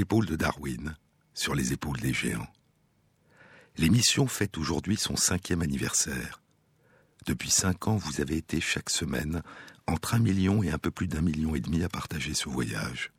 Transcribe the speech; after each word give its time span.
épaules 0.00 0.26
de 0.26 0.36
Darwin, 0.36 0.96
sur 1.34 1.54
les 1.54 1.72
épaules 1.72 2.00
des 2.00 2.12
géants. 2.12 2.48
L'émission 3.76 4.26
fête 4.26 4.56
aujourd'hui 4.56 4.96
son 4.96 5.16
cinquième 5.16 5.62
anniversaire. 5.62 6.40
Depuis 7.26 7.50
cinq 7.50 7.88
ans, 7.88 7.96
vous 7.96 8.20
avez 8.20 8.36
été 8.36 8.60
chaque 8.60 8.90
semaine 8.90 9.42
entre 9.86 10.14
un 10.14 10.18
million 10.18 10.62
et 10.62 10.70
un 10.70 10.78
peu 10.78 10.90
plus 10.90 11.08
d'un 11.08 11.22
million 11.22 11.54
et 11.54 11.60
demi 11.60 11.82
à 11.82 11.88
partager 11.88 12.34
ce 12.34 12.48
voyage. 12.48 13.12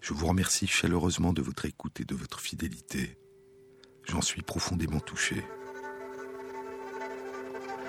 Je 0.00 0.14
vous 0.14 0.26
remercie 0.26 0.66
chaleureusement 0.66 1.32
de 1.32 1.42
votre 1.42 1.64
écoute 1.64 2.00
et 2.00 2.04
de 2.04 2.14
votre 2.14 2.40
fidélité. 2.40 3.18
J'en 4.04 4.22
suis 4.22 4.42
profondément 4.42 5.00
touché. 5.00 5.44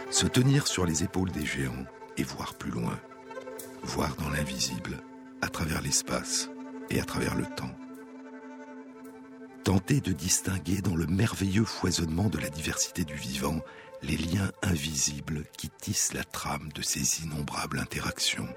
Se 0.10 0.26
tenir 0.26 0.68
sur 0.68 0.86
les 0.86 1.04
épaules 1.04 1.32
des 1.32 1.46
géants 1.46 1.86
et 2.18 2.24
voir 2.24 2.56
plus 2.56 2.72
loin, 2.72 3.00
voir 3.84 4.16
dans 4.16 4.30
l'invisible, 4.30 5.04
à 5.42 5.50
travers 5.50 5.82
l'espace 5.82 6.50
et 6.90 7.00
à 7.00 7.06
travers 7.06 7.36
le 7.36 7.46
temps. 7.56 7.78
Tenter 9.68 10.00
de 10.00 10.14
distinguer 10.14 10.80
dans 10.80 10.96
le 10.96 11.08
merveilleux 11.08 11.66
foisonnement 11.66 12.30
de 12.30 12.38
la 12.38 12.48
diversité 12.48 13.04
du 13.04 13.16
vivant 13.16 13.60
les 14.02 14.16
liens 14.16 14.50
invisibles 14.62 15.44
qui 15.58 15.70
tissent 15.70 16.14
la 16.14 16.24
trame 16.24 16.72
de 16.74 16.82
ces 16.82 17.26
innombrables 17.26 17.78
interactions. 17.78 18.48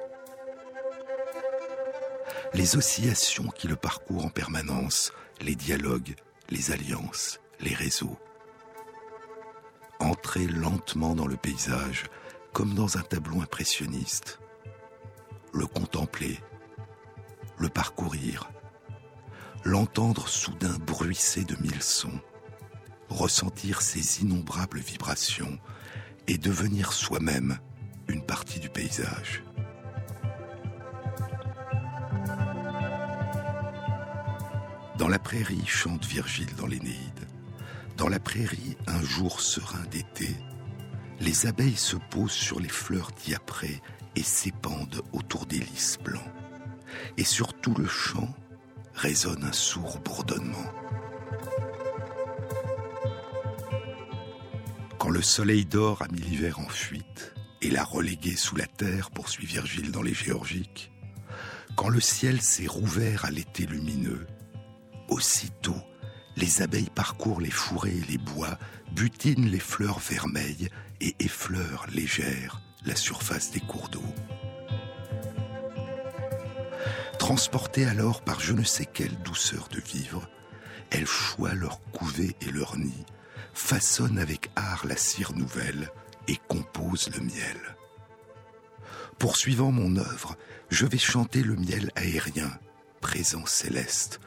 Les 2.54 2.76
oscillations 2.76 3.48
qui 3.48 3.66
le 3.66 3.74
parcourent 3.74 4.24
en 4.24 4.28
permanence, 4.28 5.12
les 5.40 5.56
dialogues, 5.56 6.14
les 6.48 6.70
alliances, 6.70 7.40
les 7.58 7.74
réseaux. 7.74 8.16
Entrer 9.98 10.46
lentement 10.46 11.16
dans 11.16 11.26
le 11.26 11.36
paysage 11.36 12.04
comme 12.52 12.74
dans 12.74 12.98
un 12.98 13.02
tableau 13.02 13.40
impressionniste. 13.40 14.38
Le 15.52 15.66
contempler, 15.66 16.38
le 17.58 17.68
parcourir, 17.68 18.48
l'entendre 19.64 20.28
soudain 20.28 20.76
bruisser 20.86 21.44
de 21.44 21.56
mille 21.60 21.82
sons, 21.82 22.20
ressentir 23.08 23.82
ses 23.82 24.22
innombrables 24.22 24.80
vibrations 24.80 25.58
et 26.26 26.38
devenir 26.38 26.92
soi-même 26.92 27.58
une 28.08 28.22
partie 28.22 28.60
du 28.60 28.68
paysage. 28.68 29.42
Dans 34.98 35.08
la 35.08 35.18
prairie 35.18 35.66
chante 35.66 36.04
Virgile 36.04 36.54
dans 36.56 36.66
l'Énéide. 36.66 37.26
Dans 37.96 38.08
la 38.08 38.20
prairie, 38.20 38.76
un 38.86 39.02
jour 39.02 39.40
serein 39.40 39.84
d'été, 39.90 40.28
les 41.20 41.46
abeilles 41.46 41.76
se 41.76 41.96
posent 41.96 42.30
sur 42.32 42.60
les 42.60 42.68
fleurs 42.68 43.10
diaprées 43.24 43.80
et 44.16 44.22
s'épandent 44.22 45.02
autour 45.12 45.46
des 45.46 45.58
lys 45.58 45.98
blancs. 46.02 46.22
Et 47.16 47.24
sur 47.24 47.54
tout 47.54 47.74
le 47.74 47.86
champ 47.86 48.34
résonne 49.00 49.44
un 49.44 49.52
sourd 49.52 49.98
bourdonnement. 50.00 50.70
Quand 54.98 55.08
le 55.08 55.22
soleil 55.22 55.64
d'or 55.64 56.02
a 56.02 56.08
mis 56.08 56.20
l'hiver 56.20 56.60
en 56.60 56.68
fuite 56.68 57.34
et 57.62 57.70
l'a 57.70 57.82
relégué 57.82 58.36
sous 58.36 58.56
la 58.56 58.66
terre, 58.66 59.10
poursuit 59.10 59.46
Virgile 59.46 59.90
dans 59.90 60.02
les 60.02 60.12
Géorgiques, 60.12 60.92
quand 61.76 61.88
le 61.88 62.00
ciel 62.00 62.42
s'est 62.42 62.66
rouvert 62.66 63.24
à 63.24 63.30
l'été 63.30 63.64
lumineux, 63.64 64.26
aussitôt 65.08 65.80
les 66.36 66.60
abeilles 66.60 66.90
parcourent 66.94 67.40
les 67.40 67.50
fourrés 67.50 67.96
et 67.96 68.10
les 68.10 68.18
bois, 68.18 68.58
butinent 68.92 69.48
les 69.48 69.60
fleurs 69.60 69.98
vermeilles 69.98 70.68
et 71.00 71.16
effleurent 71.20 71.86
légère 71.90 72.60
la 72.84 72.96
surface 72.96 73.50
des 73.50 73.60
cours 73.60 73.88
d'eau. 73.88 74.04
Transportées 77.30 77.86
alors 77.86 78.22
par 78.22 78.40
je 78.40 78.52
ne 78.52 78.64
sais 78.64 78.86
quelle 78.86 79.16
douceur 79.22 79.68
de 79.68 79.78
vivre, 79.78 80.28
elles 80.90 81.06
choient 81.06 81.54
leur 81.54 81.80
couvée 81.92 82.34
et 82.40 82.50
leur 82.50 82.76
nid, 82.76 83.06
façonnent 83.54 84.18
avec 84.18 84.50
art 84.56 84.84
la 84.84 84.96
cire 84.96 85.32
nouvelle 85.34 85.92
et 86.26 86.34
composent 86.48 87.08
le 87.14 87.20
miel. 87.20 87.76
Poursuivant 89.20 89.70
mon 89.70 89.94
œuvre, 89.96 90.36
je 90.70 90.86
vais 90.86 90.98
chanter 90.98 91.44
le 91.44 91.54
miel 91.54 91.92
aérien, 91.94 92.50
présent 93.00 93.46
céleste, 93.46 94.18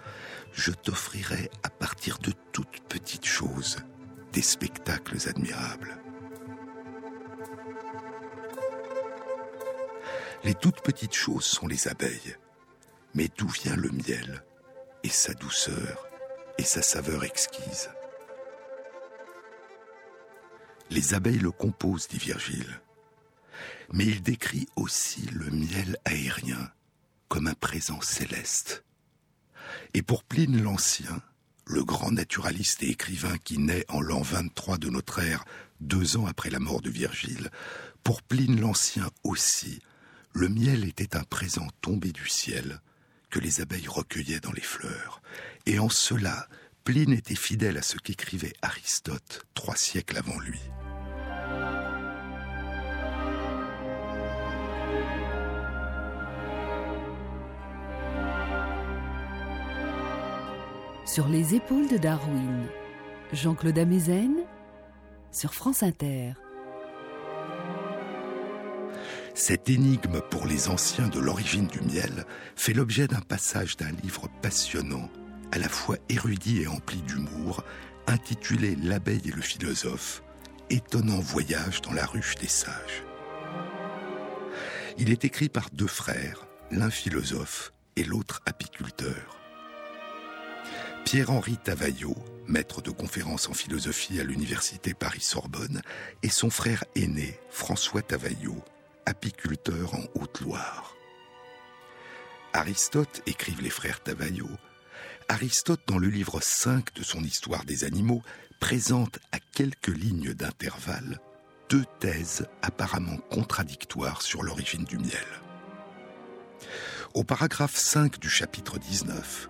je 0.53 0.71
t'offrirai 0.71 1.51
à 1.63 1.69
partir 1.69 2.19
de 2.19 2.31
toutes 2.53 2.79
petites 2.87 3.27
choses 3.27 3.79
des 4.31 4.41
spectacles 4.41 5.17
admirables. 5.27 5.97
Les 10.45 10.53
toutes 10.53 10.79
petites 10.79 11.15
choses 11.15 11.43
sont 11.43 11.67
les 11.67 11.89
abeilles, 11.89 12.37
mais 13.13 13.29
d'où 13.37 13.47
vient 13.47 13.75
le 13.75 13.89
miel 13.89 14.43
et 15.03 15.09
sa 15.09 15.33
douceur 15.33 16.07
et 16.57 16.63
sa 16.63 16.81
saveur 16.81 17.23
exquise? 17.23 17.89
Les 20.89 21.13
abeilles 21.13 21.39
le 21.39 21.51
composent, 21.51 22.07
dit 22.07 22.17
Virgile, 22.17 22.81
mais 23.91 24.05
il 24.05 24.21
décrit 24.21 24.67
aussi 24.75 25.21
le 25.31 25.49
miel 25.49 25.97
aérien 26.05 26.71
comme 27.27 27.47
un 27.47 27.53
présent 27.53 28.01
céleste. 28.01 28.83
Et 29.93 30.01
pour 30.01 30.23
Pline 30.23 30.61
l'Ancien, 30.61 31.21
le 31.65 31.83
grand 31.83 32.11
naturaliste 32.11 32.83
et 32.83 32.89
écrivain 32.89 33.37
qui 33.43 33.57
naît 33.57 33.85
en 33.87 34.01
l'an 34.01 34.21
23 34.21 34.77
de 34.77 34.89
notre 34.89 35.19
ère, 35.19 35.45
deux 35.79 36.17
ans 36.17 36.25
après 36.25 36.49
la 36.49 36.59
mort 36.59 36.81
de 36.81 36.89
Virgile, 36.89 37.49
pour 38.03 38.21
Pline 38.21 38.59
l'Ancien 38.59 39.09
aussi, 39.23 39.79
le 40.33 40.49
miel 40.49 40.83
était 40.85 41.15
un 41.15 41.23
présent 41.23 41.67
tombé 41.81 42.11
du 42.11 42.27
ciel 42.27 42.81
que 43.33 43.39
les 43.39 43.61
abeilles 43.61 43.87
recueillaient 43.87 44.39
dans 44.39 44.51
les 44.51 44.61
fleurs. 44.61 45.23
Et 45.65 45.79
en 45.79 45.89
cela, 45.89 46.47
Pline 46.83 47.13
était 47.13 47.33
fidèle 47.33 47.79
à 47.79 47.81
ce 47.81 47.97
qu'écrivait 47.97 48.53
Aristote 48.61 49.47
trois 49.55 49.75
siècles 49.75 50.17
avant 50.19 50.39
lui. 50.39 50.59
Sur 61.07 61.27
les 61.27 61.55
épaules 61.55 61.87
de 61.89 61.97
Darwin, 61.97 62.67
Jean-Claude 63.31 63.79
Amezen 63.79 64.45
sur 65.31 65.55
France 65.55 65.81
Inter. 65.81 66.33
Cette 69.35 69.67
énigme 69.67 70.21
pour 70.29 70.45
les 70.45 70.69
anciens 70.69 71.07
de 71.07 71.19
l'origine 71.19 71.65
du 71.65 71.81
miel 71.81 72.25
fait 72.55 72.73
l'objet 72.73 73.07
d'un 73.07 73.21
passage 73.21 73.77
d'un 73.77 73.91
livre 74.03 74.29
passionnant, 74.43 75.09
à 75.51 75.57
la 75.57 75.69
fois 75.69 75.97
érudit 76.07 76.61
et 76.61 76.67
empli 76.67 77.01
d'humour, 77.01 77.63
intitulé 78.05 78.75
L'abeille 78.75 79.29
et 79.29 79.31
le 79.31 79.41
philosophe, 79.41 80.21
étonnant 80.69 81.19
voyage 81.19 81.81
dans 81.81 81.93
la 81.93 82.05
ruche 82.05 82.35
des 82.35 82.47
sages. 82.47 83.03
Il 84.99 85.09
est 85.09 85.25
écrit 85.25 85.49
par 85.49 85.71
deux 85.71 85.87
frères, 85.87 86.45
l'un 86.69 86.91
philosophe 86.91 87.73
et 87.95 88.03
l'autre 88.03 88.43
apiculteur. 88.45 89.39
Pierre-Henri 91.05 91.57
Tavaillot, 91.57 92.15
maître 92.47 92.83
de 92.83 92.91
conférences 92.91 93.49
en 93.49 93.53
philosophie 93.53 94.19
à 94.19 94.23
l'université 94.23 94.93
Paris-Sorbonne, 94.93 95.81
et 96.21 96.29
son 96.29 96.51
frère 96.51 96.83
aîné, 96.95 97.39
François 97.49 98.03
Tavaillot, 98.03 98.63
apiculteur 99.05 99.93
en 99.95 100.03
Haute-Loire. 100.15 100.95
Aristote, 102.53 103.21
écrivent 103.25 103.61
les 103.61 103.69
frères 103.69 104.01
Tavaillot, 104.01 104.49
Aristote, 105.29 105.81
dans 105.87 105.97
le 105.97 106.07
livre 106.07 106.39
5 106.41 106.93
de 106.93 107.03
son 107.03 107.23
Histoire 107.23 107.65
des 107.65 107.83
animaux, 107.83 108.21
présente 108.59 109.19
à 109.31 109.39
quelques 109.39 109.87
lignes 109.87 110.33
d'intervalle 110.33 111.19
deux 111.69 111.85
thèses 111.99 112.47
apparemment 112.61 113.17
contradictoires 113.31 114.21
sur 114.21 114.43
l'origine 114.43 114.83
du 114.83 114.97
miel. 114.97 115.25
Au 117.13 117.23
paragraphe 117.23 117.75
5 117.75 118.19
du 118.19 118.29
chapitre 118.29 118.77
19, 118.77 119.49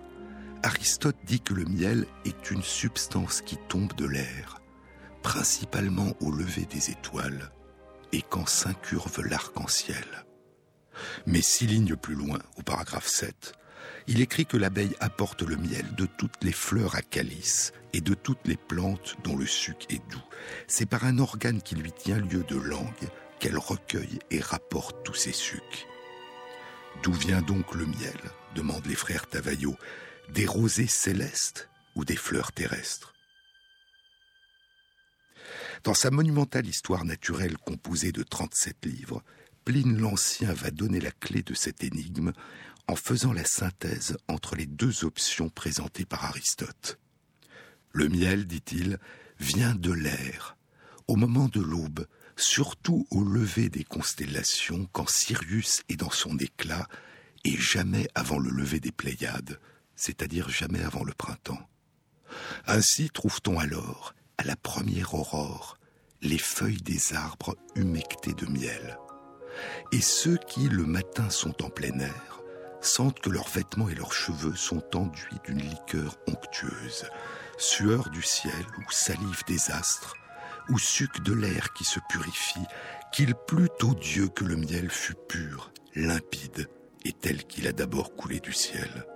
Aristote 0.62 1.18
dit 1.24 1.40
que 1.40 1.54
le 1.54 1.64
miel 1.64 2.06
est 2.24 2.50
une 2.50 2.62
substance 2.62 3.42
qui 3.42 3.58
tombe 3.68 3.94
de 3.94 4.06
l'air, 4.06 4.62
principalement 5.22 6.14
au 6.20 6.30
lever 6.30 6.66
des 6.66 6.90
étoiles, 6.90 7.50
et 8.12 8.22
quand 8.22 8.48
s'incurve 8.48 9.22
l'arc-en-ciel. 9.22 10.24
Mais 11.26 11.42
six 11.42 11.66
lignes 11.66 11.96
plus 11.96 12.14
loin, 12.14 12.38
au 12.56 12.62
paragraphe 12.62 13.08
7, 13.08 13.54
il 14.06 14.20
écrit 14.20 14.46
que 14.46 14.56
l'abeille 14.56 14.96
apporte 15.00 15.42
le 15.42 15.56
miel 15.56 15.94
de 15.94 16.06
toutes 16.06 16.42
les 16.42 16.52
fleurs 16.52 16.94
à 16.94 17.02
calice 17.02 17.72
et 17.92 18.00
de 18.00 18.14
toutes 18.14 18.46
les 18.46 18.56
plantes 18.56 19.16
dont 19.24 19.36
le 19.36 19.46
suc 19.46 19.86
est 19.90 20.02
doux. 20.10 20.22
C'est 20.66 20.86
par 20.86 21.04
un 21.04 21.18
organe 21.18 21.62
qui 21.62 21.74
lui 21.74 21.92
tient 21.92 22.18
lieu 22.18 22.44
de 22.44 22.56
langue 22.56 23.08
qu'elle 23.40 23.58
recueille 23.58 24.18
et 24.30 24.40
rapporte 24.40 25.04
tous 25.04 25.14
ces 25.14 25.32
sucs. 25.32 25.86
D'où 27.02 27.12
vient 27.12 27.42
donc 27.42 27.74
le 27.74 27.86
miel? 27.86 28.18
demandent 28.54 28.86
les 28.86 28.94
frères 28.94 29.26
Tavaillot 29.26 29.76
des 30.28 30.46
rosées 30.46 30.86
célestes 30.86 31.68
ou 31.96 32.04
des 32.04 32.16
fleurs 32.16 32.52
terrestres? 32.52 33.13
Dans 35.84 35.92
sa 35.92 36.10
monumentale 36.10 36.66
histoire 36.66 37.04
naturelle 37.04 37.58
composée 37.58 38.10
de 38.10 38.22
37 38.22 38.86
livres, 38.86 39.22
Pline 39.66 39.98
l'Ancien 39.98 40.50
va 40.54 40.70
donner 40.70 40.98
la 40.98 41.10
clé 41.10 41.42
de 41.42 41.52
cette 41.52 41.84
énigme 41.84 42.32
en 42.88 42.96
faisant 42.96 43.34
la 43.34 43.44
synthèse 43.44 44.16
entre 44.26 44.56
les 44.56 44.64
deux 44.64 45.04
options 45.04 45.50
présentées 45.50 46.06
par 46.06 46.24
Aristote. 46.24 46.98
Le 47.92 48.08
miel, 48.08 48.46
dit-il, 48.46 48.98
vient 49.38 49.74
de 49.74 49.92
l'air, 49.92 50.56
au 51.06 51.16
moment 51.16 51.48
de 51.48 51.60
l'aube, 51.60 52.06
surtout 52.34 53.06
au 53.10 53.22
lever 53.22 53.68
des 53.68 53.84
constellations, 53.84 54.88
quand 54.90 55.10
Sirius 55.10 55.82
est 55.90 55.96
dans 55.96 56.10
son 56.10 56.38
éclat, 56.38 56.88
et 57.44 57.58
jamais 57.58 58.08
avant 58.14 58.38
le 58.38 58.48
lever 58.48 58.80
des 58.80 58.92
Pléiades, 58.92 59.60
c'est-à-dire 59.96 60.48
jamais 60.48 60.82
avant 60.82 61.04
le 61.04 61.12
printemps. 61.12 61.68
Ainsi 62.66 63.10
trouve-t-on 63.10 63.58
alors, 63.58 64.14
à 64.38 64.44
la 64.44 64.56
première 64.56 65.14
aurore, 65.14 65.78
les 66.22 66.38
feuilles 66.38 66.82
des 66.82 67.14
arbres 67.14 67.56
humectées 67.74 68.34
de 68.34 68.46
miel. 68.46 68.98
Et 69.92 70.00
ceux 70.00 70.36
qui, 70.36 70.68
le 70.68 70.84
matin, 70.84 71.30
sont 71.30 71.64
en 71.64 71.70
plein 71.70 71.98
air, 72.00 72.40
sentent 72.80 73.20
que 73.20 73.30
leurs 73.30 73.48
vêtements 73.48 73.88
et 73.88 73.94
leurs 73.94 74.12
cheveux 74.12 74.56
sont 74.56 74.84
enduits 74.96 75.38
d'une 75.44 75.62
liqueur 75.62 76.16
onctueuse, 76.26 77.06
sueur 77.56 78.10
du 78.10 78.22
ciel 78.22 78.66
ou 78.78 78.90
salive 78.90 79.42
des 79.46 79.70
astres, 79.70 80.14
ou 80.68 80.78
suc 80.78 81.22
de 81.22 81.32
l'air 81.32 81.72
qui 81.74 81.84
se 81.84 82.00
purifie, 82.08 82.66
qu'il 83.12 83.34
plût 83.34 83.68
au 83.82 83.94
Dieu 83.94 84.28
que 84.28 84.44
le 84.44 84.56
miel 84.56 84.90
fût 84.90 85.16
pur, 85.28 85.72
limpide 85.94 86.68
et 87.04 87.12
tel 87.12 87.44
qu'il 87.44 87.66
a 87.66 87.72
d'abord 87.72 88.14
coulé 88.16 88.40
du 88.40 88.52
ciel. 88.52 89.06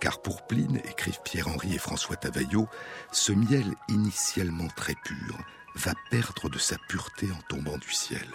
Car 0.00 0.20
pour 0.20 0.46
Pline, 0.46 0.80
écrivent 0.84 1.20
Pierre-Henri 1.24 1.74
et 1.74 1.78
François 1.78 2.16
Tavaillot, 2.16 2.68
ce 3.12 3.32
miel 3.32 3.74
initialement 3.88 4.68
très 4.68 4.94
pur 4.94 5.38
va 5.74 5.92
perdre 6.10 6.48
de 6.48 6.58
sa 6.58 6.76
pureté 6.88 7.28
en 7.32 7.40
tombant 7.48 7.78
du 7.78 7.90
ciel. 7.90 8.28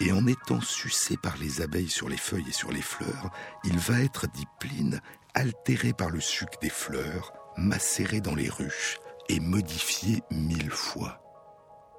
Et 0.00 0.12
en 0.12 0.26
étant 0.26 0.60
sucé 0.60 1.16
par 1.16 1.36
les 1.38 1.60
abeilles 1.60 1.88
sur 1.88 2.08
les 2.08 2.16
feuilles 2.16 2.48
et 2.48 2.52
sur 2.52 2.70
les 2.70 2.82
fleurs, 2.82 3.30
il 3.64 3.78
va 3.78 4.00
être, 4.00 4.28
dit 4.28 4.46
Pline, 4.60 5.00
altéré 5.34 5.92
par 5.92 6.10
le 6.10 6.20
suc 6.20 6.50
des 6.62 6.70
fleurs, 6.70 7.32
macéré 7.56 8.20
dans 8.20 8.34
les 8.34 8.48
ruches 8.48 8.98
et 9.28 9.40
modifié 9.40 10.22
mille 10.30 10.70
fois. 10.70 11.20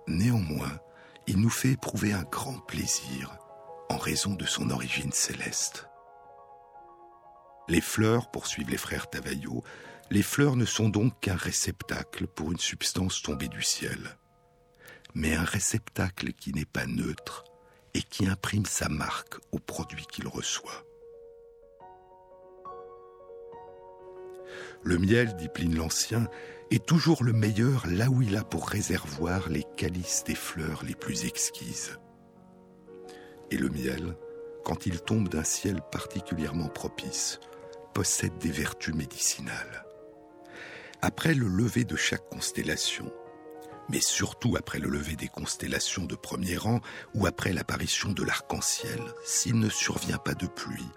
Néanmoins, 0.08 0.80
il 1.28 1.40
nous 1.40 1.50
fait 1.50 1.72
éprouver 1.72 2.14
un 2.14 2.24
grand 2.24 2.60
plaisir 2.60 3.38
en 3.90 3.98
raison 3.98 4.34
de 4.34 4.46
son 4.46 4.70
origine 4.70 5.12
céleste. 5.12 5.89
Les 7.70 7.82
fleurs, 7.82 8.32
poursuivent 8.32 8.72
les 8.72 8.78
frères 8.78 9.12
Tavaillot, 9.12 9.64
les 10.10 10.24
fleurs 10.24 10.56
ne 10.56 10.66
sont 10.66 10.90
donc 10.90 11.20
qu'un 11.20 11.36
réceptacle 11.36 12.26
pour 12.26 12.52
une 12.52 12.58
substance 12.58 13.22
tombée 13.22 13.48
du 13.48 13.62
ciel, 13.62 14.18
mais 15.14 15.36
un 15.36 15.44
réceptacle 15.44 16.34
qui 16.34 16.52
n'est 16.52 16.66
pas 16.66 16.88
neutre 16.88 17.44
et 17.94 18.02
qui 18.02 18.26
imprime 18.28 18.66
sa 18.66 18.90
marque 18.90 19.36
au 19.52 19.60
produit 19.60 20.08
qu'il 20.12 20.28
reçoit. 20.28 20.84
Le 24.82 24.98
miel, 24.98 25.36
dit 25.36 25.50
Pline 25.50 25.76
l'Ancien, 25.76 26.28
est 26.72 26.86
toujours 26.86 27.24
le 27.24 27.34
meilleur 27.34 27.86
là 27.86 28.10
où 28.10 28.24
il 28.24 28.36
a 28.36 28.44
pour 28.44 28.68
réservoir 28.68 29.48
les 29.48 29.66
calices 29.78 30.24
des 30.24 30.36
fleurs 30.36 30.84
les 30.84 30.96
plus 30.96 31.26
exquises. 31.26 32.00
Et 33.52 33.58
le 33.58 33.70
miel, 33.70 34.16
quand 34.64 34.88
il 34.88 35.02
tombe 35.02 35.30
d'un 35.30 35.44
ciel 35.44 35.82
particulièrement 35.92 36.70
propice, 36.70 37.40
possède 37.94 38.38
des 38.38 38.52
vertus 38.52 38.96
médicinales. 38.96 39.86
Après 41.02 41.34
le 41.34 41.48
lever 41.48 41.86
de 41.86 41.96
chaque 41.96 42.28
constellation, 42.30 43.12
mais 43.90 44.02
surtout 44.02 44.56
après 44.56 44.80
le 44.80 44.90
lever 44.90 45.16
des 45.16 45.28
constellations 45.28 46.06
de 46.06 46.16
premier 46.16 46.58
rang 46.58 46.80
ou 47.16 47.26
après 47.26 47.54
l'apparition 47.54 48.12
de 48.12 48.24
l'arc-en-ciel, 48.24 49.02
s'il 49.26 49.60
ne 49.60 49.70
survient 49.70 50.20
pas 50.20 50.36
de 50.36 50.48
pluie 50.48 50.90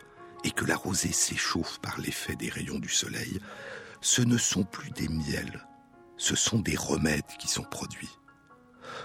et 0.45 0.51
que 0.51 0.65
la 0.65 0.77
rosée 0.77 1.13
s'échauffe 1.13 1.79
par 1.81 1.99
l'effet 2.01 2.37
des 2.37 2.49
rayons 2.49 2.79
du 2.79 2.89
soleil, 2.89 3.41
ce 4.01 4.23
ne 4.23 4.37
sont 4.37 4.65
plus 4.65 4.91
des 4.91 5.09
miels, 5.09 5.67
ce 6.17 6.37
sont 6.37 6.59
des 6.59 6.77
remèdes 6.77 7.37
qui 7.39 7.49
sont 7.49 7.63
produits. 7.63 8.19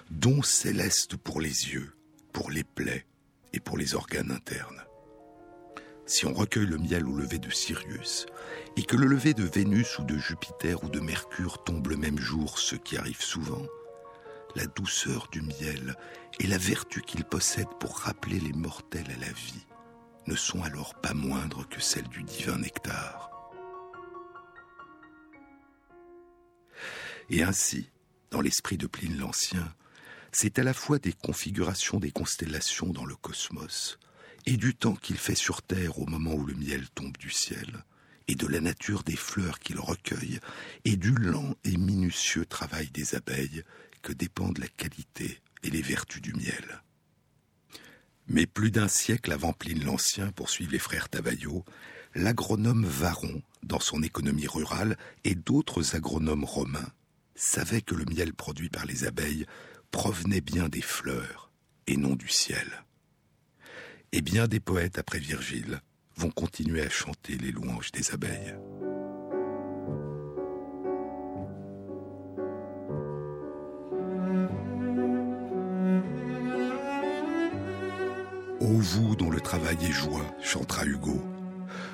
Dons 0.10 0.42
célestes 0.42 1.16
pour 1.16 1.40
les 1.40 1.70
yeux, 1.70 1.96
pour 2.34 2.52
les 2.52 2.64
plaies 2.64 3.06
et 3.54 3.60
pour 3.60 3.78
les 3.78 3.96
organes 3.96 4.32
internes. 4.32 4.87
Si 6.08 6.26
on 6.26 6.34
recueille 6.34 6.66
le 6.66 6.78
miel 6.78 7.06
au 7.06 7.14
lever 7.14 7.38
de 7.38 7.50
Sirius, 7.50 8.28
et 8.78 8.84
que 8.84 8.96
le 8.96 9.08
lever 9.08 9.34
de 9.34 9.44
Vénus 9.44 10.00
ou 10.00 10.04
de 10.06 10.18
Jupiter 10.18 10.82
ou 10.86 10.88
de 10.88 11.02
Mercure 11.02 11.62
tombe 11.66 11.86
le 11.88 11.98
même 11.98 12.18
jour, 12.18 12.60
ce 12.60 12.78
qui 12.78 12.98
arrive 12.98 13.22
souvent, 13.22 13.66
la 14.56 14.66
douceur 14.68 15.28
du 15.34 15.42
miel 15.42 15.98
et 16.40 16.48
la 16.48 16.58
vertu 16.58 17.02
qu'il 17.02 17.26
possède 17.26 17.68
pour 17.82 17.98
rappeler 17.98 18.40
les 18.40 18.54
mortels 18.54 19.12
à 19.12 19.20
la 19.20 19.34
vie 19.34 19.68
ne 20.28 20.36
sont 20.36 20.64
alors 20.64 20.96
pas 20.96 21.14
moindres 21.14 21.68
que 21.68 21.82
celles 21.82 22.08
du 22.08 22.24
divin 22.24 22.58
nectar. 22.58 23.30
Et 27.30 27.44
ainsi, 27.44 27.90
dans 28.32 28.40
l'esprit 28.40 28.78
de 28.78 28.88
Pline 28.88 29.18
l'Ancien, 29.18 29.76
c'est 30.32 30.58
à 30.58 30.64
la 30.64 30.74
fois 30.74 31.00
des 31.00 31.14
configurations 31.14 32.00
des 32.00 32.12
constellations 32.12 32.88
dans 32.88 33.06
le 33.06 33.16
cosmos, 33.16 34.00
et 34.48 34.56
du 34.56 34.74
temps 34.74 34.96
qu'il 34.96 35.18
fait 35.18 35.36
sur 35.36 35.62
Terre 35.62 36.00
au 36.00 36.06
moment 36.06 36.34
où 36.34 36.46
le 36.46 36.56
miel 36.56 36.90
tombe 36.96 37.18
du 37.18 37.30
ciel, 37.30 37.84
et 38.30 38.36
de 38.36 38.48
la 38.48 38.62
nature 38.62 39.04
des 39.04 39.18
fleurs 39.18 39.60
qu'il 39.60 39.78
recueille, 39.78 40.40
et 40.86 40.96
du 40.96 41.12
lent 41.12 41.54
et 41.66 41.76
minutieux 41.76 42.46
travail 42.46 42.90
des 42.90 43.14
abeilles 43.14 43.64
que 44.02 44.14
dépendent 44.14 44.60
la 44.60 44.70
qualité 44.70 45.42
et 45.64 45.70
les 45.70 45.82
vertus 45.82 46.22
du 46.22 46.34
miel. 46.34 46.82
Mais 48.28 48.46
plus 48.46 48.72
d'un 48.72 48.88
siècle 48.88 49.34
avant 49.34 49.52
Pline 49.52 49.84
l'Ancien, 49.84 50.32
poursuivent 50.32 50.72
les 50.72 50.80
frères 50.80 51.10
Tavaillot, 51.10 51.66
l'agronome 52.16 52.86
Varon, 52.86 53.42
dans 53.64 53.82
son 53.82 54.02
économie 54.02 54.48
rurale, 54.48 54.98
et 55.26 55.36
d'autres 55.36 55.94
agronomes 55.94 56.46
romains 56.46 56.90
savait 57.36 57.82
que 57.82 57.96
le 57.96 58.06
miel 58.06 58.34
produit 58.34 58.70
par 58.70 58.86
les 58.86 59.04
abeilles 59.04 59.46
provenait 59.92 60.42
bien 60.42 60.70
des 60.70 60.82
fleurs 60.82 61.52
et 61.86 61.98
non 61.98 62.16
du 62.16 62.30
ciel. 62.30 62.87
Et 64.14 64.22
bien 64.22 64.48
des 64.48 64.60
poètes 64.60 65.00
après 65.00 65.20
Virgile 65.20 65.82
vont 66.16 66.32
continuer 66.32 66.82
à 66.82 66.90
chanter 66.90 67.38
les 67.38 67.52
louanges 67.52 67.92
des 67.92 68.12
abeilles. 68.12 68.56
Ô 78.60 78.80
vous 78.80 79.16
dont 79.16 79.30
le 79.30 79.40
travail 79.42 79.78
est 79.82 79.92
joie, 79.92 80.26
chantera 80.42 80.86
Hugo, 80.86 81.22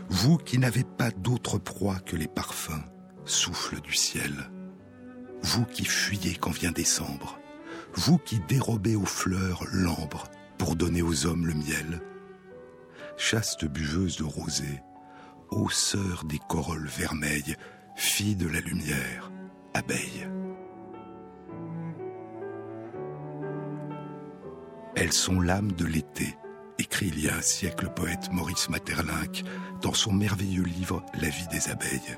vous 0.10 0.38
qui 0.38 0.60
n'avez 0.60 0.84
pas 0.84 1.12
d'autre 1.12 1.58
proie 1.58 2.00
que 2.00 2.16
les 2.16 2.28
parfums, 2.28 2.84
souffle 3.26 3.82
du 3.82 3.94
ciel, 3.94 4.50
vous 5.42 5.66
qui 5.66 5.84
fuyez 5.84 6.36
quand 6.36 6.52
vient 6.52 6.72
décembre, 6.72 7.40
vous 7.96 8.18
qui 8.18 8.40
dérobez 8.40 8.96
aux 8.96 9.06
fleurs 9.06 9.66
l'ambre 9.72 10.26
pour 10.64 10.78
donner 10.78 11.02
aux 11.02 11.26
hommes 11.26 11.46
le 11.46 11.56
miel, 11.56 12.00
chaste 13.18 13.66
buveuse 13.66 14.16
de 14.16 14.24
rosée, 14.24 14.82
ô 15.52 15.70
sœur 15.70 16.24
des 16.24 16.40
corolles 16.48 16.88
vermeilles, 16.88 17.58
fille 17.98 18.38
de 18.38 18.48
la 18.48 18.62
lumière, 18.62 19.30
abeille. 19.74 20.26
Elles 24.96 25.12
sont 25.12 25.42
l'âme 25.42 25.74
de 25.74 25.84
l'été, 25.84 26.38
écrit 26.80 27.08
il 27.08 27.20
y 27.20 27.28
a 27.28 27.36
un 27.36 27.42
siècle 27.42 27.84
le 27.84 27.94
poète 27.94 28.32
Maurice 28.32 28.70
Maeterlinck 28.70 29.44
dans 29.82 29.94
son 29.94 30.14
merveilleux 30.14 30.64
livre 30.64 31.06
La 31.20 31.28
vie 31.28 31.48
des 31.52 31.70
abeilles. 31.72 32.18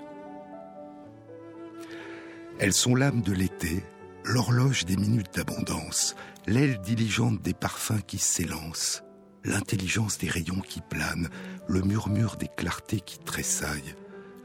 Elles 2.59 2.73
sont 2.73 2.93
l'âme 2.93 3.23
de 3.23 3.33
l'été, 3.33 3.83
l'horloge 4.23 4.85
des 4.85 4.97
minutes 4.97 5.33
d'abondance, 5.33 6.15
l'aile 6.47 6.79
diligente 6.79 7.41
des 7.41 7.53
parfums 7.53 8.01
qui 8.05 8.17
s'élancent, 8.17 9.03
l'intelligence 9.43 10.17
des 10.17 10.29
rayons 10.29 10.61
qui 10.61 10.81
planent, 10.81 11.29
le 11.67 11.81
murmure 11.81 12.35
des 12.35 12.47
clartés 12.47 12.99
qui 12.99 13.19
tressaillent, 13.19 13.95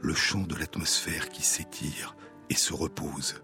le 0.01 0.13
chant 0.13 0.41
de 0.41 0.55
l'atmosphère 0.55 1.29
qui 1.29 1.43
s'étire 1.43 2.15
et 2.49 2.55
se 2.55 2.73
repose. 2.73 3.43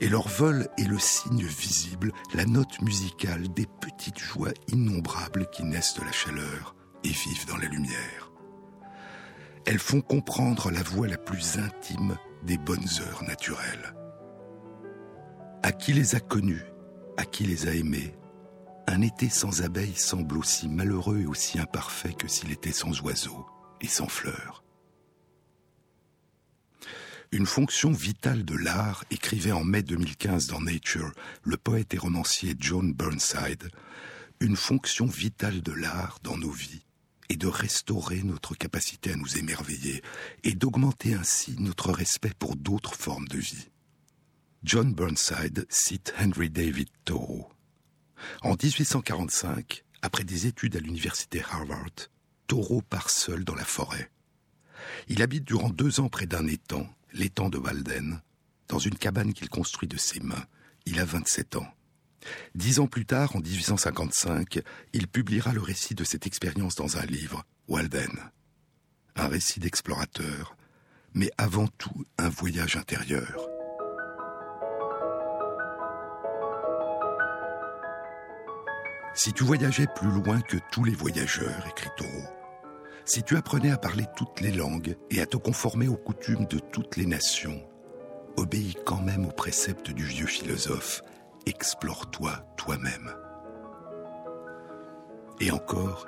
Et 0.00 0.08
leur 0.08 0.28
vol 0.28 0.68
est 0.78 0.88
le 0.88 0.98
signe 0.98 1.44
visible, 1.44 2.12
la 2.34 2.46
note 2.46 2.80
musicale 2.80 3.52
des 3.52 3.66
petites 3.80 4.18
joies 4.18 4.54
innombrables 4.68 5.46
qui 5.50 5.62
naissent 5.62 5.94
de 5.94 6.04
la 6.04 6.12
chaleur 6.12 6.74
et 7.04 7.08
vivent 7.08 7.46
dans 7.46 7.58
la 7.58 7.68
lumière. 7.68 8.32
Elles 9.66 9.78
font 9.78 10.00
comprendre 10.00 10.70
la 10.70 10.82
voix 10.82 11.06
la 11.06 11.18
plus 11.18 11.58
intime 11.58 12.16
des 12.44 12.56
bonnes 12.56 12.88
heures 13.06 13.22
naturelles. 13.24 13.94
À 15.62 15.72
qui 15.72 15.92
les 15.92 16.14
a 16.14 16.20
connues, 16.20 16.64
à 17.20 17.26
qui 17.26 17.44
les 17.44 17.68
a 17.68 17.74
aimées, 17.74 18.14
un 18.86 19.02
été 19.02 19.28
sans 19.28 19.60
abeilles 19.60 19.94
semble 19.94 20.38
aussi 20.38 20.68
malheureux 20.68 21.20
et 21.20 21.26
aussi 21.26 21.58
imparfait 21.58 22.14
que 22.14 22.26
s'il 22.26 22.50
était 22.50 22.72
sans 22.72 23.02
oiseaux 23.02 23.46
et 23.82 23.86
sans 23.86 24.08
fleurs. 24.08 24.64
Une 27.30 27.44
fonction 27.44 27.92
vitale 27.92 28.44
de 28.44 28.56
l'art, 28.56 29.04
écrivait 29.10 29.52
en 29.52 29.64
mai 29.64 29.82
2015 29.82 30.46
dans 30.46 30.62
Nature 30.62 31.12
le 31.44 31.58
poète 31.58 31.92
et 31.92 31.98
romancier 31.98 32.56
John 32.58 32.92
Burnside, 32.94 33.68
une 34.40 34.56
fonction 34.56 35.04
vitale 35.04 35.60
de 35.60 35.72
l'art 35.72 36.18
dans 36.22 36.38
nos 36.38 36.50
vies 36.50 36.86
et 37.28 37.36
de 37.36 37.46
restaurer 37.46 38.22
notre 38.22 38.54
capacité 38.54 39.12
à 39.12 39.16
nous 39.16 39.36
émerveiller 39.36 40.02
et 40.42 40.54
d'augmenter 40.54 41.12
ainsi 41.12 41.54
notre 41.58 41.92
respect 41.92 42.32
pour 42.38 42.56
d'autres 42.56 42.94
formes 42.94 43.28
de 43.28 43.38
vie. 43.38 43.68
John 44.62 44.92
Burnside 44.92 45.64
cite 45.70 46.12
Henry 46.18 46.50
David 46.50 46.88
Thoreau. 47.06 47.50
En 48.42 48.50
1845, 48.50 49.84
après 50.02 50.22
des 50.22 50.46
études 50.46 50.76
à 50.76 50.80
l'université 50.80 51.42
Harvard, 51.50 52.10
Thoreau 52.46 52.82
part 52.82 53.08
seul 53.08 53.44
dans 53.44 53.54
la 53.54 53.64
forêt. 53.64 54.10
Il 55.08 55.22
habite 55.22 55.44
durant 55.44 55.70
deux 55.70 56.00
ans 56.00 56.10
près 56.10 56.26
d'un 56.26 56.46
étang, 56.46 56.86
l'étang 57.14 57.48
de 57.48 57.56
Walden, 57.56 58.20
dans 58.68 58.78
une 58.78 58.96
cabane 58.96 59.32
qu'il 59.32 59.48
construit 59.48 59.88
de 59.88 59.96
ses 59.96 60.20
mains. 60.20 60.44
Il 60.84 61.00
a 61.00 61.06
27 61.06 61.56
ans. 61.56 61.74
Dix 62.54 62.80
ans 62.80 62.86
plus 62.86 63.06
tard, 63.06 63.36
en 63.36 63.40
1855, 63.40 64.60
il 64.92 65.08
publiera 65.08 65.54
le 65.54 65.62
récit 65.62 65.94
de 65.94 66.04
cette 66.04 66.26
expérience 66.26 66.74
dans 66.74 66.98
un 66.98 67.06
livre, 67.06 67.46
Walden. 67.66 68.12
Un 69.16 69.28
récit 69.28 69.58
d'explorateur, 69.58 70.54
mais 71.14 71.30
avant 71.38 71.68
tout 71.78 72.04
un 72.18 72.28
voyage 72.28 72.76
intérieur. 72.76 73.59
Si 79.14 79.32
tu 79.32 79.44
voyageais 79.44 79.88
plus 79.94 80.10
loin 80.10 80.40
que 80.40 80.56
tous 80.70 80.84
les 80.84 80.94
voyageurs, 80.94 81.66
écrit 81.68 81.90
Thoreau, 81.96 82.28
si 83.04 83.22
tu 83.22 83.36
apprenais 83.36 83.72
à 83.72 83.76
parler 83.76 84.06
toutes 84.16 84.40
les 84.40 84.52
langues 84.52 84.96
et 85.10 85.20
à 85.20 85.26
te 85.26 85.36
conformer 85.36 85.88
aux 85.88 85.96
coutumes 85.96 86.46
de 86.46 86.58
toutes 86.58 86.96
les 86.96 87.06
nations, 87.06 87.60
obéis 88.36 88.76
quand 88.86 89.02
même 89.02 89.26
aux 89.26 89.32
préceptes 89.32 89.90
du 89.90 90.04
vieux 90.04 90.26
philosophe 90.26 91.02
explore-toi 91.46 92.44
toi-même. 92.56 93.10
Et 95.40 95.50
encore, 95.50 96.06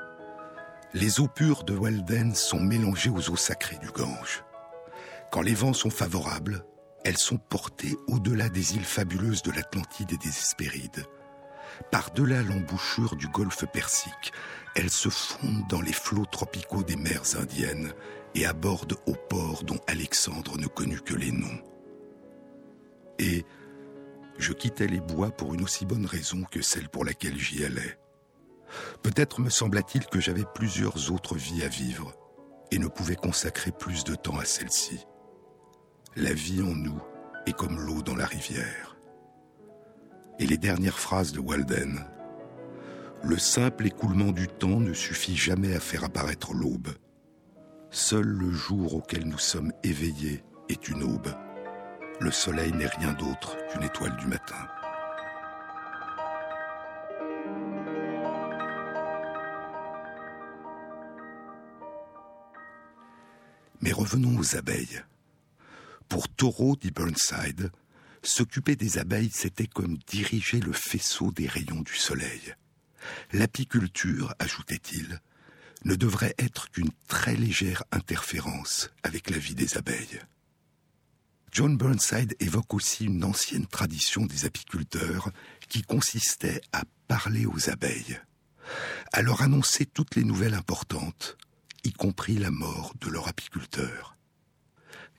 les 0.94 1.21
eaux 1.21 1.28
pures 1.28 1.64
de 1.64 1.75
Walden 1.75 2.35
sont 2.35 2.61
mélangées 2.61 3.11
aux 3.11 3.30
eaux 3.30 3.37
sacrées 3.37 3.78
du 3.78 3.90
Gange. 3.90 4.44
Quand 5.30 5.40
les 5.40 5.54
vents 5.54 5.73
sont 5.73 5.90
favorables, 5.90 6.64
elles 7.04 7.18
sont 7.18 7.38
portées 7.38 7.97
au-delà 8.06 8.49
des 8.49 8.76
îles 8.76 8.85
fabuleuses 8.85 9.42
de 9.42 9.50
l'Atlantide 9.50 10.12
et 10.12 10.18
des 10.18 10.28
Hespérides. 10.28 11.04
Par-delà 11.91 12.43
l'embouchure 12.43 13.17
du 13.17 13.29
golfe 13.29 13.64
Persique, 13.73 14.33
elles 14.75 14.91
se 14.91 15.09
fondent 15.09 15.67
dans 15.69 15.81
les 15.81 15.93
flots 15.93 16.26
tropicaux 16.26 16.83
des 16.83 16.97
mers 16.97 17.37
indiennes 17.37 17.93
et 18.35 18.47
abordent 18.47 18.99
aux 19.07 19.14
ports 19.14 19.64
dont 19.64 19.81
Alexandre 19.87 20.59
ne 20.59 20.67
connut 20.67 21.00
que 21.00 21.14
les 21.14 21.33
noms. 21.33 21.61
Et 23.19 23.45
je 24.38 24.52
quittais 24.52 24.87
les 24.87 25.00
bois 25.00 25.31
pour 25.31 25.55
une 25.55 25.62
aussi 25.62 25.85
bonne 25.85 26.07
raison 26.07 26.43
que 26.50 26.62
celle 26.62 26.88
pour 26.88 27.05
laquelle 27.05 27.38
j'y 27.38 27.64
allais. 27.64 27.99
Peut-être 29.02 29.41
me 29.41 29.50
sembla-t-il 29.50 30.07
que 30.07 30.21
j'avais 30.21 30.47
plusieurs 30.55 31.12
autres 31.12 31.37
vies 31.37 31.62
à 31.62 31.69
vivre 31.69 32.14
et 32.71 32.79
ne 32.79 32.88
pouvais 32.88 33.17
consacrer 33.17 33.71
plus 33.71 34.05
de 34.05 34.14
temps 34.14 34.38
à 34.38 34.47
celle-ci. 34.47 35.07
La 36.17 36.33
vie 36.33 36.62
en 36.62 36.75
nous 36.75 37.00
est 37.47 37.52
comme 37.52 37.79
l'eau 37.79 38.02
dans 38.02 38.17
la 38.17 38.26
rivière. 38.26 38.91
Et 40.39 40.47
les 40.47 40.59
dernières 40.59 40.99
phrases 40.99 41.33
de 41.33 41.41
Walden. 41.41 42.05
Le 43.23 43.39
simple 43.39 43.87
écoulement 43.87 44.33
du 44.33 44.49
temps 44.49 44.81
ne 44.81 44.93
suffit 44.93 45.37
jamais 45.37 45.75
à 45.75 45.81
faire 45.81 46.05
apparaître 46.05 46.55
l'aube. 46.55 46.89
Seul 47.91 48.27
le 48.27 48.51
jour 48.51 48.95
auquel 48.97 49.27
nous 49.27 49.39
sommes 49.39 49.73
éveillés 49.85 50.43
est 50.69 50.89
une 50.89 51.03
aube 51.03 51.29
le 52.23 52.31
soleil 52.31 52.73
n'est 52.73 52.87
rien 52.87 53.12
d'autre 53.15 53.57
qu'une 53.69 53.83
étoile 53.83 54.17
du 54.17 54.27
matin. 54.27 54.69
Mais 63.81 63.93
revenons 63.93 64.39
aux 64.39 64.57
abeilles. 64.57 65.03
Pour 66.09 66.29
Thoreau 66.29 66.77
dit 66.77 66.93
Burnside, 66.93 67.73
s'occuper 68.23 68.76
des 68.76 68.99
abeilles, 68.99 69.31
c'était 69.33 69.67
comme 69.67 69.99
diriger 70.07 70.61
le 70.61 70.73
faisceau 70.73 71.33
des 71.33 71.47
rayons 71.47 71.83
du 71.83 71.95
soleil. 71.95 72.55
L'apiculture, 73.33 74.35
ajoutait-il, 74.38 75.21
ne 75.85 75.95
devrait 75.95 76.35
être 76.38 76.71
qu'une 76.71 76.93
très 77.09 77.35
légère 77.35 77.83
interférence 77.91 78.91
avec 79.02 79.31
la 79.31 79.38
vie 79.38 79.55
des 79.55 79.76
abeilles. 79.76 80.21
John 81.50 81.76
Burnside 81.76 82.35
évoque 82.41 82.73
aussi 82.73 83.05
une 83.05 83.25
ancienne 83.25 83.67
tradition 83.67 84.25
des 84.25 84.47
apiculteurs 84.47 85.31
qui 85.69 85.83
consistait 85.83 86.62
à 86.73 86.85
parler 87.09 87.45
aux 87.45 87.69
abeilles, 87.69 88.19
à 89.12 89.21
leur 89.21 89.43
annoncer 89.43 89.85
toutes 89.85 90.14
les 90.14 90.25
nouvelles 90.25 90.55
importantes, 90.55 91.37
y 91.85 91.93
compris 91.93 92.37
la 92.37 92.50
mort 92.50 92.95
de 93.00 93.11
leur 93.11 93.29
apiculteur. 93.29 94.17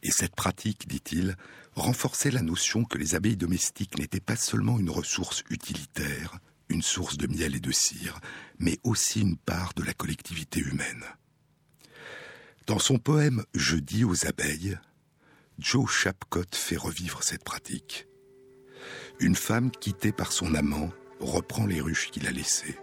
Et 0.02 0.12
cette 0.12 0.36
pratique, 0.36 0.88
dit-il, 0.88 1.36
renforçait 1.76 2.32
la 2.32 2.42
notion 2.42 2.84
que 2.84 2.98
les 2.98 3.16
abeilles 3.16 3.38
domestiques 3.38 3.98
n'étaient 3.98 4.20
pas 4.20 4.36
seulement 4.36 4.80
une 4.80 4.90
ressource 4.90 5.44
utilitaire, 5.50 6.38
une 6.70 6.82
source 6.82 7.18
de 7.18 7.28
miel 7.28 7.56
et 7.56 7.60
de 7.60 7.72
cire, 7.72 8.20
mais 8.60 8.80
aussi 8.84 9.22
une 9.22 9.38
part 9.38 9.74
de 9.74 9.84
la 9.84 9.94
collectivité 9.94 10.60
humaine. 10.60 11.04
Dans 12.68 12.80
son 12.80 12.98
poème 12.98 13.44
Je 13.54 13.76
dis 13.76 14.04
aux 14.04 14.26
abeilles, 14.26 14.78
Joe 15.60 15.92
Chapcott 15.92 16.56
fait 16.56 16.78
revivre 16.78 17.24
cette 17.24 17.44
pratique. 17.44 18.08
Une 19.20 19.36
femme 19.36 19.72
quittée 19.72 20.12
par 20.12 20.32
son 20.32 20.56
amant 20.56 20.90
reprend 21.20 21.66
les 21.66 21.82
ruches 21.82 22.10
qu'il 22.12 22.28
a 22.28 22.32
laissées. 22.32 22.78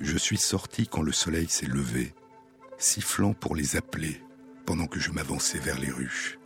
Je 0.00 0.16
suis 0.18 0.38
sorti 0.38 0.86
quand 0.86 1.02
le 1.02 1.12
soleil 1.12 1.48
s'est 1.48 1.66
levé, 1.66 2.14
sifflant 2.78 3.32
pour 3.32 3.56
les 3.56 3.76
appeler 3.76 4.22
pendant 4.66 4.86
que 4.86 5.00
je 5.00 5.10
m'avançais 5.10 5.58
vers 5.58 5.78
les 5.78 5.90
ruches. 5.90 6.38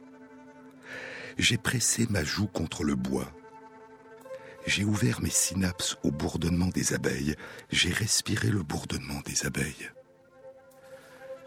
J'ai 1.41 1.57
pressé 1.57 2.07
ma 2.11 2.23
joue 2.23 2.47
contre 2.47 2.85
le 2.85 2.95
bois. 2.95 3.33
J'ai 4.67 4.85
ouvert 4.85 5.23
mes 5.23 5.31
synapses 5.31 5.97
au 6.03 6.11
bourdonnement 6.11 6.69
des 6.69 6.93
abeilles. 6.93 7.35
J'ai 7.71 7.95
respiré 7.95 8.51
le 8.51 8.63
bourdonnement 8.63 9.23
des 9.25 9.47
abeilles. 9.47 9.91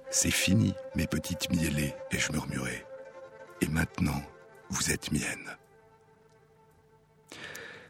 C'est 0.09 0.31
fini, 0.31 0.73
mes 0.95 1.05
petites 1.05 1.51
miellées, 1.51 1.93
ai-je 2.09 2.31
murmuré. 2.31 2.83
Et 3.61 3.67
maintenant, 3.67 4.19
vous 4.71 4.89
êtes 4.89 5.11
mienne. 5.11 5.57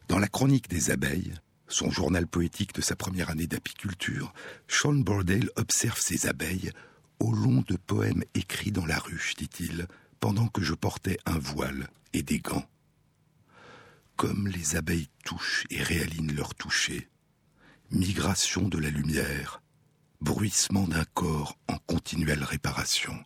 Dans 0.10 0.20
la 0.20 0.28
chronique 0.28 0.68
des 0.68 0.92
abeilles, 0.92 1.34
son 1.70 1.90
journal 1.90 2.28
poétique 2.28 2.74
de 2.74 2.82
sa 2.82 2.98
première 2.98 3.30
année 3.30 3.48
d'apiculture, 3.48 4.34
Sean 4.68 4.96
Bordale 4.96 5.50
observe 5.56 6.02
ses 6.02 6.28
abeilles 6.28 6.72
au 7.20 7.32
long 7.32 7.64
de 7.66 7.78
poèmes 7.78 8.26
écrits 8.36 8.74
dans 8.74 8.86
la 8.86 9.00
ruche, 9.00 9.36
dit-il, 9.36 9.88
pendant 10.24 10.48
que 10.48 10.62
je 10.62 10.74
portais 10.74 11.18
un 11.25 11.38
voile 11.38 11.89
et 12.13 12.24
des 12.24 12.39
gants. 12.39 12.65
Comme 14.15 14.48
les 14.48 14.77
abeilles 14.77 15.10
touchent 15.25 15.65
et 15.70 15.84
réalignent 15.84 16.32
leur 16.32 16.56
toucher, 16.56 17.10
migration 17.92 18.70
de 18.70 18.77
la 18.77 18.89
lumière, 18.89 19.62
bruissement 20.22 20.88
d'un 20.88 21.03
corps 21.13 21.58
en 21.68 21.77
continuelle 21.77 22.46
réparation. 22.46 23.22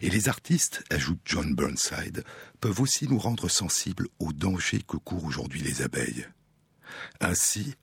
Et 0.00 0.08
les 0.08 0.30
artistes, 0.30 0.82
ajoute 0.88 1.20
John 1.26 1.54
Burnside, 1.54 2.24
peuvent 2.62 2.80
aussi 2.80 3.06
nous 3.06 3.18
rendre 3.18 3.50
sensibles 3.50 4.08
aux 4.18 4.32
dangers 4.32 4.80
que 4.80 4.96
courent 4.96 5.26
aujourd'hui 5.26 5.60
les 5.60 5.82
abeilles. 5.82 6.26
Ainsi, 7.20 7.74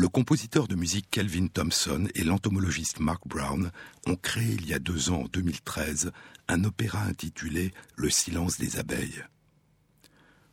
le 0.00 0.08
compositeur 0.08 0.66
de 0.66 0.76
musique 0.76 1.10
Kelvin 1.10 1.48
Thompson 1.48 2.08
et 2.14 2.24
l'entomologiste 2.24 3.00
Mark 3.00 3.28
Brown 3.28 3.70
ont 4.06 4.16
créé 4.16 4.54
il 4.54 4.66
y 4.66 4.72
a 4.72 4.78
deux 4.78 5.10
ans, 5.10 5.24
en 5.24 5.28
2013, 5.28 6.10
un 6.48 6.64
opéra 6.64 7.02
intitulé 7.02 7.74
Le 7.96 8.08
silence 8.08 8.56
des 8.56 8.78
abeilles. 8.78 9.22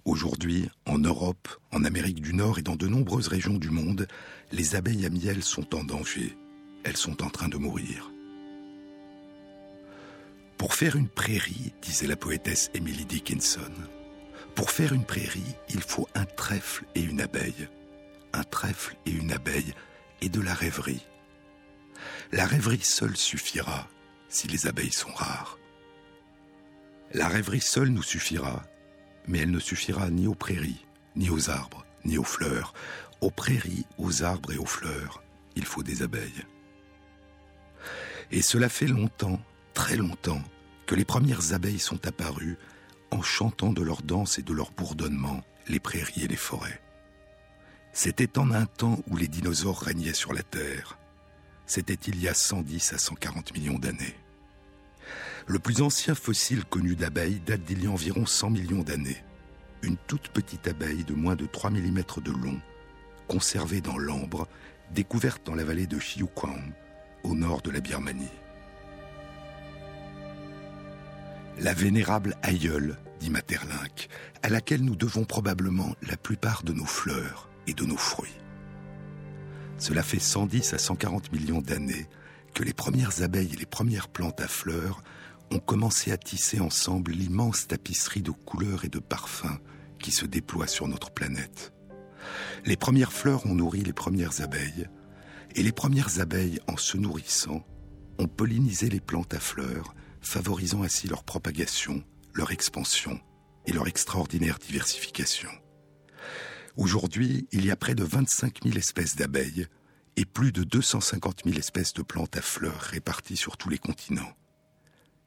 Aujourd'hui, 0.04 0.68
en 0.86 0.98
Europe, 0.98 1.48
en 1.72 1.86
Amérique 1.86 2.20
du 2.20 2.34
Nord 2.34 2.60
et 2.60 2.62
dans 2.62 2.76
de 2.76 2.88
nombreuses 2.88 3.30
régions 3.30 3.58
du 3.58 3.70
monde, 3.70 4.06
les 4.52 4.76
abeilles 4.76 5.06
à 5.06 5.10
miel 5.10 5.42
sont 5.42 5.76
en 5.76 5.86
danger. 5.86 6.38
Elles 6.84 6.98
sont 6.98 7.24
en 7.24 7.30
train 7.30 7.48
de 7.48 7.56
mourir. 7.56 8.12
Pour 10.58 10.74
faire 10.74 10.98
une 10.98 11.08
prairie, 11.08 11.72
disait 11.82 12.08
la 12.08 12.18
poétesse 12.18 12.70
Emily 12.74 13.06
Dickinson, 13.06 13.72
pour 14.56 14.72
faire 14.72 14.92
une 14.92 15.06
prairie, 15.06 15.56
il 15.70 15.80
faut 15.80 16.10
un 16.16 16.26
trèfle 16.26 16.84
et 16.96 17.02
une 17.02 17.22
abeille. 17.22 17.70
Trèfle 18.44 18.96
et 19.06 19.12
une 19.12 19.32
abeille 19.32 19.74
et 20.22 20.30
de 20.30 20.42
la 20.42 20.54
rêverie. 20.54 21.06
La 22.32 22.46
rêverie 22.46 22.84
seule 22.84 23.18
suffira 23.18 23.88
si 24.30 24.48
les 24.48 24.68
abeilles 24.68 24.92
sont 24.92 25.14
rares. 25.14 25.58
La 27.14 27.28
rêverie 27.28 27.62
seule 27.62 27.90
nous 27.90 28.04
suffira, 28.04 28.64
mais 29.28 29.40
elle 29.40 29.52
ne 29.52 29.60
suffira 29.60 30.10
ni 30.10 30.28
aux 30.28 30.36
prairies, 30.36 30.86
ni 31.16 31.30
aux 31.30 31.50
arbres, 31.50 31.86
ni 32.04 32.18
aux 32.18 32.24
fleurs. 32.24 32.74
Aux 33.22 33.32
prairies, 33.32 33.86
aux 33.98 34.24
arbres 34.24 34.54
et 34.54 34.58
aux 34.58 34.66
fleurs, 34.66 35.24
il 35.56 35.66
faut 35.66 35.84
des 35.84 36.04
abeilles. 36.04 36.44
Et 38.32 38.42
cela 38.42 38.70
fait 38.70 38.88
longtemps 38.88 39.40
très 39.74 39.96
longtemps 39.96 40.44
que 40.86 40.96
les 40.96 41.06
premières 41.06 41.54
abeilles 41.54 41.80
sont 41.80 42.06
apparues 42.06 42.58
en 43.12 43.22
chantant 43.22 43.72
de 43.72 43.82
leur 43.82 44.02
danse 44.02 44.38
et 44.38 44.44
de 44.44 44.54
leur 44.54 44.72
bourdonnement 44.72 45.44
les 45.68 45.80
prairies 45.80 46.24
et 46.24 46.28
les 46.28 46.36
forêts. 46.36 46.82
C'était 48.00 48.38
en 48.38 48.52
un 48.52 48.68
temps 48.68 49.00
où 49.08 49.18
les 49.18 49.28
dinosaures 49.28 49.82
régnaient 49.82 50.14
sur 50.14 50.32
la 50.32 50.44
Terre. 50.44 51.00
c'était 51.66 51.96
il 51.96 52.22
y 52.22 52.28
a 52.28 52.36
110 52.36 52.94
à 52.94 53.00
140 53.00 53.56
millions 53.56 53.80
d'années. 53.80 54.16
Le 55.48 55.58
plus 55.58 55.82
ancien 55.82 56.14
fossile 56.14 56.64
connu 56.64 56.96
d'abeilles 56.96 57.42
date 57.44 57.64
d'il 57.64 57.84
y 57.84 57.88
a 57.88 57.90
environ 57.90 58.28
100 58.28 58.52
millions 58.52 58.84
d'années. 58.84 59.24
Une 59.82 59.98
toute 60.06 60.28
petite 60.28 60.68
abeille 60.68 61.06
de 61.06 61.16
moins 61.16 61.36
de 61.36 61.48
3 61.48 61.72
mm 61.72 62.04
de 62.24 62.32
long, 62.32 62.62
conservée 63.28 63.82
dans 63.82 63.98
l'ambre, 63.98 64.48
découverte 64.92 65.44
dans 65.44 65.56
la 65.56 65.64
vallée 65.64 65.88
de 65.88 65.98
Xiuquan, 65.98 66.62
au 67.24 67.34
nord 67.34 67.64
de 67.64 67.72
la 67.72 67.80
Birmanie. 67.80 68.30
La 71.58 71.74
vénérable 71.74 72.36
aïeule, 72.44 73.00
dit 73.20 73.32
Materlinck, 73.32 74.08
à 74.44 74.50
laquelle 74.50 74.86
nous 74.86 74.96
devons 74.96 75.26
probablement 75.26 75.96
la 76.04 76.16
plupart 76.16 76.62
de 76.62 76.74
nos 76.74 76.86
fleurs 76.86 77.47
et 77.68 77.74
de 77.74 77.86
nos 77.86 77.98
fruits. 77.98 78.36
Cela 79.78 80.02
fait 80.02 80.20
110 80.20 80.74
à 80.74 80.78
140 80.78 81.32
millions 81.32 81.62
d'années 81.62 82.08
que 82.54 82.64
les 82.64 82.74
premières 82.74 83.22
abeilles 83.22 83.54
et 83.54 83.58
les 83.58 83.66
premières 83.66 84.08
plantes 84.08 84.42
à 84.42 84.48
fleurs 84.48 85.04
ont 85.52 85.60
commencé 85.60 86.12
à 86.12 86.18
tisser 86.18 86.60
ensemble 86.60 87.12
l'immense 87.12 87.68
tapisserie 87.68 88.22
de 88.22 88.32
couleurs 88.32 88.86
et 88.86 88.90
de 88.90 89.00
parfums 89.00 89.60
qui 90.00 90.12
se 90.12 90.26
déploie 90.26 90.68
sur 90.68 90.88
notre 90.88 91.12
planète. 91.12 91.74
Les 92.66 92.76
premières 92.76 93.14
fleurs 93.14 93.46
ont 93.46 93.56
nourri 93.56 93.82
les 93.82 93.94
premières 93.94 94.42
abeilles, 94.42 94.88
et 95.56 95.64
les 95.64 95.72
premières 95.72 96.20
abeilles, 96.20 96.60
en 96.68 96.78
se 96.78 96.98
nourrissant, 96.98 97.66
ont 98.20 98.28
pollinisé 98.28 98.90
les 98.90 99.00
plantes 99.00 99.34
à 99.34 99.40
fleurs, 99.40 99.96
favorisant 100.22 100.84
ainsi 100.84 101.08
leur 101.08 101.24
propagation, 101.24 102.04
leur 102.34 102.52
expansion 102.52 103.20
et 103.66 103.72
leur 103.72 103.88
extraordinaire 103.88 104.60
diversification. 104.60 105.50
Aujourd'hui, 106.78 107.48
il 107.52 107.66
y 107.66 107.72
a 107.72 107.76
près 107.76 107.96
de 107.96 108.04
25 108.04 108.60
000 108.64 108.78
espèces 108.78 109.16
d'abeilles 109.16 109.66
et 110.16 110.26
plus 110.26 110.52
de 110.52 110.64
250 110.64 111.42
000 111.46 111.58
espèces 111.58 111.94
de 111.94 112.04
plantes 112.04 112.38
à 112.38 112.42
fleurs 112.44 112.80
réparties 112.80 113.36
sur 113.36 113.58
tous 113.58 113.70
les 113.70 113.80
continents. 113.80 114.32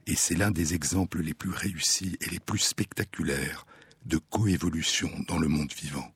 Et 0.07 0.15
c'est 0.15 0.35
l'un 0.35 0.51
des 0.51 0.75
exemples 0.75 1.21
les 1.21 1.33
plus 1.33 1.51
réussis 1.51 2.17
et 2.21 2.29
les 2.29 2.39
plus 2.39 2.59
spectaculaires 2.59 3.65
de 4.05 4.17
coévolution 4.17 5.11
dans 5.27 5.39
le 5.39 5.49
monde 5.49 5.73
vivant. 5.73 6.09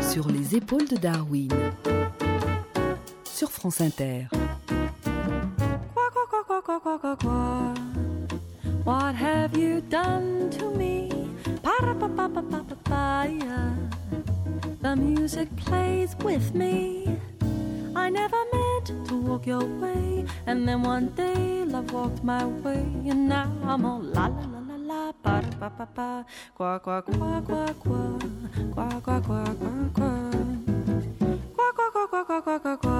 Sur 0.00 0.30
les 0.30 0.56
épaules 0.56 0.88
de 0.88 0.96
Darwin, 0.96 1.52
sur 3.24 3.52
France 3.52 3.82
Inter. 3.82 4.28
What 8.84 9.14
have 9.14 9.56
you 9.56 9.80
done 9.80 10.50
to 10.58 10.70
me? 10.70 11.08
The 14.80 14.96
music 14.96 15.48
plays 15.56 16.16
with 16.24 16.54
me. 16.54 17.18
I 17.94 18.10
never 18.10 18.42
meant 18.52 19.08
to 19.08 19.16
walk 19.16 19.46
your 19.46 19.64
way, 19.64 20.26
and 20.46 20.66
then 20.66 20.82
one 20.82 21.08
day 21.14 21.64
love 21.64 21.92
walked 21.92 22.24
my 22.24 22.44
way, 22.44 22.84
and 23.06 23.28
now 23.28 23.50
I'm 23.64 23.84
all 23.84 24.00
la 24.00 24.26
la 24.26 24.44
la 24.52 24.60
la 24.66 24.76
la 24.76 25.12
ba 25.22 25.42
ba 25.60 25.70
ba 25.78 25.86
ba 25.94 26.24
qua 26.56 26.78
qua 26.78 27.00
qua 27.02 27.40
qua 27.46 27.72
qua 27.84 28.18
qua 28.74 28.90
qua 29.00 29.00
qua 29.00 29.20
qua 29.20 29.20
qua 29.22 29.44
qua 29.54 30.12
qua 31.56 32.06
qua 32.10 32.24
qua 32.24 32.40
qua 32.40 32.58
qua 32.58 32.76
qua 32.76 32.91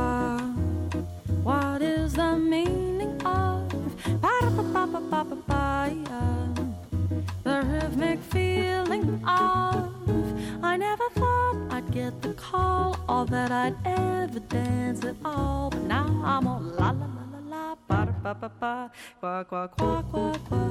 qua 19.52 19.66
qua 19.66 20.02
qua 20.10 20.32
qua 20.48 20.64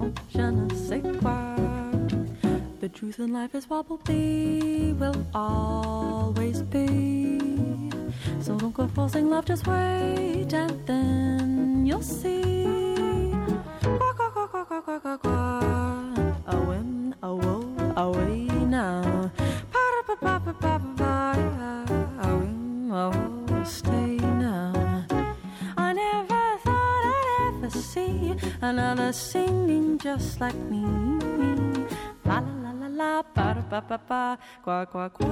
oh 0.00 0.12
je 0.34 0.50
ne 0.50 0.68
sais 0.74 1.00
quoi. 1.22 1.56
The 2.80 2.88
truth 2.90 3.18
in 3.18 3.32
life 3.32 3.54
is 3.54 3.66
be, 4.04 4.92
will 4.98 5.24
always 5.34 6.60
be. 6.60 7.38
So 8.42 8.58
don't 8.58 8.74
go 8.74 8.86
forcing 8.88 9.30
love, 9.30 9.46
just 9.46 9.66
wait 9.66 10.52
and 10.52 10.86
then 10.86 11.86
you'll 11.86 12.02
see. 12.02 12.41
Just 30.18 30.40
like 30.40 30.60
me. 30.70 30.84
La 32.24 32.40
la 32.40 32.52
la 32.62 32.72
la 32.80 32.88
la, 32.88 33.22
ba 33.34 33.54
da 33.54 33.62
ba 33.70 33.80
ba 33.88 33.98
ba, 34.08 34.38
qua 34.64 34.84
qua 34.84 35.08
qua 35.08 35.31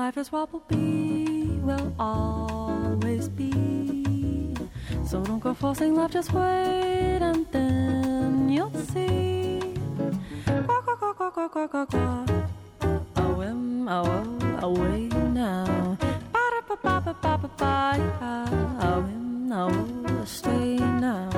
life 0.00 0.16
is 0.16 0.32
what 0.32 0.48
will 1.68 1.92
always 1.98 3.28
be. 3.28 3.52
So 5.04 5.22
don't 5.22 5.40
go 5.40 5.52
forcing 5.52 5.94
love, 5.94 6.10
just 6.10 6.32
wait 6.32 7.20
and 7.30 7.44
then 7.52 8.48
you'll 8.48 8.72
see. 8.92 9.60
Qua, 10.66 10.78
qua, 10.86 10.94
qua, 11.00 11.12
qua, 11.12 11.30
qua, 11.30 11.48
qua, 11.48 11.66
qua, 11.66 11.84
qua. 11.92 12.24
A 13.16 13.26
whim, 13.38 13.88
a 13.88 13.98
woe, 14.08 14.68
away 14.68 15.02
now. 15.42 15.98
Ba 16.32 16.44
da 16.54 16.60
ba 16.68 16.76
ba 16.84 16.94
ba 17.04 17.14
ba 17.22 17.32
ba 17.42 17.50
ba. 17.60 17.84
A 18.88 18.90
whim, 19.04 19.52
a 19.52 19.62
woe, 19.68 20.24
stay 20.24 20.76
now. 21.08 21.28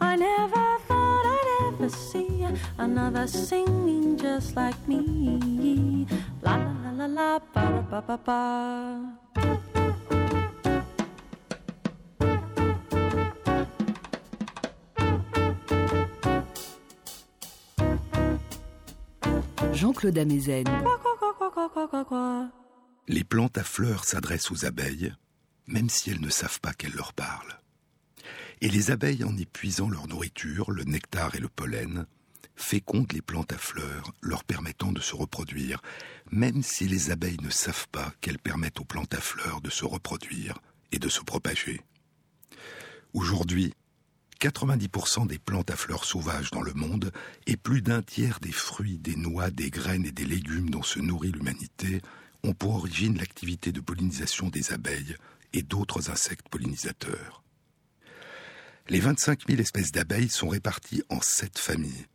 I 0.00 0.14
never 0.14 0.66
thought 0.86 1.24
I'd 1.36 1.48
ever 1.66 1.88
see 1.88 2.46
another 2.78 3.26
singing 3.26 4.16
just 4.16 4.54
like 4.54 4.80
me. 4.86 6.06
La 6.42 6.54
la 6.56 6.72
la 6.84 6.90
la 7.00 7.06
la, 7.18 7.38
Jean-Claude 19.72 20.18
Amezen. 20.18 20.64
Les 23.08 23.24
plantes 23.24 23.58
à 23.58 23.62
fleurs 23.62 24.04
s'adressent 24.04 24.50
aux 24.50 24.64
abeilles, 24.64 25.14
même 25.66 25.88
si 25.88 26.10
elles 26.10 26.20
ne 26.20 26.28
savent 26.28 26.60
pas 26.60 26.72
qu'elles 26.72 26.94
leur 26.94 27.12
parlent. 27.12 27.60
Et 28.60 28.68
les 28.68 28.90
abeilles, 28.90 29.22
en 29.22 29.36
épuisant 29.36 29.88
leur 29.88 30.08
nourriture, 30.08 30.70
le 30.70 30.84
nectar 30.84 31.34
et 31.34 31.40
le 31.40 31.48
pollen, 31.48 32.06
fécondent 32.56 33.12
les 33.12 33.22
plantes 33.22 33.52
à 33.52 33.58
fleurs, 33.58 34.12
leur 34.22 34.44
permettant 34.44 34.92
de 34.92 35.00
se 35.00 35.14
reproduire, 35.14 35.80
même 36.30 36.62
si 36.62 36.88
les 36.88 37.10
abeilles 37.10 37.40
ne 37.42 37.50
savent 37.50 37.88
pas 37.92 38.12
qu'elles 38.20 38.38
permettent 38.38 38.80
aux 38.80 38.84
plantes 38.84 39.14
à 39.14 39.20
fleurs 39.20 39.60
de 39.60 39.70
se 39.70 39.84
reproduire 39.84 40.58
et 40.92 40.98
de 40.98 41.08
se 41.08 41.20
propager. 41.20 41.82
Aujourd'hui, 43.12 43.74
90% 44.40 45.26
des 45.26 45.38
plantes 45.38 45.70
à 45.70 45.76
fleurs 45.76 46.04
sauvages 46.04 46.50
dans 46.50 46.62
le 46.62 46.74
monde 46.74 47.12
et 47.46 47.56
plus 47.56 47.82
d'un 47.82 48.02
tiers 48.02 48.40
des 48.40 48.52
fruits, 48.52 48.98
des 48.98 49.16
noix, 49.16 49.50
des 49.50 49.70
graines 49.70 50.04
et 50.04 50.12
des 50.12 50.24
légumes 50.24 50.70
dont 50.70 50.82
se 50.82 50.98
nourrit 50.98 51.32
l'humanité 51.32 52.02
ont 52.42 52.52
pour 52.52 52.76
origine 52.76 53.16
l'activité 53.16 53.72
de 53.72 53.80
pollinisation 53.80 54.48
des 54.48 54.72
abeilles 54.72 55.16
et 55.52 55.62
d'autres 55.62 56.10
insectes 56.10 56.48
pollinisateurs. 56.48 57.42
Les 58.88 59.00
25 59.00 59.48
000 59.48 59.60
espèces 59.60 59.90
d'abeilles 59.90 60.28
sont 60.28 60.48
réparties 60.48 61.02
en 61.08 61.20
sept 61.20 61.58
familles. 61.58 62.06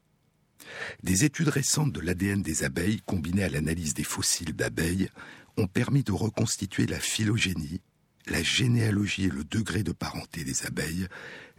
Des 1.04 1.26
études 1.26 1.50
récentes 1.50 1.94
de 1.94 2.00
l'ADN 2.00 2.42
des 2.42 2.64
abeilles 2.64 3.02
combinées 3.06 3.44
à 3.44 3.50
l'analyse 3.50 3.94
des 3.94 4.04
fossiles 4.04 4.56
d'abeilles 4.56 5.10
ont 5.58 5.68
permis 5.68 6.04
de 6.04 6.12
reconstituer 6.12 6.86
la 6.86 7.00
phylogénie, 7.00 7.82
la 8.28 8.44
généalogie 8.44 9.26
et 9.26 9.30
le 9.30 9.44
degré 9.44 9.84
de 9.84 9.92
parenté 9.92 10.44
des 10.44 10.66
abeilles, 10.66 11.08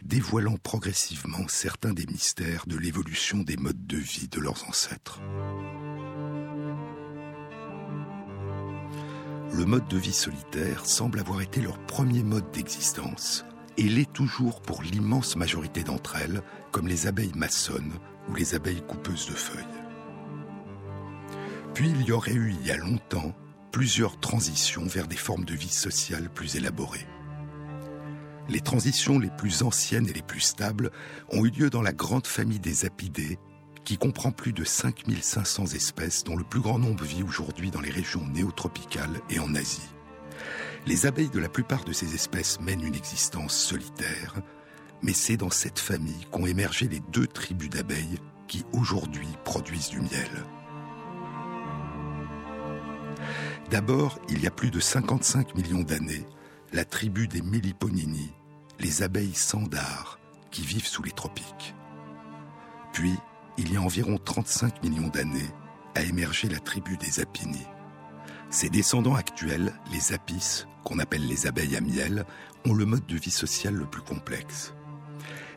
dévoilant 0.03 0.57
progressivement 0.57 1.47
certains 1.47 1.93
des 1.93 2.05
mystères 2.05 2.65
de 2.67 2.77
l'évolution 2.77 3.39
des 3.39 3.57
modes 3.57 3.85
de 3.85 3.97
vie 3.97 4.27
de 4.27 4.39
leurs 4.39 4.67
ancêtres. 4.67 5.21
Le 9.55 9.65
mode 9.65 9.87
de 9.87 9.97
vie 9.97 10.13
solitaire 10.13 10.85
semble 10.85 11.19
avoir 11.19 11.41
été 11.41 11.61
leur 11.61 11.77
premier 11.85 12.23
mode 12.23 12.49
d'existence, 12.51 13.45
et 13.77 13.83
l'est 13.83 14.11
toujours 14.11 14.61
pour 14.61 14.81
l'immense 14.81 15.35
majorité 15.35 15.83
d'entre 15.83 16.15
elles, 16.15 16.41
comme 16.71 16.87
les 16.87 17.07
abeilles 17.07 17.33
maçonnes 17.35 17.93
ou 18.29 18.35
les 18.35 18.55
abeilles 18.55 18.83
coupeuses 18.87 19.27
de 19.27 19.33
feuilles. 19.33 19.63
Puis 21.73 21.89
il 21.89 22.03
y 22.03 22.11
aurait 22.11 22.33
eu, 22.33 22.53
il 22.59 22.67
y 22.67 22.71
a 22.71 22.77
longtemps, 22.77 23.33
plusieurs 23.71 24.19
transitions 24.19 24.85
vers 24.85 25.07
des 25.07 25.17
formes 25.17 25.45
de 25.45 25.55
vie 25.55 25.69
sociale 25.69 26.29
plus 26.29 26.55
élaborées. 26.55 27.07
Les 28.49 28.59
transitions 28.59 29.19
les 29.19 29.29
plus 29.29 29.63
anciennes 29.63 30.07
et 30.07 30.13
les 30.13 30.21
plus 30.21 30.41
stables 30.41 30.91
ont 31.31 31.45
eu 31.45 31.49
lieu 31.49 31.69
dans 31.69 31.81
la 31.81 31.93
grande 31.93 32.27
famille 32.27 32.59
des 32.59 32.85
apidés, 32.85 33.39
qui 33.85 33.97
comprend 33.97 34.31
plus 34.31 34.53
de 34.53 34.63
5500 34.63 35.67
espèces 35.73 36.23
dont 36.23 36.35
le 36.35 36.43
plus 36.43 36.59
grand 36.59 36.77
nombre 36.77 37.03
vit 37.03 37.23
aujourd'hui 37.23 37.71
dans 37.71 37.81
les 37.81 37.89
régions 37.89 38.25
néotropicales 38.27 39.21
et 39.29 39.39
en 39.39 39.55
Asie. 39.55 39.89
Les 40.85 41.05
abeilles 41.05 41.29
de 41.29 41.39
la 41.39 41.49
plupart 41.49 41.85
de 41.85 41.93
ces 41.93 42.13
espèces 42.13 42.59
mènent 42.59 42.85
une 42.85 42.95
existence 42.95 43.55
solitaire, 43.55 44.35
mais 45.03 45.13
c'est 45.13 45.37
dans 45.37 45.51
cette 45.51 45.79
famille 45.79 46.25
qu'ont 46.31 46.45
émergé 46.45 46.87
les 46.87 47.01
deux 47.11 47.27
tribus 47.27 47.69
d'abeilles 47.69 48.17
qui 48.47 48.65
aujourd'hui 48.71 49.27
produisent 49.43 49.89
du 49.89 49.99
miel. 49.99 50.45
D'abord, 53.69 54.19
il 54.29 54.41
y 54.41 54.47
a 54.47 54.51
plus 54.51 54.71
de 54.71 54.79
55 54.79 55.55
millions 55.55 55.83
d'années, 55.83 56.25
la 56.71 56.85
tribu 56.85 57.27
des 57.27 57.41
Méliponini, 57.41 58.31
les 58.79 59.03
abeilles 59.03 59.35
sandars, 59.35 60.19
qui 60.51 60.61
vivent 60.61 60.87
sous 60.87 61.03
les 61.03 61.11
tropiques. 61.11 61.75
Puis, 62.93 63.13
il 63.57 63.73
y 63.73 63.77
a 63.77 63.81
environ 63.81 64.17
35 64.17 64.83
millions 64.83 65.07
d'années, 65.07 65.49
a 65.95 66.03
émergé 66.03 66.47
la 66.49 66.59
tribu 66.59 66.97
des 66.97 67.19
Apini. 67.19 67.65
Ses 68.49 68.69
descendants 68.69 69.15
actuels, 69.15 69.73
les 69.91 70.13
apis, 70.13 70.65
qu'on 70.83 70.99
appelle 70.99 71.25
les 71.25 71.47
abeilles 71.47 71.75
à 71.75 71.81
miel, 71.81 72.25
ont 72.65 72.73
le 72.73 72.85
mode 72.85 73.05
de 73.05 73.17
vie 73.17 73.31
social 73.31 73.73
le 73.73 73.85
plus 73.85 74.01
complexe. 74.01 74.73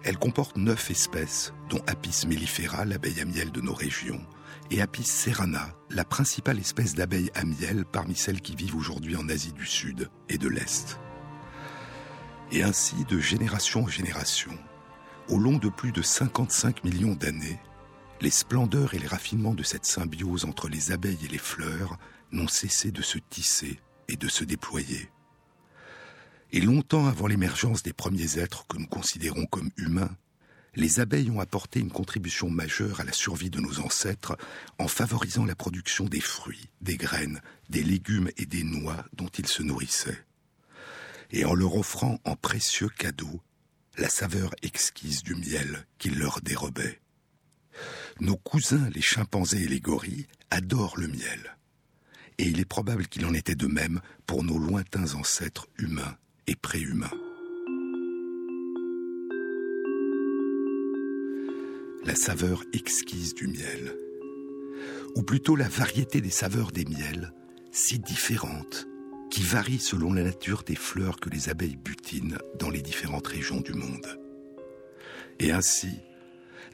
Elle 0.07 0.19
comporte 0.19 0.57
neuf 0.57 0.93
espèces, 0.93 1.53
dont 1.69 1.81
Apis 1.89 2.29
mellifera, 2.29 2.85
l'abeille 2.85 3.21
à 3.21 3.25
miel 3.25 3.51
de 3.51 3.61
nos 3.61 3.75
régions, 3.75 4.25
et 4.71 4.81
Apis 4.81 5.03
serrana, 5.03 5.75
la 5.91 6.05
principale 6.05 6.61
espèce 6.61 6.95
d'abeille 6.95 7.33
à 7.35 7.45
miel 7.45 7.85
parmi 7.85 8.15
celles 8.15 8.41
qui 8.41 8.55
vivent 8.55 8.77
aujourd'hui 8.77 9.17
en 9.17 9.29
Asie 9.29 9.53
du 9.53 9.67
Sud 9.67 10.09
et 10.29 10.39
de 10.39 10.47
l'Est. 10.47 11.01
Et 12.53 12.63
ainsi, 12.63 13.05
de 13.07 13.19
génération 13.19 13.83
en 13.83 13.89
génération, 13.89 14.57
au 15.29 15.39
long 15.39 15.59
de 15.59 15.69
plus 15.69 15.91
de 15.91 16.03
55 16.03 16.85
millions 16.85 17.17
d'années, 17.17 17.59
les 18.21 18.31
splendeurs 18.31 18.95
et 18.95 19.01
les 19.01 19.09
raffinements 19.09 19.55
de 19.55 19.65
cette 19.65 19.87
symbiose 19.87 20.45
entre 20.45 20.69
les 20.69 20.93
abeilles 20.93 21.25
et 21.25 21.29
les 21.29 21.37
fleurs 21.37 21.99
n'ont 22.31 22.47
cessé 22.47 22.93
de 22.93 23.03
se 23.03 23.19
tisser 23.19 23.81
et 24.07 24.17
de 24.17 24.29
se 24.29 24.45
déployer. 24.45 25.11
Et 26.53 26.61
longtemps 26.61 27.07
avant 27.07 27.27
l'émergence 27.27 27.83
des 27.83 27.93
premiers 27.93 28.39
êtres 28.39 28.67
que 28.67 28.79
nous 28.79 28.87
considérons 28.87 29.47
comme 29.47 29.71
humains, 29.77 30.17
les 30.75 31.01
abeilles 31.01 31.31
ont 31.31 31.41
apporté 31.41 31.81
une 31.81 31.91
contribution 31.91 32.51
majeure 32.51 33.01
à 33.01 33.05
la 33.05 33.13
survie 33.13 33.51
de 33.51 33.61
nos 33.61 33.81
ancêtres 33.81 34.37
en 34.79 34.89
favorisant 34.89 35.45
la 35.45 35.55
production 35.55 36.05
des 36.05 36.21
fruits, 36.21 36.69
des 36.81 36.97
graines, 36.97 37.41
des 37.71 37.83
légumes 37.83 38.31
et 38.37 38.47
des 38.47 38.63
noix 38.63 39.05
dont 39.15 39.29
ils 39.39 39.49
se 39.49 39.63
nourrissaient 39.63 40.27
et 41.31 41.45
en 41.45 41.55
leur 41.55 41.75
offrant 41.77 42.19
en 42.25 42.37
précieux 42.37 42.89
cadeaux 42.89 43.41
la 43.99 44.09
saveur 44.09 44.55
exquise 44.63 45.23
du 45.23 45.35
miel 45.35 45.87
qu'ils 45.99 46.19
leur 46.19 46.41
dérobaient. 46.41 47.01
Nos 48.21 48.37
cousins, 48.37 48.89
les 48.91 49.03
chimpanzés 49.03 49.63
et 49.63 49.69
les 49.69 49.81
gorilles, 49.81 50.27
adorent 50.51 50.99
le 50.99 51.09
miel. 51.09 51.57
Et 52.39 52.45
il 52.45 52.61
est 52.61 52.67
probable 52.67 53.07
qu'il 53.07 53.25
en 53.25 53.35
était 53.35 53.55
de 53.55 53.67
même 53.67 54.01
pour 54.27 54.45
nos 54.45 54.59
lointains 54.59 55.15
ancêtres 55.15 55.69
humains 55.79 56.17
et 56.47 56.55
préhumains. 56.57 57.11
La 62.05 62.15
saveur 62.15 62.63
exquise 62.73 63.35
du 63.35 63.49
miel, 63.49 63.97
ou 65.17 65.23
plutôt 65.23 65.57
la 65.57 65.69
variété 65.69 66.21
des 66.21 66.31
saveurs 66.31 66.71
des 66.71 66.85
miels, 66.85 67.33
si 67.73 67.99
différentes 67.99 68.87
qui 69.31 69.43
varie 69.43 69.81
selon 69.81 70.13
la 70.13 70.23
nature 70.23 70.63
des 70.63 70.77
fleurs 70.77 71.19
que 71.19 71.31
les 71.31 71.49
abeilles 71.49 71.77
butinent 71.77 72.39
dans 72.59 72.71
les 72.71 72.81
différentes 72.81 73.27
régions 73.27 73.61
du 73.61 73.73
monde. 73.73 74.07
Et 75.41 75.51
ainsi, 75.51 75.91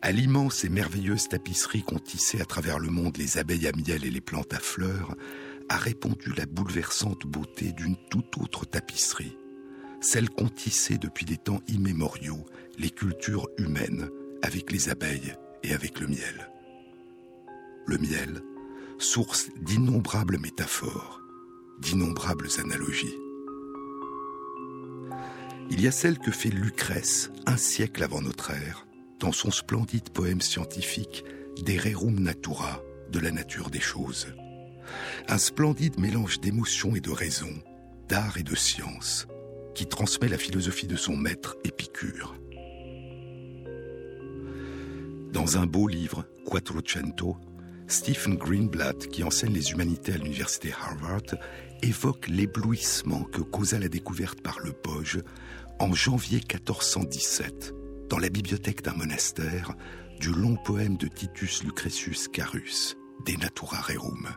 à 0.02 0.12
l'immense 0.12 0.64
et 0.64 0.68
merveilleuse 0.68 1.28
tapisserie 1.28 1.82
qu'ont 1.82 1.98
tissée 1.98 2.40
à 2.40 2.44
travers 2.44 2.78
le 2.78 2.90
monde 2.90 3.16
les 3.16 3.38
abeilles 3.38 3.66
à 3.66 3.72
miel 3.72 4.04
et 4.04 4.10
les 4.10 4.20
plantes 4.20 4.52
à 4.52 4.58
fleurs, 4.58 5.16
a 5.68 5.76
répondu 5.76 6.32
la 6.36 6.44
bouleversante 6.44 7.26
beauté 7.26 7.72
d'une 7.72 7.96
toute 8.10 8.36
autre 8.38 8.66
tapisserie, 8.66 9.36
celle 10.02 10.28
qu'ont 10.28 10.48
tissée 10.48 10.98
depuis 10.98 11.24
des 11.24 11.38
temps 11.38 11.60
immémoriaux 11.68 12.44
les 12.78 12.90
cultures 12.90 13.48
humaines 13.56 14.10
avec 14.42 14.72
les 14.72 14.90
abeilles 14.90 15.34
et 15.62 15.72
avec 15.72 16.00
le 16.00 16.08
miel. 16.08 16.50
Le 17.86 17.98
miel, 17.98 18.42
source 18.98 19.48
d'innombrables 19.60 20.38
métaphores, 20.38 21.22
d'innombrables 21.80 22.48
analogies. 22.58 23.14
Il 25.70 25.80
y 25.80 25.86
a 25.86 25.92
celle 25.92 26.18
que 26.18 26.30
fait 26.30 26.50
Lucrèce 26.50 27.30
un 27.46 27.56
siècle 27.56 28.02
avant 28.02 28.20
notre 28.20 28.50
ère, 28.50 28.86
dans 29.20 29.32
son 29.32 29.50
splendide 29.50 30.10
poème 30.10 30.40
scientifique 30.40 31.24
De 31.64 31.72
Rerum 31.78 32.18
Natura, 32.18 32.82
de 33.10 33.20
la 33.20 33.30
nature 33.30 33.70
des 33.70 33.80
choses. 33.80 34.26
Un 35.28 35.38
splendide 35.38 35.98
mélange 35.98 36.40
d'émotion 36.40 36.96
et 36.96 37.00
de 37.00 37.10
raison, 37.10 37.52
d'art 38.08 38.36
et 38.36 38.42
de 38.42 38.56
science, 38.56 39.26
qui 39.74 39.86
transmet 39.86 40.28
la 40.28 40.38
philosophie 40.38 40.86
de 40.86 40.96
son 40.96 41.16
maître 41.16 41.56
Épicure. 41.64 42.34
Dans 45.32 45.56
un 45.56 45.66
beau 45.66 45.88
livre, 45.88 46.24
Quattrocento, 46.44 47.36
Stephen 47.88 48.36
Greenblatt, 48.36 49.08
qui 49.08 49.24
enseigne 49.24 49.54
les 49.54 49.70
humanités 49.70 50.12
à 50.12 50.18
l'université 50.18 50.72
Harvard, 50.72 51.38
évoque 51.82 52.28
l'éblouissement 52.28 53.24
que 53.24 53.40
causa 53.40 53.78
la 53.78 53.88
découverte 53.88 54.40
par 54.40 54.60
le 54.60 54.72
Poge 54.72 55.20
en 55.78 55.92
janvier 55.94 56.38
1417, 56.38 57.74
dans 58.08 58.18
la 58.18 58.28
bibliothèque 58.28 58.82
d'un 58.82 58.94
monastère, 58.94 59.74
du 60.20 60.30
long 60.32 60.56
poème 60.64 60.96
de 60.96 61.08
Titus 61.08 61.64
Lucretius 61.64 62.28
Carus, 62.28 62.96
De 63.26 63.32
Natura 63.32 63.80
Rerum. 63.80 64.28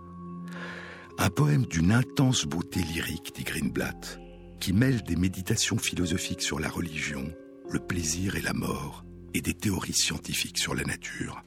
Un 1.18 1.30
poème 1.30 1.66
d'une 1.66 1.92
intense 1.92 2.46
beauté 2.46 2.82
lyrique, 2.82 3.34
dit 3.36 3.44
Greenblatt, 3.44 4.20
qui 4.60 4.74
mêle 4.74 5.04
des 5.04 5.16
méditations 5.16 5.78
philosophiques 5.78 6.42
sur 6.42 6.60
la 6.60 6.70
religion, 6.70 7.34
le 7.70 7.80
plaisir 7.80 8.36
et 8.36 8.42
la 8.42 8.54
mort, 8.54 9.06
et 9.34 9.42
des 9.42 9.54
théories 9.54 9.94
scientifiques 9.94 10.58
sur 10.58 10.76
la 10.76 10.84
nature. 10.84 11.44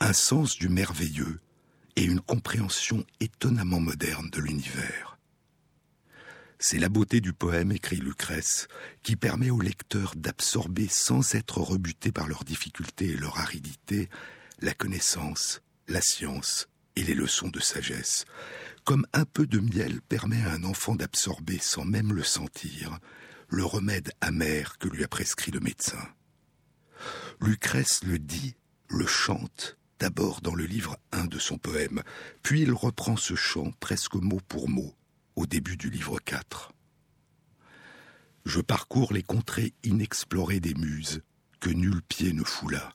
Un 0.00 0.12
sens 0.12 0.56
du 0.56 0.68
merveilleux 0.68 1.40
et 1.96 2.04
une 2.04 2.20
compréhension 2.20 3.04
étonnamment 3.20 3.80
moderne 3.80 4.30
de 4.30 4.40
l'univers. 4.40 5.18
C'est 6.58 6.78
la 6.78 6.88
beauté 6.88 7.20
du 7.20 7.32
poème, 7.32 7.72
écrit 7.72 7.96
Lucrèce, 7.96 8.68
qui 9.02 9.16
permet 9.16 9.50
aux 9.50 9.60
lecteurs 9.60 10.14
d'absorber 10.16 10.86
sans 10.88 11.34
être 11.34 11.58
rebutés 11.58 12.12
par 12.12 12.28
leurs 12.28 12.44
difficultés 12.44 13.10
et 13.10 13.16
leur 13.16 13.40
aridité 13.40 14.08
la 14.60 14.74
connaissance, 14.74 15.60
la 15.88 16.00
science 16.00 16.68
et 16.94 17.02
les 17.02 17.14
leçons 17.14 17.48
de 17.48 17.58
sagesse, 17.58 18.26
comme 18.84 19.06
un 19.12 19.24
peu 19.24 19.46
de 19.46 19.58
miel 19.58 20.00
permet 20.02 20.42
à 20.42 20.52
un 20.52 20.64
enfant 20.64 20.94
d'absorber 20.94 21.58
sans 21.58 21.84
même 21.84 22.12
le 22.12 22.22
sentir 22.22 22.98
le 23.52 23.64
remède 23.64 24.12
amer 24.22 24.78
que 24.78 24.88
lui 24.88 25.04
a 25.04 25.08
prescrit 25.08 25.50
le 25.50 25.60
médecin. 25.60 26.02
Lucrèce 27.40 28.02
le 28.02 28.18
dit, 28.18 28.56
le 28.88 29.06
chante 29.06 29.76
d'abord 29.98 30.40
dans 30.40 30.54
le 30.54 30.64
livre 30.64 30.96
1 31.12 31.26
de 31.26 31.38
son 31.38 31.58
poème, 31.58 32.02
puis 32.42 32.62
il 32.62 32.72
reprend 32.72 33.16
ce 33.16 33.34
chant 33.34 33.70
presque 33.78 34.14
mot 34.14 34.40
pour 34.48 34.68
mot 34.68 34.94
au 35.36 35.46
début 35.46 35.76
du 35.76 35.90
livre 35.90 36.18
4. 36.18 36.72
Je 38.44 38.60
parcours 38.60 39.12
les 39.12 39.22
contrées 39.22 39.74
inexplorées 39.84 40.58
des 40.60 40.74
muses 40.74 41.22
que 41.60 41.70
nul 41.70 42.02
pied 42.02 42.32
ne 42.32 42.42
foula. 42.42 42.94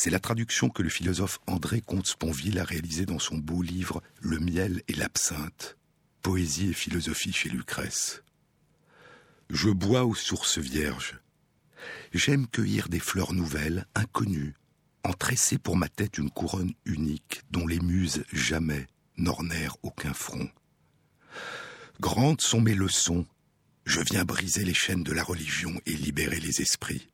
C'est 0.00 0.10
la 0.10 0.20
traduction 0.20 0.68
que 0.68 0.84
le 0.84 0.90
philosophe 0.90 1.40
André 1.48 1.80
Comte-Sponville 1.80 2.60
a 2.60 2.64
réalisée 2.64 3.04
dans 3.04 3.18
son 3.18 3.36
beau 3.36 3.62
livre 3.62 4.00
Le 4.20 4.38
miel 4.38 4.80
et 4.86 4.92
l'absinthe, 4.92 5.76
poésie 6.22 6.70
et 6.70 6.72
philosophie 6.72 7.32
chez 7.32 7.48
Lucrèce. 7.48 8.22
Je 9.50 9.70
bois 9.70 10.04
aux 10.04 10.14
sources 10.14 10.58
vierges. 10.58 11.18
J'aime 12.12 12.46
cueillir 12.46 12.88
des 12.88 13.00
fleurs 13.00 13.32
nouvelles, 13.32 13.86
inconnues, 13.96 14.54
en 15.02 15.14
tresser 15.14 15.58
pour 15.58 15.76
ma 15.76 15.88
tête 15.88 16.16
une 16.16 16.30
couronne 16.30 16.74
unique 16.84 17.42
dont 17.50 17.66
les 17.66 17.80
muses 17.80 18.22
jamais 18.32 18.86
n'ornèrent 19.16 19.78
aucun 19.82 20.14
front. 20.14 20.48
Grandes 21.98 22.40
sont 22.40 22.60
mes 22.60 22.76
leçons, 22.76 23.26
je 23.84 24.00
viens 24.00 24.24
briser 24.24 24.64
les 24.64 24.74
chaînes 24.74 25.02
de 25.02 25.12
la 25.12 25.24
religion 25.24 25.72
et 25.86 25.94
libérer 25.94 26.38
les 26.38 26.62
esprits. 26.62 27.08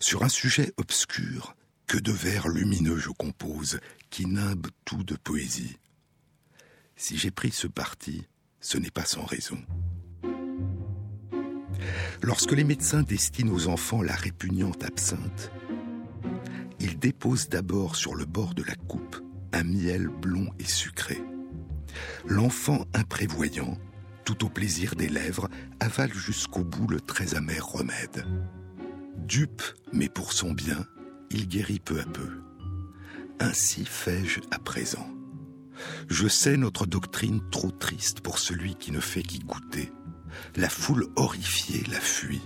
Sur 0.00 0.22
un 0.22 0.28
sujet 0.28 0.74
obscur, 0.76 1.56
que 1.86 1.98
de 1.98 2.12
vers 2.12 2.48
lumineux 2.48 2.98
je 2.98 3.10
compose, 3.10 3.78
qui 4.10 4.26
nimbe 4.26 4.68
tout 4.84 5.02
de 5.04 5.16
poésie. 5.16 5.76
Si 6.96 7.18
j'ai 7.18 7.30
pris 7.30 7.50
ce 7.50 7.66
parti, 7.66 8.26
ce 8.60 8.78
n'est 8.78 8.90
pas 8.90 9.04
sans 9.04 9.24
raison. 9.24 9.58
Lorsque 12.22 12.52
les 12.52 12.64
médecins 12.64 13.02
destinent 13.02 13.52
aux 13.52 13.68
enfants 13.68 14.02
la 14.02 14.14
répugnante 14.14 14.84
absinthe, 14.84 15.50
ils 16.80 16.98
déposent 16.98 17.48
d'abord 17.48 17.96
sur 17.96 18.14
le 18.14 18.24
bord 18.24 18.54
de 18.54 18.62
la 18.62 18.74
coupe 18.74 19.20
un 19.52 19.64
miel 19.64 20.08
blond 20.08 20.50
et 20.58 20.64
sucré. 20.64 21.22
L'enfant 22.26 22.84
imprévoyant, 22.92 23.78
tout 24.24 24.44
au 24.44 24.48
plaisir 24.48 24.96
des 24.96 25.08
lèvres, 25.08 25.48
avale 25.80 26.12
jusqu'au 26.12 26.64
bout 26.64 26.88
le 26.88 27.00
très 27.00 27.34
amer 27.34 27.64
remède. 27.64 28.26
Dupe, 29.16 29.62
mais 29.92 30.08
pour 30.08 30.32
son 30.32 30.52
bien, 30.52 30.86
il 31.34 31.48
guérit 31.48 31.80
peu 31.80 32.00
à 32.00 32.04
peu. 32.04 32.42
Ainsi 33.40 33.84
fais-je 33.84 34.40
à 34.52 34.60
présent. 34.60 35.08
Je 36.08 36.28
sais 36.28 36.56
notre 36.56 36.86
doctrine 36.86 37.40
trop 37.50 37.72
triste 37.72 38.20
pour 38.20 38.38
celui 38.38 38.76
qui 38.76 38.92
ne 38.92 39.00
fait 39.00 39.22
qu'y 39.22 39.40
goûter. 39.40 39.92
La 40.54 40.68
foule 40.68 41.08
horrifiée 41.16 41.82
la 41.90 41.98
fuit. 41.98 42.42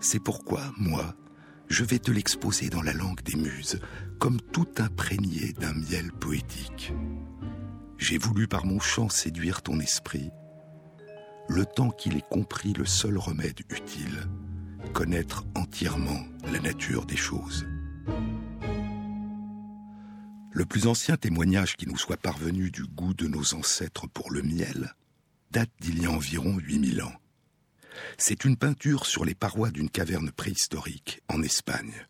C'est 0.00 0.22
pourquoi, 0.22 0.60
moi, 0.76 1.14
je 1.68 1.82
vais 1.82 1.98
te 1.98 2.10
l'exposer 2.10 2.68
dans 2.68 2.82
la 2.82 2.92
langue 2.92 3.22
des 3.22 3.36
muses, 3.36 3.80
comme 4.18 4.40
tout 4.52 4.68
imprégné 4.76 5.54
d'un 5.54 5.72
miel 5.72 6.12
poétique. 6.12 6.92
J'ai 7.96 8.18
voulu 8.18 8.48
par 8.48 8.66
mon 8.66 8.80
chant 8.80 9.08
séduire 9.08 9.62
ton 9.62 9.80
esprit, 9.80 10.30
le 11.48 11.64
temps 11.64 11.90
qu'il 11.90 12.16
ait 12.16 12.24
compris 12.30 12.74
le 12.74 12.84
seul 12.84 13.16
remède 13.16 13.60
utile, 13.70 14.28
connaître 14.92 15.44
entièrement 15.54 16.24
la 16.44 16.60
nature 16.60 17.06
des 17.06 17.16
choses. 17.16 17.66
Le 20.52 20.64
plus 20.64 20.86
ancien 20.86 21.16
témoignage 21.16 21.76
qui 21.76 21.86
nous 21.86 21.96
soit 21.96 22.16
parvenu 22.16 22.70
du 22.70 22.84
goût 22.84 23.14
de 23.14 23.28
nos 23.28 23.54
ancêtres 23.54 24.08
pour 24.08 24.30
le 24.30 24.42
miel 24.42 24.94
date 25.50 25.70
d'il 25.80 26.02
y 26.02 26.06
a 26.06 26.10
environ 26.10 26.58
8000 26.58 27.02
ans. 27.02 27.14
C'est 28.18 28.44
une 28.44 28.56
peinture 28.56 29.06
sur 29.06 29.24
les 29.24 29.34
parois 29.34 29.70
d'une 29.70 29.90
caverne 29.90 30.30
préhistorique 30.30 31.22
en 31.28 31.42
Espagne. 31.42 32.06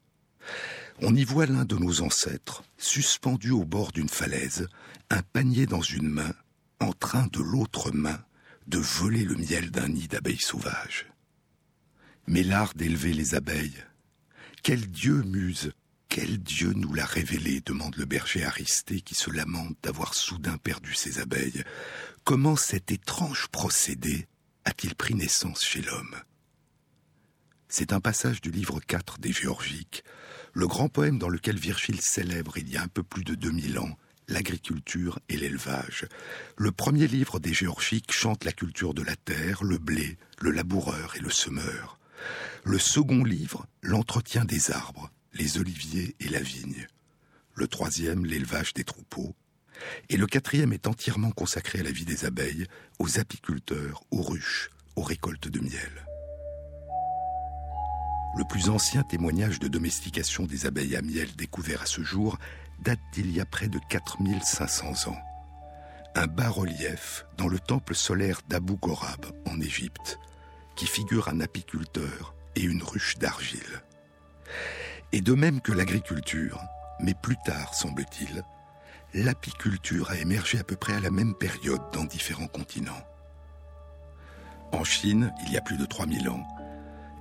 On 1.00 1.14
y 1.14 1.24
voit 1.24 1.46
l'un 1.46 1.64
de 1.64 1.76
nos 1.76 2.02
ancêtres, 2.02 2.62
suspendu 2.76 3.50
au 3.50 3.64
bord 3.64 3.92
d'une 3.92 4.08
falaise, 4.08 4.68
un 5.08 5.22
panier 5.22 5.66
dans 5.66 5.80
une 5.80 6.08
main, 6.08 6.34
en 6.80 6.92
train 6.92 7.26
de 7.32 7.40
l'autre 7.40 7.90
main 7.92 8.22
de 8.66 8.78
voler 8.78 9.24
le 9.24 9.36
miel 9.36 9.70
d'un 9.70 9.88
nid 9.88 10.06
d'abeilles 10.06 10.40
sauvages. 10.40 11.09
Mais 12.26 12.42
l'art 12.42 12.74
d'élever 12.74 13.12
les 13.12 13.34
abeilles, 13.34 13.84
quel 14.62 14.90
dieu 14.90 15.22
muse, 15.22 15.72
quel 16.08 16.38
dieu 16.38 16.72
nous 16.74 16.92
l'a 16.92 17.06
révélé 17.06 17.60
demande 17.60 17.96
le 17.96 18.04
berger 18.04 18.44
Aristée 18.44 19.00
qui 19.00 19.14
se 19.14 19.30
lamente 19.30 19.76
d'avoir 19.82 20.14
soudain 20.14 20.58
perdu 20.58 20.92
ses 20.92 21.20
abeilles. 21.20 21.62
Comment 22.24 22.56
cet 22.56 22.90
étrange 22.90 23.46
procédé 23.48 24.26
a-t-il 24.64 24.94
pris 24.96 25.14
naissance 25.14 25.64
chez 25.64 25.82
l'homme? 25.82 26.16
C'est 27.68 27.92
un 27.92 28.00
passage 28.00 28.40
du 28.40 28.50
livre 28.50 28.80
4 28.80 29.20
des 29.20 29.32
Géorgiques, 29.32 30.02
le 30.52 30.66
grand 30.66 30.88
poème 30.88 31.18
dans 31.18 31.28
lequel 31.28 31.56
Virgile 31.56 32.00
célèbre 32.00 32.58
il 32.58 32.68
y 32.68 32.76
a 32.76 32.82
un 32.82 32.88
peu 32.88 33.04
plus 33.04 33.22
de 33.22 33.36
2000 33.36 33.78
ans 33.78 33.96
l'agriculture 34.26 35.20
et 35.28 35.36
l'élevage. 35.36 36.06
Le 36.56 36.72
premier 36.72 37.06
livre 37.06 37.38
des 37.38 37.52
Géorgiques 37.52 38.12
chante 38.12 38.44
la 38.44 38.52
culture 38.52 38.94
de 38.94 39.02
la 39.02 39.16
terre, 39.16 39.62
le 39.62 39.78
blé, 39.78 40.18
le 40.40 40.50
laboureur 40.50 41.14
et 41.16 41.20
le 41.20 41.30
semeur. 41.30 41.99
Le 42.64 42.78
second 42.78 43.24
livre, 43.24 43.66
l'entretien 43.82 44.44
des 44.44 44.70
arbres, 44.70 45.10
les 45.34 45.58
oliviers 45.58 46.14
et 46.20 46.28
la 46.28 46.40
vigne. 46.40 46.86
Le 47.54 47.66
troisième, 47.66 48.26
l'élevage 48.26 48.74
des 48.74 48.84
troupeaux. 48.84 49.34
Et 50.08 50.16
le 50.16 50.26
quatrième 50.26 50.72
est 50.72 50.86
entièrement 50.86 51.30
consacré 51.30 51.80
à 51.80 51.82
la 51.82 51.90
vie 51.90 52.04
des 52.04 52.24
abeilles, 52.24 52.66
aux 52.98 53.18
apiculteurs, 53.18 54.02
aux 54.10 54.22
ruches, 54.22 54.70
aux 54.96 55.02
récoltes 55.02 55.48
de 55.48 55.60
miel. 55.60 56.06
Le 58.36 58.44
plus 58.44 58.68
ancien 58.68 59.02
témoignage 59.02 59.58
de 59.58 59.68
domestication 59.68 60.44
des 60.44 60.66
abeilles 60.66 60.96
à 60.96 61.02
miel 61.02 61.34
découvert 61.36 61.82
à 61.82 61.86
ce 61.86 62.02
jour 62.02 62.38
date 62.84 63.00
d'il 63.12 63.30
y 63.32 63.40
a 63.40 63.44
près 63.44 63.68
de 63.68 63.80
4500 63.88 65.10
ans. 65.10 65.18
Un 66.14 66.26
bas-relief 66.26 67.26
dans 67.36 67.48
le 67.48 67.58
temple 67.58 67.94
solaire 67.94 68.40
d'Abu 68.48 68.74
Ghorab 68.76 69.26
en 69.46 69.60
Égypte, 69.60 70.18
qui 70.80 70.86
figure 70.86 71.28
un 71.28 71.40
apiculteur 71.40 72.34
et 72.56 72.62
une 72.62 72.82
ruche 72.82 73.18
d'argile. 73.18 73.82
Et 75.12 75.20
de 75.20 75.34
même 75.34 75.60
que 75.60 75.72
l'agriculture, 75.72 76.58
mais 77.00 77.12
plus 77.12 77.36
tard 77.44 77.74
semble-t-il, 77.74 78.42
l'apiculture 79.12 80.10
a 80.10 80.16
émergé 80.16 80.58
à 80.58 80.64
peu 80.64 80.76
près 80.76 80.94
à 80.94 81.00
la 81.00 81.10
même 81.10 81.34
période 81.34 81.82
dans 81.92 82.04
différents 82.04 82.46
continents. 82.46 83.06
En 84.72 84.82
Chine, 84.82 85.34
il 85.44 85.52
y 85.52 85.58
a 85.58 85.60
plus 85.60 85.76
de 85.76 85.84
3000 85.84 86.30
ans, 86.30 86.48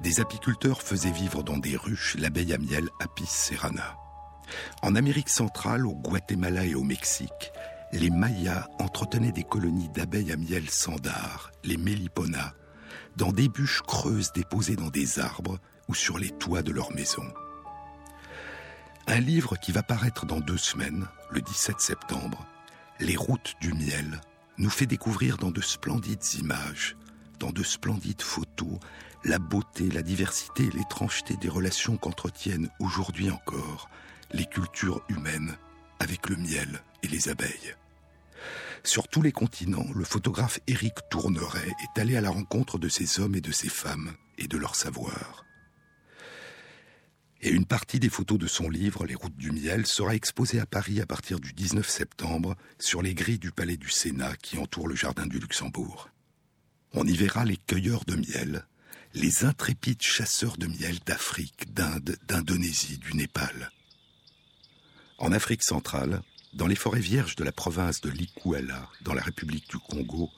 des 0.04 0.22
apiculteurs 0.22 0.82
faisaient 0.82 1.12
vivre 1.12 1.44
dans 1.44 1.58
des 1.58 1.76
ruches 1.76 2.16
l'abeille 2.18 2.54
à 2.54 2.58
miel 2.58 2.88
Apis 3.02 3.28
serrana. 3.28 3.98
En 4.84 4.96
Amérique 4.96 5.28
centrale, 5.28 5.86
au 5.86 5.96
Guatemala 5.96 6.64
et 6.64 6.76
au 6.76 6.84
Mexique, 6.84 7.52
les 7.92 8.10
Mayas 8.10 8.70
entretenaient 8.80 9.34
des 9.34 9.44
colonies 9.44 9.90
d'abeilles 9.90 10.32
à 10.32 10.38
miel 10.38 10.70
sandar, 10.70 11.52
les 11.66 11.76
Melipona, 11.76 12.54
dans 13.18 13.32
des 13.32 13.50
bûches 13.50 13.82
creuses 13.82 14.32
déposées 14.34 14.76
dans 14.76 14.90
des 14.90 15.20
arbres 15.20 15.60
ou 15.88 15.96
sur 15.96 16.18
les 16.18 16.32
toits 16.32 16.62
de 16.62 16.72
leurs 16.72 16.94
maisons. 16.94 17.34
Un 19.08 19.20
livre 19.20 19.58
qui 19.58 19.72
va 19.72 19.84
paraître 19.84 20.26
dans 20.26 20.40
deux 20.40 20.58
semaines, 20.58 21.08
le 21.32 21.42
17 21.42 21.80
septembre, 21.80 22.46
Les 23.00 23.16
routes 23.16 23.56
du 23.62 23.74
miel, 23.74 24.20
nous 24.58 24.70
fait 24.70 24.86
découvrir 24.86 25.38
dans 25.38 25.52
de 25.52 25.62
splendides 25.62 26.34
images, 26.38 26.98
dans 27.40 27.52
de 27.52 27.64
splendides 27.64 28.22
photos, 28.22 28.78
la 29.24 29.40
beauté, 29.40 29.90
la 29.90 30.02
diversité 30.02 30.64
et 30.64 30.78
l'étrangeté 30.78 31.38
des 31.38 31.50
relations 31.50 31.98
qu'entretiennent 31.98 32.70
aujourd'hui 32.80 33.32
encore 33.32 33.90
les 34.32 34.46
cultures 34.46 35.02
humaines 35.10 35.56
avec 36.00 36.30
le 36.30 36.36
miel 36.36 36.82
et 37.04 37.08
les 37.08 37.30
abeilles. 37.30 37.76
Sur 38.84 39.08
tous 39.08 39.22
les 39.22 39.32
continents, 39.32 39.88
le 39.94 40.06
photographe 40.06 40.60
Éric 40.68 40.96
Tourneret 41.10 41.74
est 41.84 42.00
allé 42.00 42.16
à 42.16 42.22
la 42.22 42.30
rencontre 42.30 42.78
de 42.78 42.88
ces 42.88 43.20
hommes 43.20 43.36
et 43.36 43.42
de 43.42 43.52
ces 43.52 43.70
femmes 43.70 44.14
et 44.38 44.48
de 44.48 44.58
leur 44.58 44.76
savoir. 44.76 45.46
Et 47.42 47.50
une 47.50 47.66
partie 47.66 48.00
des 48.00 48.10
photos 48.10 48.38
de 48.38 48.48
son 48.48 48.70
livre, 48.70 49.06
Les 49.06 49.16
routes 49.16 49.38
du 49.38 49.52
miel, 49.52 49.86
sera 49.86 50.16
exposée 50.16 50.60
à 50.60 50.66
Paris 50.66 51.00
à 51.00 51.06
partir 51.06 51.40
du 51.40 51.54
19 51.54 51.88
septembre 51.88 52.56
sur 52.80 53.02
les 53.02 53.14
grilles 53.14 53.40
du 53.40 53.52
palais 53.52 53.78
du 53.78 53.90
Sénat 53.90 54.36
qui 54.38 54.58
entourent 54.58 54.90
le 54.90 54.96
jardin 54.96 55.26
du 55.26 55.40
Luxembourg. 55.40 56.10
On 56.94 57.06
y 57.06 57.16
verra 57.16 57.46
les 57.46 57.58
cueilleurs 57.58 58.04
de 58.06 58.16
miel, 58.16 58.66
les 59.14 59.46
intrépides 59.46 60.02
chasseurs 60.02 60.58
de 60.58 60.68
miel 60.68 61.00
d'Afrique, 61.06 61.74
d'Inde, 61.74 62.18
d'Indonésie, 62.28 62.98
du 62.98 63.14
Népal. 63.14 63.72
En 65.18 65.32
Afrique 65.32 65.64
centrale, 65.64 66.22
dans 66.54 66.68
les 66.68 66.76
forêts 66.76 67.00
vierges 67.00 67.36
de 67.36 67.44
la 67.44 67.52
province 67.52 68.02
de 68.02 68.10
Likuala, 68.10 68.90
dans 69.02 69.14
la 69.14 69.22
République 69.22 69.70
du 69.70 69.78
Congo, 69.78 70.30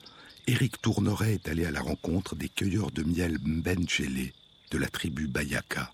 Éric 0.46 0.80
Tourneret 0.82 1.34
est 1.34 1.48
allé 1.48 1.64
à 1.64 1.70
la 1.70 1.80
rencontre 1.80 2.34
des 2.34 2.48
cueilleurs 2.48 2.90
de 2.90 3.02
miel 3.02 3.38
Mbenjele 3.44 4.32
de 4.70 4.78
la 4.78 4.88
tribu 4.88 5.28
Bayaka. 5.28 5.92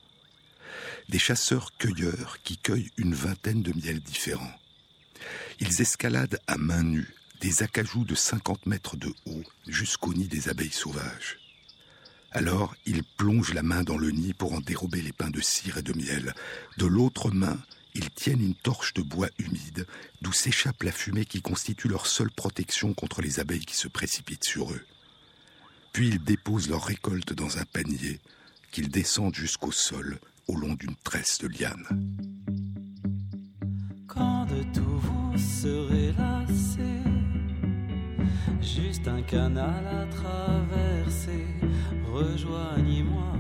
Des 1.09 1.19
chasseurs-cueilleurs 1.19 2.39
qui 2.43 2.57
cueillent 2.59 2.91
une 2.97 3.15
vingtaine 3.15 3.63
de 3.63 3.73
miels 3.73 4.01
différents. 4.01 4.59
Ils 5.61 5.81
escaladent 5.81 6.41
à 6.47 6.57
main 6.57 6.83
nue 6.83 7.15
des 7.41 7.63
acajous 7.63 8.05
de 8.05 8.15
50 8.15 8.67
mètres 8.67 8.97
de 8.97 9.13
haut 9.27 9.45
jusqu'au 9.67 10.13
nid 10.13 10.29
des 10.29 10.49
abeilles 10.49 10.71
sauvages. 10.71 11.39
Alors, 12.31 12.75
ils 12.85 13.05
plongent 13.05 13.55
la 13.55 13.63
main 13.63 13.85
dans 13.85 13.97
le 13.97 14.11
nid 14.11 14.35
pour 14.35 14.53
en 14.53 14.61
dérober 14.61 15.01
les 15.01 15.13
pains 15.13 15.31
de 15.31 15.41
cire 15.41 15.79
et 15.79 15.83
de 15.83 15.93
miel. 15.95 16.35
De 16.77 16.87
l'autre 16.87 17.31
main, 17.31 17.59
ils 17.99 18.11
tiennent 18.11 18.41
une 18.41 18.55
torche 18.55 18.95
de 18.95 19.03
bois 19.03 19.29
humide 19.39 19.87
d'où 20.23 20.33
s'échappe 20.33 20.85
la 20.85 20.93
fumée 20.93 21.25
qui 21.25 21.43
constitue 21.43 21.89
leur 21.89 22.07
seule 22.07 22.31
protection 22.31 22.95
contre 22.95 23.23
les 23.23 23.41
abeilles 23.41 23.67
qui 23.67 23.77
se 23.77 23.89
précipitent 23.89 24.45
sur 24.45 24.71
eux. 24.73 24.85
Puis 25.93 26.09
ils 26.09 26.23
déposent 26.23 26.69
leur 26.69 26.85
récolte 26.85 27.33
dans 27.33 27.59
un 27.59 27.65
panier 27.65 28.21
qu'ils 28.71 28.89
descendent 28.89 29.35
jusqu'au 29.35 29.73
sol 29.73 30.19
au 30.47 30.55
long 30.55 30.75
d'une 30.75 30.95
tresse 31.03 31.39
de 31.39 31.49
lianes. 31.49 31.89
Quand 34.07 34.47
de 34.47 34.63
tout 34.73 34.99
vous 35.01 35.37
serez 35.37 36.13
lassé, 36.13 37.03
juste 38.63 39.09
un 39.09 39.23
canal 39.23 39.87
à 39.87 40.07
traverser, 40.07 41.47
rejoignez-moi. 42.13 43.39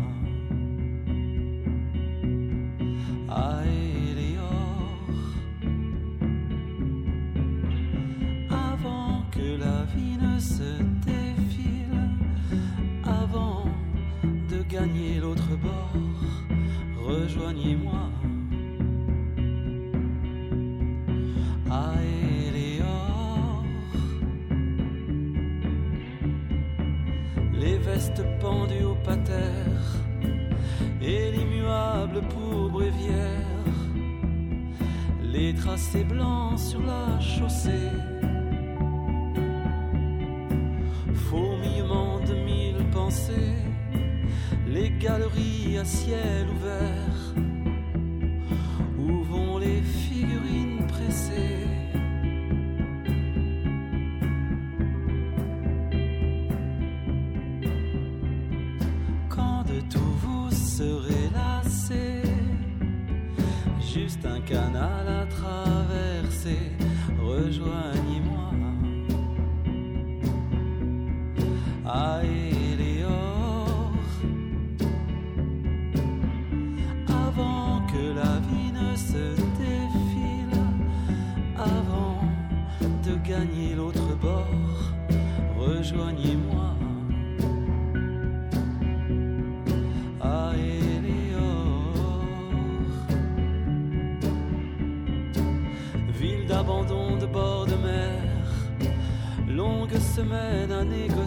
se 10.59 10.83
défile 11.07 12.03
avant 13.05 13.65
de 14.51 14.59
gagner 14.75 15.21
l'autre 15.21 15.51
bord. 15.63 16.23
Rejoignez-moi. 17.07 18.03
À 21.71 21.93
les 27.61 27.79
vestes 27.79 28.25
pendues 28.41 28.85
au 28.85 28.95
pater 29.07 29.65
et 31.03 31.33
l'immuable 31.33 32.21
pour 32.33 32.71
brévière, 32.71 33.75
les 35.23 35.53
tracés 35.55 36.05
blancs 36.05 36.59
sur 36.59 36.81
la 36.81 37.21
chaussée 37.21 38.18
Fourmillement 41.31 42.21
de 42.21 42.35
mille 42.35 42.83
pensées, 42.91 43.59
les 44.67 44.91
galeries 44.99 45.77
à 45.79 45.85
ciel 45.85 46.47
ouvert, 46.57 47.35
où 48.99 49.23
vont 49.25 49.59
les 49.59 49.83
figurines 49.83 50.08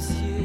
à 0.02 0.14
négocier. 0.14 0.41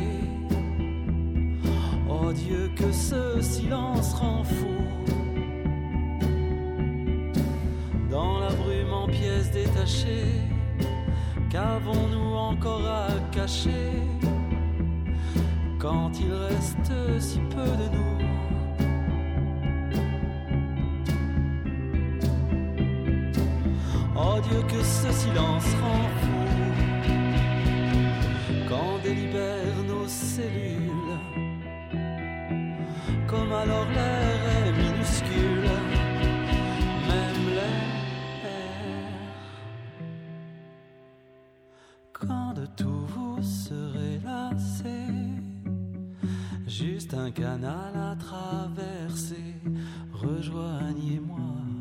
Rejoignez-moi. 50.67 51.76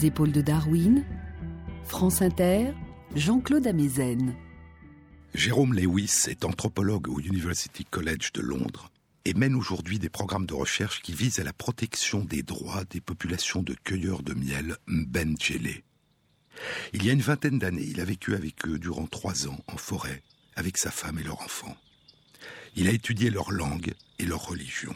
Les 0.00 0.06
épaules 0.06 0.32
de 0.32 0.40
Darwin, 0.40 1.04
France 1.84 2.22
Inter, 2.22 2.72
Jean-Claude 3.16 3.66
Amezen. 3.66 4.34
Jérôme 5.34 5.74
Lewis 5.74 6.26
est 6.28 6.44
anthropologue 6.44 7.08
au 7.08 7.20
University 7.20 7.84
College 7.84 8.32
de 8.32 8.40
Londres 8.40 8.90
et 9.24 9.34
mène 9.34 9.54
aujourd'hui 9.54 9.98
des 9.98 10.08
programmes 10.08 10.46
de 10.46 10.54
recherche 10.54 11.02
qui 11.02 11.12
visent 11.12 11.38
à 11.38 11.44
la 11.44 11.52
protection 11.52 12.24
des 12.24 12.42
droits 12.42 12.84
des 12.88 13.00
populations 13.00 13.62
de 13.62 13.74
cueilleurs 13.84 14.22
de 14.22 14.32
miel 14.32 14.76
Mbendjele. 14.86 15.82
Il 16.94 17.04
y 17.04 17.10
a 17.10 17.12
une 17.12 17.20
vingtaine 17.20 17.58
d'années, 17.58 17.86
il 17.86 18.00
a 18.00 18.04
vécu 18.04 18.34
avec 18.34 18.66
eux 18.66 18.78
durant 18.78 19.06
trois 19.06 19.48
ans 19.48 19.58
en 19.66 19.76
forêt, 19.76 20.22
avec 20.56 20.78
sa 20.78 20.90
femme 20.90 21.18
et 21.18 21.24
leur 21.24 21.42
enfant. 21.42 21.76
Il 22.74 22.88
a 22.88 22.92
étudié 22.92 23.28
leur 23.28 23.50
langue 23.50 23.92
et 24.18 24.24
leur 24.24 24.46
religion. 24.46 24.94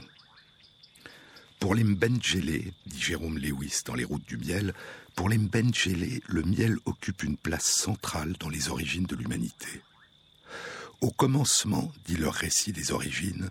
Pour 1.60 1.74
les 1.74 1.84
Mbendjele, 1.84 2.72
dit 2.86 3.00
Jérôme 3.00 3.38
Lewis 3.38 3.80
dans 3.84 3.94
Les 3.94 4.04
Routes 4.04 4.26
du 4.26 4.36
Miel, 4.36 4.74
pour 5.14 5.28
les 5.28 5.38
le 5.38 6.42
miel 6.42 6.76
occupe 6.86 7.22
une 7.22 7.36
place 7.36 7.66
centrale 7.66 8.34
dans 8.40 8.48
les 8.48 8.68
origines 8.68 9.06
de 9.06 9.16
l'humanité. 9.16 9.82
Au 11.00 11.10
commencement, 11.10 11.92
dit 12.06 12.16
leur 12.16 12.34
récit 12.34 12.72
des 12.72 12.92
origines, 12.92 13.50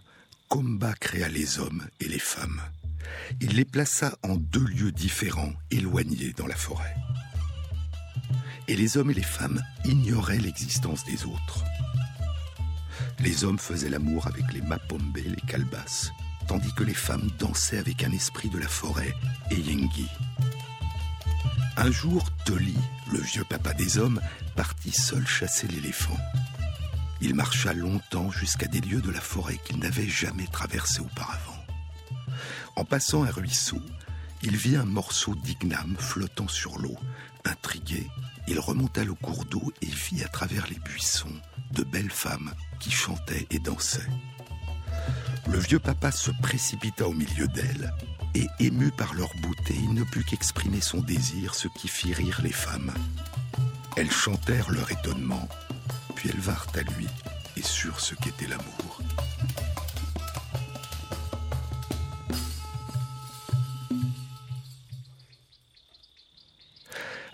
Komba 0.50 0.94
créa 0.94 1.30
les 1.30 1.60
hommes 1.60 1.88
et 2.00 2.08
les 2.08 2.20
femmes. 2.20 2.62
Il 3.42 3.56
les 3.56 3.66
plaça 3.66 4.18
en 4.24 4.36
deux 4.36 4.66
lieux 4.66 4.92
différents, 4.92 5.54
éloignés 5.72 6.34
dans 6.34 6.48
la 6.48 6.56
forêt. 6.56 6.96
Et 8.68 8.76
les 8.76 8.98
hommes 8.98 9.12
et 9.12 9.16
les 9.16 9.24
femmes 9.24 9.62
ignoraient 9.86 10.40
l'existence 10.40 11.06
des 11.06 11.26
autres. 11.26 11.64
Les 13.20 13.44
hommes 13.44 13.60
faisaient 13.60 13.90
l'amour 13.90 14.28
avec 14.28 14.52
les 14.54 14.62
mapombe, 14.62 15.18
les 15.18 15.42
calebasses, 15.48 16.12
tandis 16.48 16.74
que 16.74 16.84
les 16.84 16.94
femmes 16.94 17.30
dansaient 17.40 17.78
avec 17.78 18.04
un 18.04 18.12
esprit 18.12 18.50
de 18.50 18.60
la 18.60 18.68
forêt, 18.68 19.14
et 19.52 19.60
Yengi. 19.60 20.08
Un 21.78 21.92
jour, 21.92 22.24
Toli, 22.46 22.78
le 23.12 23.20
vieux 23.20 23.44
papa 23.44 23.74
des 23.74 23.98
hommes, 23.98 24.22
partit 24.56 24.92
seul 24.92 25.26
chasser 25.26 25.68
l'éléphant. 25.68 26.18
Il 27.22 27.36
marcha 27.36 27.74
longtemps 27.74 28.32
jusqu'à 28.32 28.68
des 28.68 28.82
lieux 28.82 29.02
de 29.02 29.10
la 29.10 29.22
forêt 29.22 29.58
qu'il 29.66 29.80
n'avait 29.80 30.08
jamais 30.08 30.48
traversés 30.48 31.00
auparavant. 31.00 31.66
En 32.76 32.86
passant 32.86 33.24
un 33.24 33.32
ruisseau, 33.32 33.82
il 34.42 34.56
vit 34.56 34.76
un 34.76 34.86
morceau 34.86 35.36
d'igname 35.36 35.96
flottant 35.98 36.48
sur 36.48 36.78
l'eau. 36.80 36.98
Intrigué, 37.46 38.08
il 38.48 38.60
remonta 38.60 39.04
le 39.04 39.14
cours 39.14 39.46
d'eau 39.46 39.72
et 39.82 39.88
vit 39.88 40.24
à 40.24 40.28
travers 40.28 40.68
les 40.68 40.80
buissons 40.80 41.34
de 41.72 41.84
belles 41.84 42.12
femmes 42.12 42.54
qui 42.80 42.92
chantaient 42.92 43.48
et 43.52 43.60
dansaient. 43.60 44.10
Le 45.48 45.60
vieux 45.60 45.80
papa 45.80 46.12
se 46.12 46.32
précipita 46.42 47.08
au 47.08 47.14
milieu 47.14 47.48
d'elles, 47.48 47.94
et 48.36 48.48
ému 48.60 48.92
par 48.92 49.14
leur 49.14 49.30
beauté, 49.42 49.76
il 49.76 49.94
ne 49.94 50.04
put 50.04 50.24
qu'exprimer 50.24 50.82
son 50.82 51.02
désir, 51.02 51.54
ce 51.54 51.68
qui 51.68 51.88
fit 51.88 52.14
rire 52.14 52.40
les 52.44 52.52
femmes. 52.52 52.94
Elles 53.96 54.12
chantèrent 54.12 54.72
leur 54.72 54.92
étonnement, 54.92 55.48
puis 56.16 56.30
elles 56.30 56.40
vinrent 56.40 56.68
à 56.76 56.82
lui 56.82 57.08
et 57.56 57.62
surent 57.62 58.00
ce 58.00 58.16
qu'était 58.16 58.48
l'amour. 58.48 59.02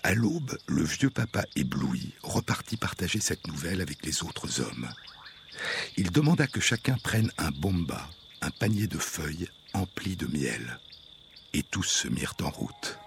À 0.04 0.14
l'aube, 0.16 0.58
le 0.68 0.84
vieux 0.84 1.12
papa 1.12 1.44
ébloui 1.56 2.14
repartit 2.24 2.78
partager 2.78 3.20
cette 3.20 3.46
nouvelle 3.48 3.80
avec 3.80 4.04
les 4.06 4.24
autres 4.24 4.60
hommes. 4.60 4.90
Il 6.00 6.12
demanda 6.12 6.48
que 6.48 6.62
chacun 6.62 6.96
prenne 7.04 7.30
un 7.38 7.52
bomba, 7.52 8.10
un 8.40 8.52
panier 8.52 8.88
de 8.88 8.98
feuilles 8.98 9.50
empli 9.74 10.16
de 10.16 10.28
miel. 10.28 10.80
Et 11.52 11.62
tous 11.62 11.84
se 11.84 12.08
mirent 12.08 12.38
en 12.42 12.50
route. 12.50 12.98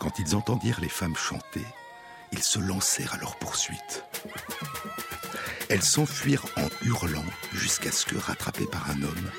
Quand 0.00 0.18
ils 0.18 0.34
entendirent 0.34 0.80
les 0.80 0.88
femmes 0.88 1.14
chanter, 1.14 1.64
ils 2.32 2.42
se 2.42 2.58
lancèrent 2.58 3.14
à 3.14 3.18
leur 3.18 3.38
poursuite. 3.38 4.02
Elles 5.68 5.84
s'enfuirent 5.84 6.46
en 6.56 6.68
hurlant 6.84 7.24
jusqu'à 7.52 7.92
ce 7.92 8.06
que, 8.06 8.16
rattrapées 8.16 8.66
par 8.66 8.90
un 8.90 9.00
homme, 9.02 9.30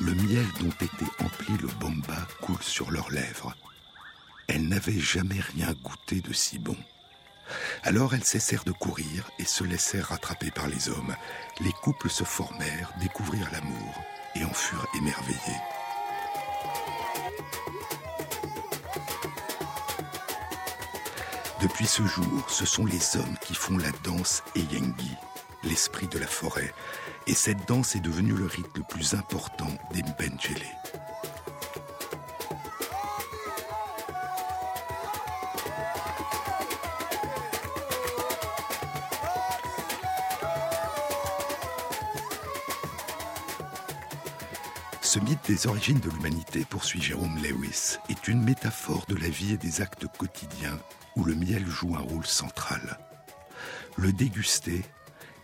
le 0.00 0.12
miel 0.12 0.46
dont 0.60 0.68
était 0.82 1.24
empli 1.24 1.56
le 1.62 1.68
bomba 1.80 2.28
coule 2.42 2.62
sur 2.62 2.90
leurs 2.90 3.10
lèvres. 3.10 3.56
Elles 4.48 4.68
n'avaient 4.68 5.00
jamais 5.00 5.40
rien 5.40 5.72
goûté 5.82 6.20
de 6.20 6.34
si 6.34 6.58
bon. 6.58 6.76
Alors 7.82 8.14
elles 8.14 8.24
cessèrent 8.24 8.64
de 8.64 8.72
courir 8.72 9.30
et 9.38 9.44
se 9.44 9.64
laissèrent 9.64 10.08
rattraper 10.08 10.50
par 10.50 10.66
les 10.68 10.88
hommes. 10.88 11.14
Les 11.60 11.72
couples 11.72 12.10
se 12.10 12.24
formèrent, 12.24 12.92
découvrirent 13.00 13.50
l'amour 13.52 14.02
et 14.34 14.44
en 14.44 14.52
furent 14.52 14.86
émerveillés. 14.96 15.60
Depuis 21.60 21.86
ce 21.86 22.02
jour, 22.04 22.50
ce 22.50 22.66
sont 22.66 22.84
les 22.84 23.16
hommes 23.16 23.38
qui 23.40 23.54
font 23.54 23.78
la 23.78 23.90
danse 24.02 24.42
Eyengi, 24.54 25.16
l'esprit 25.62 26.08
de 26.08 26.18
la 26.18 26.26
forêt, 26.26 26.74
et 27.26 27.34
cette 27.34 27.66
danse 27.66 27.96
est 27.96 28.00
devenue 28.00 28.34
le 28.34 28.44
rite 28.44 28.76
le 28.76 28.82
plus 28.82 29.14
important 29.14 29.70
des 29.92 30.02
Mbenjele. 30.02 30.66
Ce 45.14 45.20
mythe 45.20 45.46
des 45.46 45.68
origines 45.68 46.00
de 46.00 46.10
l'humanité, 46.10 46.64
poursuit 46.68 47.00
Jérôme 47.00 47.36
Lewis, 47.36 47.98
est 48.08 48.26
une 48.26 48.42
métaphore 48.42 49.06
de 49.06 49.14
la 49.14 49.28
vie 49.28 49.52
et 49.52 49.56
des 49.56 49.80
actes 49.80 50.08
quotidiens 50.18 50.76
où 51.14 51.22
le 51.22 51.36
miel 51.36 51.64
joue 51.68 51.94
un 51.94 52.00
rôle 52.00 52.26
central. 52.26 52.98
Le 53.96 54.12
déguster, 54.12 54.82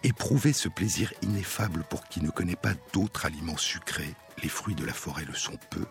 éprouver 0.03 0.53
ce 0.53 0.69
plaisir 0.69 1.13
ineffable 1.23 1.85
pour 1.89 2.09
qui 2.09 2.21
ne 2.21 2.31
connaît 2.31 2.57
pas 2.57 2.75
d'autres 2.93 3.27
aliments 3.27 3.57
sucrés, 3.57 4.13
les 4.43 4.49
fruits 4.49 4.75
de 4.75 4.85
la 4.85 4.93
forêt 4.93 5.25
le 5.25 5.35
sont 5.35 5.59
peu, 5.71 5.87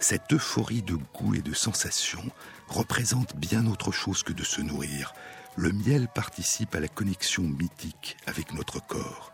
cette 0.00 0.32
euphorie 0.32 0.80
de 0.80 0.94
goût 0.94 1.34
et 1.34 1.42
de 1.42 1.52
sensation 1.52 2.24
représente 2.68 3.36
bien 3.36 3.66
autre 3.66 3.92
chose 3.92 4.22
que 4.22 4.32
de 4.32 4.44
se 4.44 4.62
nourrir. 4.62 5.12
Le 5.56 5.72
miel 5.72 6.08
participe 6.08 6.74
à 6.74 6.80
la 6.80 6.88
connexion 6.88 7.42
mythique 7.42 8.16
avec 8.24 8.54
notre 8.54 8.80
corps. 8.80 9.33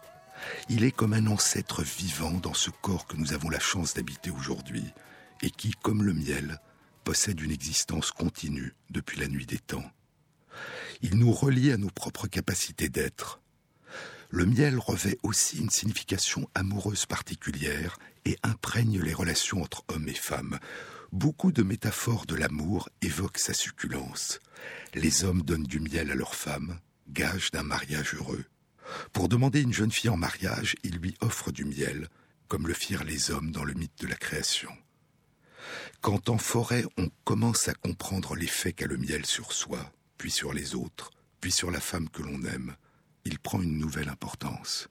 Il 0.68 0.84
est 0.84 0.92
comme 0.92 1.12
un 1.12 1.26
ancêtre 1.26 1.82
vivant 1.82 2.32
dans 2.32 2.54
ce 2.54 2.70
corps 2.70 3.06
que 3.06 3.16
nous 3.16 3.32
avons 3.32 3.50
la 3.50 3.60
chance 3.60 3.94
d'habiter 3.94 4.30
aujourd'hui 4.30 4.84
et 5.42 5.50
qui, 5.50 5.72
comme 5.72 6.02
le 6.02 6.12
miel, 6.12 6.60
possède 7.04 7.40
une 7.40 7.50
existence 7.50 8.10
continue 8.10 8.74
depuis 8.90 9.18
la 9.18 9.28
nuit 9.28 9.46
des 9.46 9.58
temps. 9.58 9.90
Il 11.02 11.16
nous 11.16 11.32
relie 11.32 11.72
à 11.72 11.76
nos 11.76 11.90
propres 11.90 12.26
capacités 12.26 12.88
d'être. 12.88 13.40
Le 14.28 14.46
miel 14.46 14.78
revêt 14.78 15.18
aussi 15.22 15.58
une 15.58 15.70
signification 15.70 16.48
amoureuse 16.54 17.06
particulière 17.06 17.98
et 18.24 18.36
imprègne 18.42 19.00
les 19.00 19.14
relations 19.14 19.62
entre 19.62 19.84
hommes 19.88 20.08
et 20.08 20.14
femmes. 20.14 20.58
Beaucoup 21.10 21.50
de 21.50 21.64
métaphores 21.64 22.26
de 22.26 22.36
l'amour 22.36 22.88
évoquent 23.02 23.38
sa 23.38 23.54
succulence. 23.54 24.38
Les 24.94 25.24
hommes 25.24 25.42
donnent 25.42 25.64
du 25.64 25.80
miel 25.80 26.12
à 26.12 26.14
leurs 26.14 26.36
femmes, 26.36 26.78
gage 27.08 27.50
d'un 27.50 27.64
mariage 27.64 28.14
heureux. 28.14 28.44
Pour 29.12 29.28
demander 29.28 29.60
une 29.60 29.72
jeune 29.72 29.90
fille 29.90 30.10
en 30.10 30.16
mariage, 30.16 30.76
ils 30.82 30.96
lui 30.96 31.16
offrent 31.20 31.52
du 31.52 31.64
miel, 31.64 32.08
comme 32.48 32.66
le 32.66 32.74
firent 32.74 33.04
les 33.04 33.30
hommes 33.30 33.52
dans 33.52 33.64
le 33.64 33.74
mythe 33.74 34.00
de 34.00 34.06
la 34.06 34.16
création. 34.16 34.70
Quand 36.00 36.28
en 36.28 36.38
forêt 36.38 36.84
on 36.96 37.10
commence 37.24 37.68
à 37.68 37.74
comprendre 37.74 38.34
l'effet 38.34 38.72
qu'a 38.72 38.86
le 38.86 38.96
miel 38.96 39.26
sur 39.26 39.52
soi, 39.52 39.92
puis 40.18 40.30
sur 40.30 40.52
les 40.52 40.74
autres, 40.74 41.10
puis 41.40 41.52
sur 41.52 41.70
la 41.70 41.80
femme 41.80 42.08
que 42.08 42.22
l'on 42.22 42.42
aime, 42.44 42.76
il 43.24 43.38
prend 43.38 43.60
une 43.60 43.78
nouvelle 43.78 44.08
importance. 44.08 44.88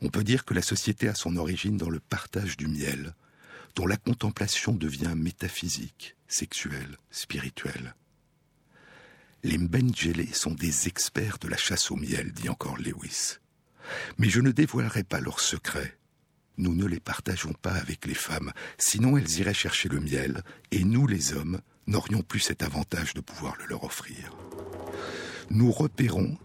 On 0.00 0.08
peut 0.08 0.24
dire 0.24 0.44
que 0.44 0.54
la 0.54 0.62
société 0.62 1.08
a 1.08 1.14
son 1.14 1.36
origine 1.36 1.76
dans 1.76 1.90
le 1.90 2.00
partage 2.00 2.56
du 2.56 2.66
miel, 2.66 3.14
dont 3.74 3.86
la 3.86 3.96
contemplation 3.96 4.72
devient 4.72 5.14
métaphysique, 5.16 6.16
sexuelle, 6.28 6.98
spirituelle. 7.10 7.94
Les 9.44 9.58
Mbenjele 9.58 10.34
sont 10.34 10.52
des 10.52 10.88
experts 10.88 11.36
de 11.38 11.48
la 11.48 11.58
chasse 11.58 11.90
au 11.90 11.96
miel, 11.96 12.32
dit 12.32 12.48
encore 12.48 12.78
Lewis. 12.78 13.40
Mais 14.16 14.30
je 14.30 14.40
ne 14.40 14.50
dévoilerai 14.50 15.04
pas 15.04 15.20
leurs 15.20 15.40
secrets. 15.40 15.98
Nous 16.56 16.74
ne 16.74 16.86
les 16.86 16.98
partageons 16.98 17.52
pas 17.52 17.74
avec 17.74 18.06
les 18.06 18.14
femmes, 18.14 18.52
sinon 18.78 19.18
elles 19.18 19.38
iraient 19.40 19.52
chercher 19.52 19.90
le 19.90 20.00
miel, 20.00 20.42
et 20.70 20.82
nous, 20.82 21.06
les 21.06 21.34
hommes, 21.34 21.60
n'aurions 21.86 22.22
plus 22.22 22.40
cet 22.40 22.62
avantage 22.62 23.12
de 23.12 23.20
pouvoir 23.20 23.54
le 23.58 23.66
leur 23.66 23.84
offrir. 23.84 24.34
Nous 25.50 25.70
repérons, 25.70 26.38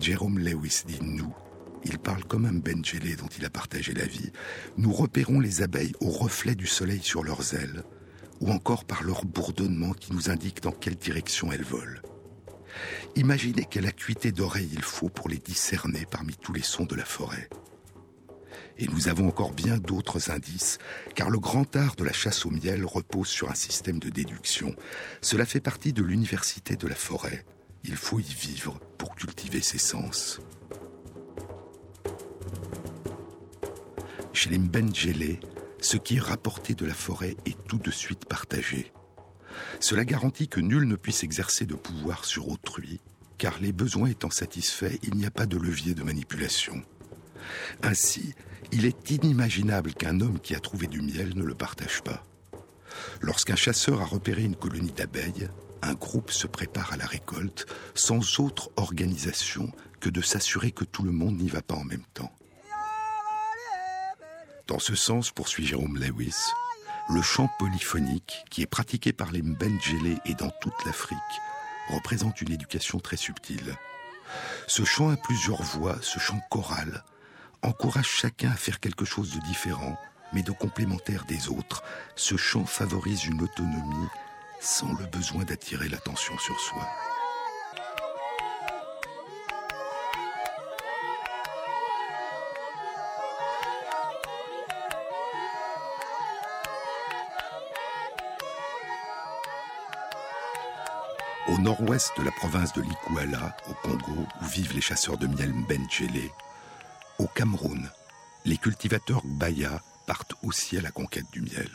Jérôme 0.00 0.38
Lewis 0.38 0.84
dit 0.86 1.02
nous, 1.02 1.34
il 1.84 1.98
parle 1.98 2.24
comme 2.24 2.46
un 2.46 2.54
Benjelé 2.54 3.16
dont 3.16 3.28
il 3.38 3.44
a 3.44 3.50
partagé 3.50 3.92
la 3.92 4.06
vie, 4.06 4.32
nous 4.78 4.94
repérons 4.94 5.40
les 5.40 5.60
abeilles 5.60 5.94
au 6.00 6.08
reflet 6.08 6.54
du 6.54 6.66
soleil 6.66 7.02
sur 7.02 7.22
leurs 7.22 7.52
ailes, 7.52 7.84
ou 8.40 8.50
encore 8.50 8.86
par 8.86 9.02
leur 9.02 9.26
bourdonnement 9.26 9.92
qui 9.92 10.14
nous 10.14 10.30
indique 10.30 10.62
dans 10.62 10.72
quelle 10.72 10.96
direction 10.96 11.52
elles 11.52 11.62
volent. 11.62 12.00
Imaginez 13.16 13.64
quelle 13.64 13.86
acuité 13.86 14.30
d'oreille 14.30 14.68
il 14.74 14.82
faut 14.82 15.08
pour 15.08 15.30
les 15.30 15.38
discerner 15.38 16.06
parmi 16.10 16.36
tous 16.36 16.52
les 16.52 16.62
sons 16.62 16.84
de 16.84 16.94
la 16.94 17.06
forêt. 17.06 17.48
Et 18.76 18.86
nous 18.88 19.08
avons 19.08 19.26
encore 19.26 19.52
bien 19.52 19.78
d'autres 19.78 20.30
indices, 20.30 20.76
car 21.14 21.30
le 21.30 21.38
grand 21.38 21.74
art 21.76 21.96
de 21.96 22.04
la 22.04 22.12
chasse 22.12 22.44
au 22.44 22.50
miel 22.50 22.84
repose 22.84 23.28
sur 23.28 23.50
un 23.50 23.54
système 23.54 23.98
de 23.98 24.10
déduction. 24.10 24.76
Cela 25.22 25.46
fait 25.46 25.60
partie 25.60 25.94
de 25.94 26.02
l'université 26.02 26.76
de 26.76 26.86
la 26.86 26.94
forêt. 26.94 27.46
Il 27.84 27.96
faut 27.96 28.20
y 28.20 28.22
vivre 28.22 28.78
pour 28.98 29.14
cultiver 29.14 29.62
ses 29.62 29.78
sens. 29.78 30.40
Chez 34.34 34.50
les 34.50 34.58
Mbenjele, 34.58 35.40
ce 35.80 35.96
qui 35.96 36.16
est 36.16 36.20
rapporté 36.20 36.74
de 36.74 36.84
la 36.84 36.92
forêt 36.92 37.38
est 37.46 37.56
tout 37.66 37.78
de 37.78 37.90
suite 37.90 38.26
partagé. 38.26 38.92
Cela 39.80 40.04
garantit 40.04 40.48
que 40.48 40.60
nul 40.60 40.86
ne 40.86 40.96
puisse 40.96 41.24
exercer 41.24 41.66
de 41.66 41.74
pouvoir 41.74 42.24
sur 42.24 42.48
autrui, 42.48 43.00
car 43.38 43.58
les 43.60 43.72
besoins 43.72 44.08
étant 44.08 44.30
satisfaits, 44.30 44.98
il 45.02 45.14
n'y 45.14 45.26
a 45.26 45.30
pas 45.30 45.46
de 45.46 45.56
levier 45.56 45.94
de 45.94 46.02
manipulation. 46.02 46.82
Ainsi, 47.82 48.34
il 48.72 48.84
est 48.86 49.10
inimaginable 49.10 49.94
qu'un 49.94 50.20
homme 50.20 50.40
qui 50.40 50.54
a 50.54 50.60
trouvé 50.60 50.86
du 50.86 51.00
miel 51.00 51.36
ne 51.36 51.44
le 51.44 51.54
partage 51.54 52.02
pas. 52.02 52.24
Lorsqu'un 53.20 53.56
chasseur 53.56 54.00
a 54.00 54.06
repéré 54.06 54.42
une 54.42 54.56
colonie 54.56 54.92
d'abeilles, 54.92 55.48
un 55.82 55.94
groupe 55.94 56.30
se 56.30 56.46
prépare 56.46 56.92
à 56.92 56.96
la 56.96 57.06
récolte 57.06 57.66
sans 57.94 58.40
autre 58.40 58.70
organisation 58.76 59.70
que 60.00 60.08
de 60.08 60.22
s'assurer 60.22 60.72
que 60.72 60.84
tout 60.84 61.02
le 61.02 61.12
monde 61.12 61.38
n'y 61.38 61.48
va 61.48 61.62
pas 61.62 61.74
en 61.74 61.84
même 61.84 62.04
temps. 62.14 62.32
Dans 64.66 64.78
ce 64.80 64.96
sens, 64.96 65.30
poursuit 65.30 65.66
Jérôme 65.66 65.96
Lewis, 65.96 66.34
le 67.08 67.22
chant 67.22 67.48
polyphonique, 67.58 68.44
qui 68.50 68.62
est 68.62 68.66
pratiqué 68.66 69.12
par 69.12 69.30
les 69.30 69.42
Mbenjele 69.42 70.18
et 70.24 70.34
dans 70.34 70.50
toute 70.60 70.84
l'Afrique, 70.84 71.18
représente 71.88 72.40
une 72.40 72.52
éducation 72.52 72.98
très 72.98 73.16
subtile. 73.16 73.76
Ce 74.66 74.84
chant 74.84 75.10
a 75.10 75.16
plusieurs 75.16 75.62
voix, 75.62 75.96
ce 76.02 76.18
chant 76.18 76.40
choral, 76.50 77.04
encourage 77.62 78.08
chacun 78.08 78.50
à 78.50 78.56
faire 78.56 78.80
quelque 78.80 79.04
chose 79.04 79.32
de 79.34 79.40
différent, 79.40 79.98
mais 80.32 80.42
de 80.42 80.50
complémentaire 80.52 81.24
des 81.26 81.48
autres. 81.48 81.84
Ce 82.16 82.36
chant 82.36 82.64
favorise 82.64 83.24
une 83.24 83.42
autonomie 83.42 84.08
sans 84.60 84.92
le 84.94 85.06
besoin 85.06 85.44
d'attirer 85.44 85.88
l'attention 85.88 86.36
sur 86.38 86.58
soi. 86.58 86.88
Au 101.56 101.58
nord-ouest 101.62 102.12
de 102.18 102.22
la 102.22 102.32
province 102.32 102.74
de 102.74 102.82
Likuala, 102.82 103.56
au 103.70 103.72
Congo, 103.72 104.26
où 104.42 104.44
vivent 104.44 104.74
les 104.74 104.82
chasseurs 104.82 105.16
de 105.16 105.26
miel 105.26 105.54
Mbenjele, 105.54 106.28
au 107.18 107.26
Cameroun, 107.26 107.90
les 108.44 108.58
cultivateurs 108.58 109.22
Baya 109.24 109.80
partent 110.06 110.34
aussi 110.42 110.76
à 110.76 110.82
la 110.82 110.90
conquête 110.90 111.24
du 111.32 111.40
miel. 111.40 111.70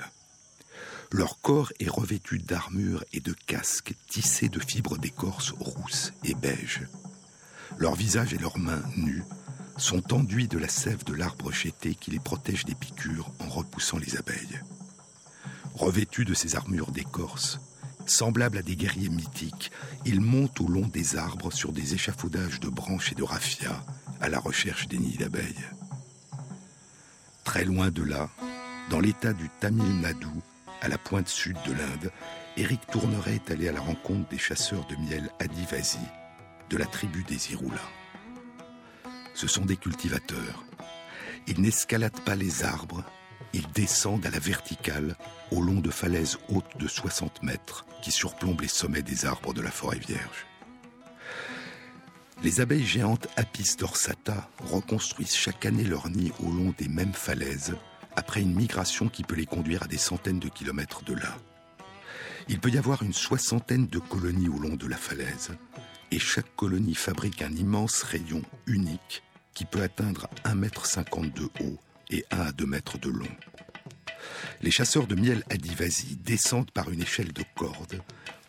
Leur 1.11 1.41
corps 1.41 1.73
est 1.79 1.89
revêtu 1.89 2.37
d'armures 2.37 3.03
et 3.11 3.21
de 3.21 3.33
casques 3.47 3.95
tissés 4.07 4.49
de 4.49 4.59
fibres 4.59 4.99
d'écorce 4.99 5.51
rousses 5.59 6.13
et 6.23 6.35
beiges. 6.35 6.87
Leur 7.79 7.95
visage 7.95 8.35
et 8.35 8.37
leurs 8.37 8.59
mains 8.59 8.83
nues 8.97 9.23
sont 9.77 10.13
enduits 10.13 10.47
de 10.47 10.59
la 10.59 10.69
sève 10.69 11.03
de 11.05 11.13
l'arbre 11.13 11.51
jeté 11.51 11.95
qui 11.95 12.11
les 12.11 12.19
protège 12.19 12.65
des 12.65 12.75
piqûres 12.75 13.31
en 13.39 13.49
repoussant 13.49 13.97
les 13.97 14.15
abeilles. 14.15 14.61
Revêtus 15.73 16.25
de 16.25 16.35
ces 16.35 16.55
armures 16.55 16.91
d'écorce, 16.91 17.59
semblables 18.05 18.57
à 18.57 18.61
des 18.61 18.75
guerriers 18.75 19.09
mythiques, 19.09 19.71
ils 20.05 20.21
montent 20.21 20.61
au 20.61 20.67
long 20.67 20.87
des 20.87 21.15
arbres 21.15 21.51
sur 21.51 21.71
des 21.71 21.93
échafaudages 21.93 22.59
de 22.59 22.69
branches 22.69 23.11
et 23.11 23.15
de 23.15 23.23
raffias 23.23 23.83
à 24.19 24.29
la 24.29 24.39
recherche 24.39 24.87
des 24.87 24.97
nids 24.97 25.17
d'abeilles. 25.17 25.65
Très 27.43 27.65
loin 27.65 27.89
de 27.89 28.03
là, 28.03 28.29
dans 28.89 28.99
l'état 28.99 29.33
du 29.33 29.49
Tamil 29.59 29.99
Nadu, 30.01 30.27
à 30.81 30.87
la 30.87 30.97
pointe 30.97 31.27
sud 31.27 31.57
de 31.65 31.73
l'Inde, 31.73 32.11
Éric 32.57 32.85
Tourneret 32.87 33.35
est 33.35 33.51
allé 33.51 33.69
à 33.69 33.71
la 33.71 33.79
rencontre 33.79 34.29
des 34.29 34.37
chasseurs 34.37 34.85
de 34.87 34.95
miel 34.95 35.29
Adivasi, 35.39 35.99
de 36.69 36.77
la 36.77 36.85
tribu 36.85 37.23
des 37.23 37.51
Iroula. 37.51 37.81
Ce 39.33 39.47
sont 39.47 39.65
des 39.65 39.77
cultivateurs. 39.77 40.65
Ils 41.47 41.61
n'escaladent 41.61 42.21
pas 42.21 42.35
les 42.35 42.63
arbres, 42.63 43.03
Ils 43.53 43.69
descendent 43.71 44.25
à 44.25 44.31
la 44.31 44.39
verticale 44.39 45.15
au 45.51 45.61
long 45.61 45.79
de 45.79 45.91
falaises 45.91 46.37
hautes 46.49 46.77
de 46.77 46.87
60 46.87 47.43
mètres 47.43 47.85
qui 48.01 48.11
surplombent 48.11 48.61
les 48.61 48.67
sommets 48.67 49.01
des 49.01 49.25
arbres 49.25 49.53
de 49.53 49.61
la 49.61 49.71
forêt 49.71 49.99
vierge. 49.99 50.45
Les 52.43 52.59
abeilles 52.59 52.85
géantes 52.85 53.27
Apis 53.35 53.75
dorsata 53.77 54.49
reconstruisent 54.63 55.35
chaque 55.35 55.65
année 55.65 55.83
leur 55.83 56.09
nid 56.09 56.31
au 56.39 56.49
long 56.49 56.73
des 56.77 56.87
mêmes 56.87 57.13
falaises 57.13 57.75
après 58.15 58.41
une 58.41 58.55
migration 58.55 59.09
qui 59.09 59.23
peut 59.23 59.35
les 59.35 59.45
conduire 59.45 59.83
à 59.83 59.87
des 59.87 59.97
centaines 59.97 60.39
de 60.39 60.49
kilomètres 60.49 61.03
de 61.03 61.13
là. 61.13 61.37
Il 62.49 62.59
peut 62.59 62.71
y 62.71 62.77
avoir 62.77 63.03
une 63.03 63.13
soixantaine 63.13 63.87
de 63.87 63.99
colonies 63.99 64.49
au 64.49 64.57
long 64.57 64.75
de 64.75 64.87
la 64.87 64.97
falaise, 64.97 65.51
et 66.09 66.19
chaque 66.19 66.55
colonie 66.55 66.95
fabrique 66.95 67.41
un 67.41 67.53
immense 67.53 68.03
rayon 68.03 68.41
unique 68.65 69.23
qui 69.53 69.65
peut 69.65 69.81
atteindre 69.81 70.27
1,50 70.45 71.23
m 71.23 71.29
de 71.29 71.43
haut 71.63 71.79
et 72.11 72.25
1 72.31 72.39
à 72.39 72.51
2 72.51 72.65
mètres 72.65 72.97
de 72.97 73.09
long. 73.09 73.35
Les 74.61 74.71
chasseurs 74.71 75.07
de 75.07 75.15
miel 75.15 75.43
adivasi 75.49 76.17
descendent 76.17 76.71
par 76.71 76.91
une 76.91 77.01
échelle 77.01 77.33
de 77.33 77.43
corde 77.55 78.01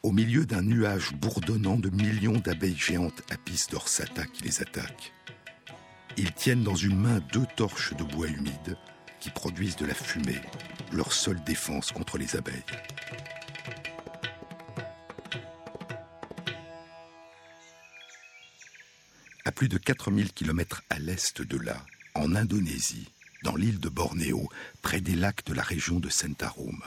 au 0.03 0.11
milieu 0.11 0.45
d'un 0.45 0.63
nuage 0.63 1.13
bourdonnant 1.15 1.77
de 1.77 1.89
millions 1.89 2.39
d'abeilles 2.39 2.77
géantes 2.77 3.23
Apis 3.31 3.67
dorsata 3.71 4.25
qui 4.27 4.43
les 4.43 4.61
attaquent. 4.61 5.13
Ils 6.17 6.33
tiennent 6.33 6.65
dans 6.65 6.75
une 6.75 6.99
main 6.99 7.21
deux 7.33 7.47
torches 7.57 7.95
de 7.95 8.05
bois 8.05 8.27
humide 8.27 8.77
qui 9.21 9.31
produisent 9.31 9.77
de 9.77 9.87
la 9.87 9.95
fumée, 9.95 10.41
leur 10.93 11.13
seule 11.13 11.43
défense 11.45 11.93
contre 11.93 12.19
les 12.19 12.37
abeilles. 12.37 12.65
À 19.45 19.53
plus 19.53 19.69
de 19.69 19.79
4000 19.79 20.33
km 20.33 20.83
à 20.91 20.99
l'est 20.99 21.41
de 21.43 21.57
là, 21.59 21.77
en 22.15 22.35
Indonésie, 22.35 23.09
dans 23.43 23.57
l'île 23.57 23.80
de 23.80 23.88
Bornéo, 23.88 24.49
près 24.82 25.01
des 25.01 25.14
lacs 25.14 25.45
de 25.45 25.55
la 25.55 25.62
région 25.62 26.01
de 26.01 26.09
Sentarum, 26.09 26.82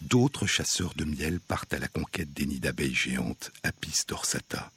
d'autres 0.00 0.46
chasseurs 0.46 0.94
de 0.94 1.04
miel 1.04 1.40
partent 1.40 1.74
à 1.74 1.78
la 1.78 1.88
conquête 1.88 2.32
des 2.32 2.46
nids 2.46 2.60
d'abeilles 2.60 2.94
géantes, 2.94 3.50
Apis 3.62 4.02
dorsata. 4.08 4.70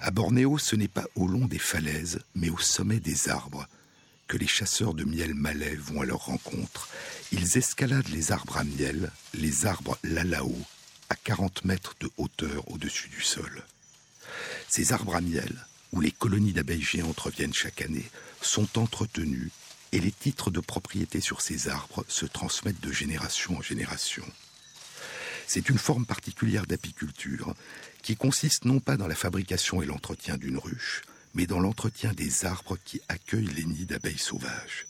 À 0.00 0.10
Bornéo, 0.10 0.58
ce 0.58 0.76
n'est 0.76 0.88
pas 0.88 1.06
au 1.14 1.26
long 1.26 1.46
des 1.46 1.58
falaises, 1.58 2.20
mais 2.34 2.50
au 2.50 2.58
sommet 2.58 3.00
des 3.00 3.28
arbres, 3.28 3.66
que 4.28 4.36
les 4.36 4.46
chasseurs 4.46 4.94
de 4.94 5.04
miel 5.04 5.34
malais 5.34 5.76
vont 5.76 6.02
à 6.02 6.04
leur 6.04 6.26
rencontre. 6.26 6.88
Ils 7.32 7.56
escaladent 7.56 8.08
les 8.08 8.32
arbres 8.32 8.58
à 8.58 8.64
miel, 8.64 9.10
les 9.34 9.66
arbres 9.66 9.98
lalao, 10.02 10.54
à 11.08 11.14
40 11.14 11.64
mètres 11.64 11.94
de 12.00 12.10
hauteur 12.16 12.70
au-dessus 12.70 13.08
du 13.08 13.22
sol. 13.22 13.64
Ces 14.68 14.92
arbres 14.92 15.16
à 15.16 15.20
miel, 15.20 15.65
où 15.92 16.00
les 16.00 16.10
colonies 16.10 16.52
d'abeilles 16.52 16.82
géantes 16.82 17.20
reviennent 17.20 17.54
chaque 17.54 17.82
année, 17.82 18.08
sont 18.42 18.78
entretenus 18.78 19.50
et 19.92 20.00
les 20.00 20.12
titres 20.12 20.50
de 20.50 20.60
propriété 20.60 21.20
sur 21.20 21.40
ces 21.40 21.68
arbres 21.68 22.04
se 22.08 22.26
transmettent 22.26 22.80
de 22.80 22.92
génération 22.92 23.56
en 23.56 23.62
génération. 23.62 24.24
C'est 25.46 25.68
une 25.68 25.78
forme 25.78 26.06
particulière 26.06 26.66
d'apiculture 26.66 27.54
qui 28.02 28.16
consiste 28.16 28.64
non 28.64 28.80
pas 28.80 28.96
dans 28.96 29.06
la 29.06 29.14
fabrication 29.14 29.80
et 29.80 29.86
l'entretien 29.86 30.36
d'une 30.36 30.58
ruche, 30.58 31.02
mais 31.34 31.46
dans 31.46 31.60
l'entretien 31.60 32.12
des 32.12 32.44
arbres 32.44 32.78
qui 32.84 33.00
accueillent 33.08 33.54
les 33.54 33.64
nids 33.64 33.86
d'abeilles 33.86 34.18
sauvages. 34.18 34.86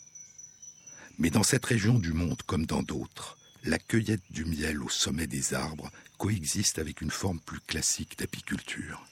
Mais 1.19 1.29
dans 1.29 1.43
cette 1.43 1.65
région 1.65 1.99
du 1.99 2.13
monde 2.13 2.41
comme 2.43 2.65
dans 2.65 2.83
d'autres, 2.83 3.37
la 3.63 3.79
cueillette 3.79 4.23
du 4.29 4.45
miel 4.45 4.81
au 4.81 4.89
sommet 4.89 5.27
des 5.27 5.53
arbres 5.53 5.91
coexiste 6.17 6.79
avec 6.79 7.01
une 7.01 7.11
forme 7.11 7.39
plus 7.39 7.59
classique 7.59 8.17
d'apiculture. 8.17 9.05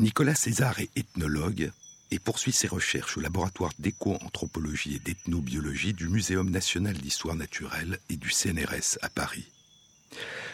Nicolas 0.00 0.36
César 0.36 0.78
est 0.78 0.96
ethnologue 0.96 1.72
et 2.12 2.20
poursuit 2.20 2.52
ses 2.52 2.68
recherches 2.68 3.16
au 3.16 3.20
laboratoire 3.20 3.72
d'éco-anthropologie 3.80 4.94
et 4.94 4.98
d'ethnobiologie 5.00 5.92
du 5.92 6.08
Muséum 6.08 6.50
national 6.50 6.96
d'histoire 6.96 7.34
naturelle 7.34 7.98
et 8.08 8.16
du 8.16 8.30
CNRS 8.30 8.98
à 9.02 9.08
Paris. 9.08 9.50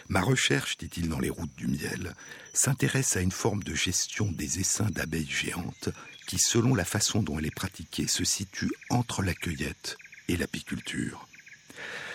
Ma 0.09 0.21
recherche, 0.21 0.77
dit-il 0.77 1.09
dans 1.09 1.19
les 1.19 1.29
routes 1.29 1.55
du 1.57 1.67
miel, 1.67 2.15
s'intéresse 2.53 3.17
à 3.17 3.21
une 3.21 3.31
forme 3.31 3.61
de 3.61 3.75
gestion 3.75 4.31
des 4.31 4.59
essaims 4.59 4.89
d'abeilles 4.89 5.29
géantes 5.29 5.89
qui, 6.25 6.39
selon 6.39 6.73
la 6.73 6.85
façon 6.85 7.21
dont 7.21 7.37
elle 7.37 7.45
est 7.45 7.55
pratiquée, 7.55 8.07
se 8.07 8.23
situe 8.23 8.71
entre 8.89 9.21
la 9.21 9.35
cueillette 9.35 9.97
et 10.27 10.37
l'apiculture. 10.37 11.27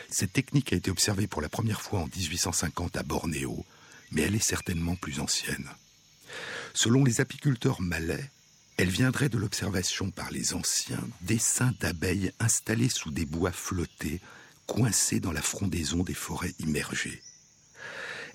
Cette 0.08 0.32
technique 0.32 0.72
a 0.72 0.76
été 0.76 0.90
observée 0.90 1.28
pour 1.28 1.42
la 1.42 1.48
première 1.48 1.80
fois 1.80 2.00
en 2.00 2.08
1850 2.08 2.96
à 2.96 3.04
Bornéo, 3.04 3.64
mais 4.10 4.22
elle 4.22 4.34
est 4.34 4.44
certainement 4.44 4.96
plus 4.96 5.20
ancienne. 5.20 5.70
Selon 6.74 7.04
les 7.04 7.20
apiculteurs 7.20 7.80
malais, 7.80 8.30
elle 8.76 8.88
viendrait 8.88 9.28
de 9.28 9.38
l'observation 9.38 10.10
par 10.10 10.30
les 10.30 10.54
anciens 10.54 11.06
d'essaims 11.20 11.74
d'abeilles 11.80 12.32
installés 12.40 12.88
sous 12.88 13.10
des 13.10 13.26
bois 13.26 13.52
flottés, 13.52 14.20
coincés 14.66 15.20
dans 15.20 15.32
la 15.32 15.42
frondaison 15.42 16.02
des 16.02 16.14
forêts 16.14 16.54
immergées. 16.60 17.22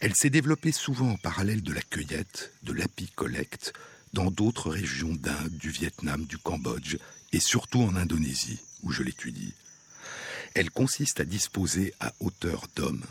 Elle 0.01 0.15
s'est 0.15 0.29
développée 0.29 0.71
souvent 0.71 1.11
en 1.11 1.17
parallèle 1.17 1.63
de 1.63 1.73
la 1.73 1.81
cueillette, 1.81 2.53
de 2.63 2.73
l'apicollecte, 2.73 3.73
dans 4.13 4.29
d'autres 4.29 4.69
régions 4.69 5.15
d'Inde, 5.15 5.57
du 5.57 5.69
Vietnam, 5.69 6.25
du 6.25 6.37
Cambodge 6.37 6.97
et 7.31 7.39
surtout 7.39 7.81
en 7.81 7.95
Indonésie, 7.95 8.59
où 8.83 8.91
je 8.91 9.03
l'étudie. 9.03 9.53
Elle 10.53 10.71
consiste 10.71 11.19
à 11.19 11.25
disposer 11.25 11.93
à 11.99 12.13
hauteur 12.19 12.67
d'homme 12.75 13.03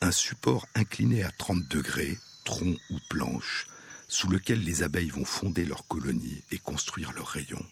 un 0.00 0.10
support 0.10 0.66
incliné 0.74 1.22
à 1.22 1.30
30 1.30 1.68
degrés, 1.68 2.18
tronc 2.44 2.76
ou 2.90 2.98
planche, 3.08 3.66
sous 4.08 4.28
lequel 4.28 4.64
les 4.64 4.82
abeilles 4.82 5.10
vont 5.10 5.24
fonder 5.24 5.64
leur 5.64 5.86
colonie 5.86 6.42
et 6.50 6.58
construire 6.58 7.12
leurs 7.12 7.28
rayons. 7.28 7.64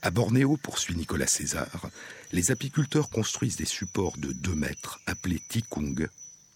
À 0.00 0.10
Bornéo, 0.10 0.56
poursuit 0.56 0.94
Nicolas 0.94 1.26
César, 1.26 1.90
les 2.30 2.52
apiculteurs 2.52 3.10
construisent 3.10 3.56
des 3.56 3.64
supports 3.64 4.16
de 4.16 4.32
2 4.32 4.54
mètres 4.54 5.00
appelés 5.06 5.42
tikung, 5.48 6.08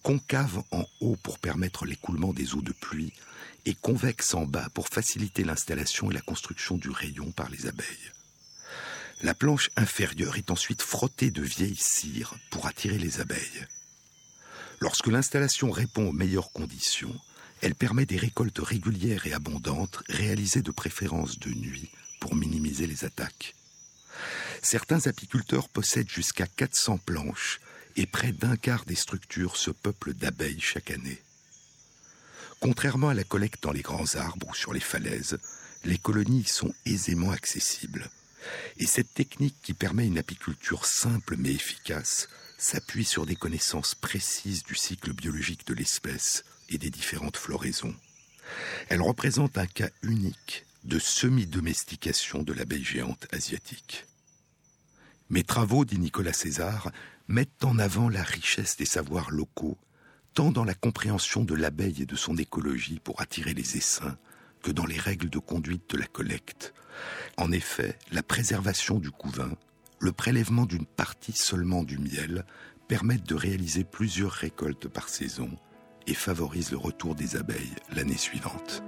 concave 0.03 0.63
en 0.71 0.85
haut 1.01 1.17
pour 1.17 1.41
permettre 1.41 1.85
l'écoulement 1.85 2.33
des 2.33 2.55
eaux 2.55 2.63
de 2.63 2.73
pluie 2.73 3.13
et 3.67 3.75
convexe 3.75 4.35
en 4.35 4.47
bas 4.47 4.69
pour 4.75 4.89
faciliter 4.89 5.43
l'installation 5.45 6.11
et 6.11 6.15
la 6.15 6.21
construction 6.21 6.77
du 6.77 6.91
rayon 6.91 7.33
par 7.33 7.49
les 7.51 7.67
abeilles. 7.67 8.13
La 9.23 9.35
planche 9.35 9.71
inférieure 9.77 10.37
est 10.37 10.51
ensuite 10.51 10.83
frottée 10.83 11.31
de 11.31 11.43
vieilles 11.43 11.77
cires 11.77 12.35
pour 12.51 12.67
attirer 12.67 12.99
les 12.99 13.21
abeilles. 13.21 13.67
Lorsque 14.81 15.07
l'installation 15.07 15.71
répond 15.71 16.09
aux 16.09 16.13
meilleures 16.13 16.51
conditions, 16.51 17.15
elle 17.63 17.77
permet 17.77 18.07
des 18.07 18.17
récoltes 18.17 18.59
régulières 18.59 19.27
et 19.27 19.33
abondantes, 19.33 20.03
réalisées 20.09 20.63
de 20.63 20.73
préférence 20.73 21.39
de 21.39 21.51
nuit 21.51 21.91
pour 22.21 22.35
minimiser 22.35 22.89
les 22.89 23.05
attaques. 23.05 23.55
Certains 24.63 25.07
apiculteurs 25.07 25.69
possèdent 25.69 26.11
jusqu'à 26.11 26.47
400 26.47 26.99
planches 26.99 27.61
et 27.97 28.07
près 28.07 28.33
d'un 28.33 28.57
quart 28.57 28.85
des 28.85 28.97
structures 28.97 29.57
se 29.57 29.71
peuplent 29.71 30.13
d'abeilles 30.13 30.61
chaque 30.61 30.91
année. 30.91 31.23
Contrairement 32.61 33.11
à 33.11 33.15
la 33.15 33.25
collecte 33.25 33.63
dans 33.63 33.73
les 33.73 33.83
grands 33.83 34.17
arbres 34.17 34.49
ou 34.49 34.55
sur 34.55 34.73
les 34.73 34.81
falaises, 34.81 35.39
les 35.85 35.99
colonies 35.99 36.45
sont 36.45 36.75
aisément 36.85 37.31
accessibles. 37.31 38.11
Et 38.79 38.87
cette 38.87 39.15
technique 39.15 39.57
qui 39.63 39.73
permet 39.73 40.07
une 40.07 40.19
apiculture 40.19 40.85
simple 40.85 41.37
mais 41.39 41.53
efficace 41.53 42.29
s'appuie 42.59 43.05
sur 43.05 43.25
des 43.25 43.37
connaissances 43.37 43.95
précises 43.95 44.65
du 44.65 44.75
cycle 44.75 45.13
biologique 45.13 45.67
de 45.67 45.75
l'espèce 45.75 46.45
et 46.75 46.79
des 46.79 46.91
différentes 46.91 47.37
floraisons. 47.37 47.95
Elle 48.89 49.03
représente 49.03 49.59
un 49.59 49.67
cas 49.67 49.91
unique 50.03 50.67
de 50.85 50.99
semi-domestication 50.99 52.43
de 52.43 52.53
l'abeille 52.53 52.85
géante 52.85 53.27
asiatique. 53.33 54.07
Mes 55.31 55.45
travaux, 55.45 55.85
dit 55.85 55.99
Nicolas 55.99 56.33
César, 56.33 56.91
mettent 57.29 57.65
en 57.65 57.79
avant 57.79 58.09
la 58.09 58.23
richesse 58.23 58.77
des 58.77 58.85
savoirs 58.85 59.31
locaux, 59.31 59.79
tant 60.35 60.51
dans 60.51 60.65
la 60.65 60.75
compréhension 60.75 61.45
de 61.45 61.55
l'abeille 61.55 62.03
et 62.03 62.07
de 62.07 62.17
son 62.17 62.37
écologie 62.37 63.01
pour 63.03 63.21
attirer 63.21 63.55
les 63.55 63.77
essaims, 63.77 64.17
que 64.63 64.71
dans 64.71 64.87
les 64.87 64.99
règles 64.99 65.31
de 65.31 65.39
conduite 65.39 65.91
de 65.91 65.99
la 65.99 66.07
collecte. 66.07 66.75
En 67.37 67.53
effet, 67.53 67.99
la 68.11 68.23
préservation 68.23 68.99
du 68.99 69.11
couvain, 69.11 69.53
le 70.01 70.13
prélèvement 70.13 70.67
d'une 70.67 70.87
partie 70.87 71.33
seulement 71.33 71.85
du 71.85 71.99
miel, 71.99 72.45
permettent 72.89 73.29
de 73.29 73.35
réaliser 73.35 73.85
plusieurs 73.85 74.33
récoltes 74.33 74.89
par 74.89 75.09
saison 75.09 75.51
et 76.07 76.15
favorisent 76.15 76.71
le 76.71 76.79
retour 76.79 77.15
des 77.15 77.37
abeilles 77.37 77.75
l'année 77.95 78.17
suivante. 78.17 78.83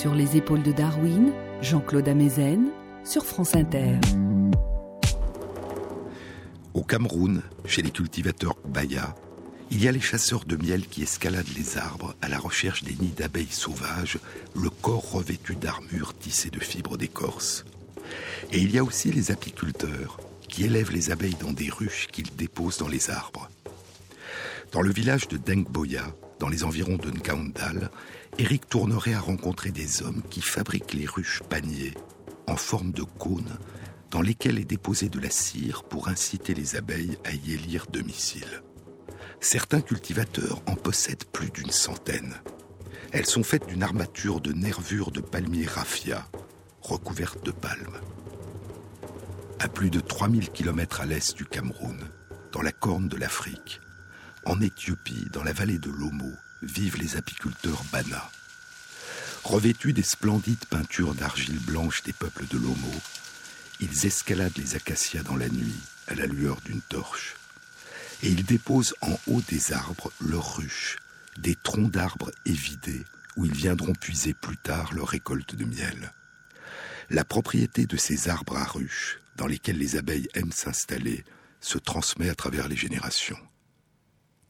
Sur 0.00 0.14
les 0.14 0.38
épaules 0.38 0.62
de 0.62 0.72
Darwin, 0.72 1.30
Jean-Claude 1.60 2.08
Amezen, 2.08 2.70
sur 3.04 3.22
France 3.26 3.54
Inter. 3.54 3.98
Au 6.72 6.82
Cameroun, 6.82 7.42
chez 7.66 7.82
les 7.82 7.90
cultivateurs 7.90 8.56
Baya, 8.64 9.14
il 9.70 9.84
y 9.84 9.88
a 9.88 9.92
les 9.92 10.00
chasseurs 10.00 10.46
de 10.46 10.56
miel 10.56 10.86
qui 10.86 11.02
escaladent 11.02 11.54
les 11.54 11.76
arbres 11.76 12.14
à 12.22 12.30
la 12.30 12.38
recherche 12.38 12.82
des 12.82 12.94
nids 12.94 13.12
d'abeilles 13.14 13.48
sauvages, 13.50 14.18
le 14.56 14.70
corps 14.70 15.12
revêtu 15.12 15.54
d'armure 15.54 16.16
tissée 16.16 16.48
de 16.48 16.60
fibres 16.60 16.96
d'écorce. 16.96 17.66
Et 18.52 18.58
il 18.58 18.74
y 18.74 18.78
a 18.78 18.84
aussi 18.84 19.12
les 19.12 19.30
apiculteurs 19.30 20.18
qui 20.48 20.64
élèvent 20.64 20.92
les 20.92 21.10
abeilles 21.10 21.36
dans 21.38 21.52
des 21.52 21.68
ruches 21.68 22.08
qu'ils 22.10 22.34
déposent 22.36 22.78
dans 22.78 22.88
les 22.88 23.10
arbres. 23.10 23.50
Dans 24.72 24.80
le 24.80 24.92
village 24.92 25.28
de 25.28 25.36
Dengboya, 25.36 26.06
dans 26.40 26.48
les 26.48 26.64
environs 26.64 26.96
de 26.96 27.10
Nkaundal, 27.10 27.90
Éric 28.38 28.66
tournerait 28.68 29.14
à 29.14 29.20
rencontrer 29.20 29.70
des 29.70 30.02
hommes 30.02 30.22
qui 30.30 30.40
fabriquent 30.40 30.94
les 30.94 31.06
ruches 31.06 31.42
paniers 31.48 31.92
en 32.48 32.56
forme 32.56 32.92
de 32.92 33.02
cône 33.02 33.58
dans 34.10 34.22
lesquels 34.22 34.58
est 34.58 34.64
déposée 34.64 35.10
de 35.10 35.20
la 35.20 35.30
cire 35.30 35.84
pour 35.84 36.08
inciter 36.08 36.54
les 36.54 36.76
abeilles 36.76 37.18
à 37.24 37.32
y 37.32 37.52
élire 37.52 37.86
domicile. 37.92 38.62
Certains 39.40 39.82
cultivateurs 39.82 40.62
en 40.66 40.74
possèdent 40.74 41.26
plus 41.26 41.50
d'une 41.50 41.70
centaine. 41.70 42.34
Elles 43.12 43.26
sont 43.26 43.44
faites 43.44 43.66
d'une 43.66 43.82
armature 43.82 44.40
de 44.40 44.52
nervures 44.52 45.10
de 45.10 45.20
palmier 45.20 45.66
raffia, 45.66 46.26
recouverte 46.80 47.44
de 47.44 47.50
palmes. 47.50 48.00
À 49.58 49.68
plus 49.68 49.90
de 49.90 50.00
3000 50.00 50.50
km 50.50 51.02
à 51.02 51.06
l'est 51.06 51.36
du 51.36 51.44
Cameroun, 51.44 51.98
dans 52.52 52.62
la 52.62 52.72
corne 52.72 53.08
de 53.08 53.16
l'Afrique, 53.16 53.80
en 54.44 54.60
Éthiopie, 54.60 55.28
dans 55.32 55.42
la 55.42 55.52
vallée 55.52 55.78
de 55.78 55.90
l'Omo, 55.90 56.32
vivent 56.62 56.98
les 56.98 57.16
apiculteurs 57.16 57.84
Bana. 57.92 58.30
Revêtus 59.44 59.92
des 59.92 60.02
splendides 60.02 60.64
peintures 60.66 61.14
d'argile 61.14 61.58
blanche 61.58 62.02
des 62.02 62.12
peuples 62.12 62.46
de 62.46 62.58
l'Omo, 62.58 62.92
ils 63.80 64.06
escaladent 64.06 64.58
les 64.58 64.76
acacias 64.76 65.22
dans 65.22 65.36
la 65.36 65.48
nuit 65.48 65.80
à 66.06 66.14
la 66.14 66.26
lueur 66.26 66.60
d'une 66.60 66.82
torche. 66.82 67.36
Et 68.22 68.28
ils 68.28 68.44
déposent 68.44 68.94
en 69.00 69.18
haut 69.26 69.40
des 69.48 69.72
arbres 69.72 70.12
leurs 70.20 70.56
ruches, 70.56 70.98
des 71.38 71.54
troncs 71.54 71.90
d'arbres 71.90 72.30
évidés 72.44 73.04
où 73.36 73.46
ils 73.46 73.54
viendront 73.54 73.94
puiser 73.94 74.34
plus 74.34 74.58
tard 74.58 74.92
leur 74.92 75.08
récolte 75.08 75.54
de 75.54 75.64
miel. 75.64 76.12
La 77.08 77.24
propriété 77.24 77.86
de 77.86 77.96
ces 77.96 78.28
arbres 78.28 78.56
à 78.56 78.64
ruches, 78.64 79.18
dans 79.36 79.46
lesquels 79.46 79.78
les 79.78 79.96
abeilles 79.96 80.28
aiment 80.34 80.52
s'installer, 80.52 81.24
se 81.60 81.78
transmet 81.78 82.28
à 82.28 82.34
travers 82.34 82.68
les 82.68 82.76
générations. 82.76 83.38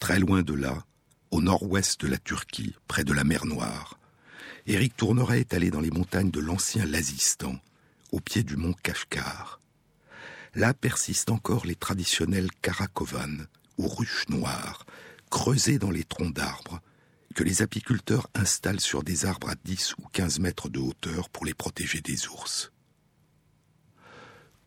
Très 0.01 0.18
loin 0.18 0.42
de 0.42 0.55
là, 0.55 0.82
au 1.30 1.42
nord-ouest 1.42 2.01
de 2.01 2.09
la 2.09 2.16
Turquie, 2.16 2.74
près 2.88 3.05
de 3.05 3.12
la 3.12 3.22
mer 3.22 3.44
Noire. 3.44 3.98
Éric 4.66 4.96
Tourneret 4.96 5.40
est 5.40 5.55
allé 5.55 5.70
dans 5.70 5.80
les 5.80 5.90
montagnes 5.90 6.30
de 6.30 6.40
l'ancien 6.40 6.86
Lazistan, 6.86 7.57
au 8.11 8.18
pied 8.18 8.42
du 8.42 8.57
mont 8.57 8.72
Kashkar. 8.82 9.61
Là 10.55 10.74
persistent 10.74 11.30
encore 11.30 11.66
les 11.66 11.76
traditionnels 11.76 12.51
karakovan, 12.62 13.46
ou 13.78 13.88
ruches 13.88 14.28
noires, 14.30 14.86
creusées 15.30 15.78
dans 15.78 15.90
les 15.90 16.05
troncs 16.05 16.34
d'arbres, 16.34 16.80
que 17.34 17.44
les 17.44 17.62
apiculteurs 17.62 18.28
installent 18.34 18.80
sur 18.80 19.05
des 19.05 19.26
arbres 19.26 19.51
à 19.51 19.55
10 19.64 19.94
ou 19.98 20.09
15 20.12 20.40
mètres 20.40 20.70
de 20.70 20.80
hauteur 20.80 21.28
pour 21.28 21.44
les 21.44 21.55
protéger 21.55 22.01
des 22.01 22.26
ours. 22.26 22.72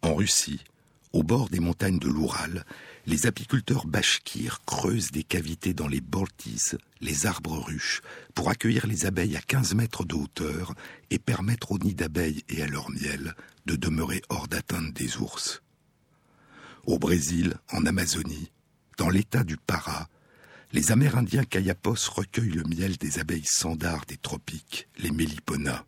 En 0.04 0.14
Russie, 0.14 0.64
au 1.12 1.24
bord 1.24 1.50
des 1.50 1.60
montagnes 1.60 2.00
de 2.00 2.08
l'Oural, 2.08 2.66
les 3.06 3.26
apiculteurs 3.28 3.86
bashkirs 3.86 4.62
creusent 4.66 5.12
des 5.12 5.24
cavités 5.24 5.74
dans 5.74 5.88
les 5.88 6.02
bortis, 6.02 6.72
les 7.02 7.26
arbres 7.26 7.58
ruches, 7.58 8.02
pour 8.34 8.50
accueillir 8.50 8.88
les 8.88 9.06
abeilles 9.06 9.36
à 9.36 9.42
15 9.42 9.76
mètres 9.76 10.06
de 10.06 10.16
hauteur 10.16 10.74
et 11.10 11.20
permettre 11.20 11.72
aux 11.72 11.80
nids 11.80 11.96
d'abeilles 11.96 12.44
et 12.50 12.64
à 12.64 12.68
leur 12.68 12.90
miel 12.90 13.36
de 13.66 13.76
demeurer 13.76 14.22
hors 14.30 14.48
d'atteinte 14.48 14.94
des 14.94 15.18
ours. 15.18 15.62
Au 16.86 16.98
Brésil, 16.98 17.56
en 17.72 17.86
Amazonie, 17.86 18.52
dans 18.98 19.10
l'état 19.10 19.44
du 19.44 19.58
Para, 19.58 20.08
les 20.72 20.92
Amérindiens 20.92 21.44
Kayapos 21.44 22.10
recueillent 22.10 22.50
le 22.50 22.64
miel 22.64 22.98
des 22.98 23.20
abeilles 23.20 23.46
sandars 23.46 24.06
des 24.06 24.18
tropiques, 24.18 24.88
les 24.98 25.12
Méliponas, 25.12 25.86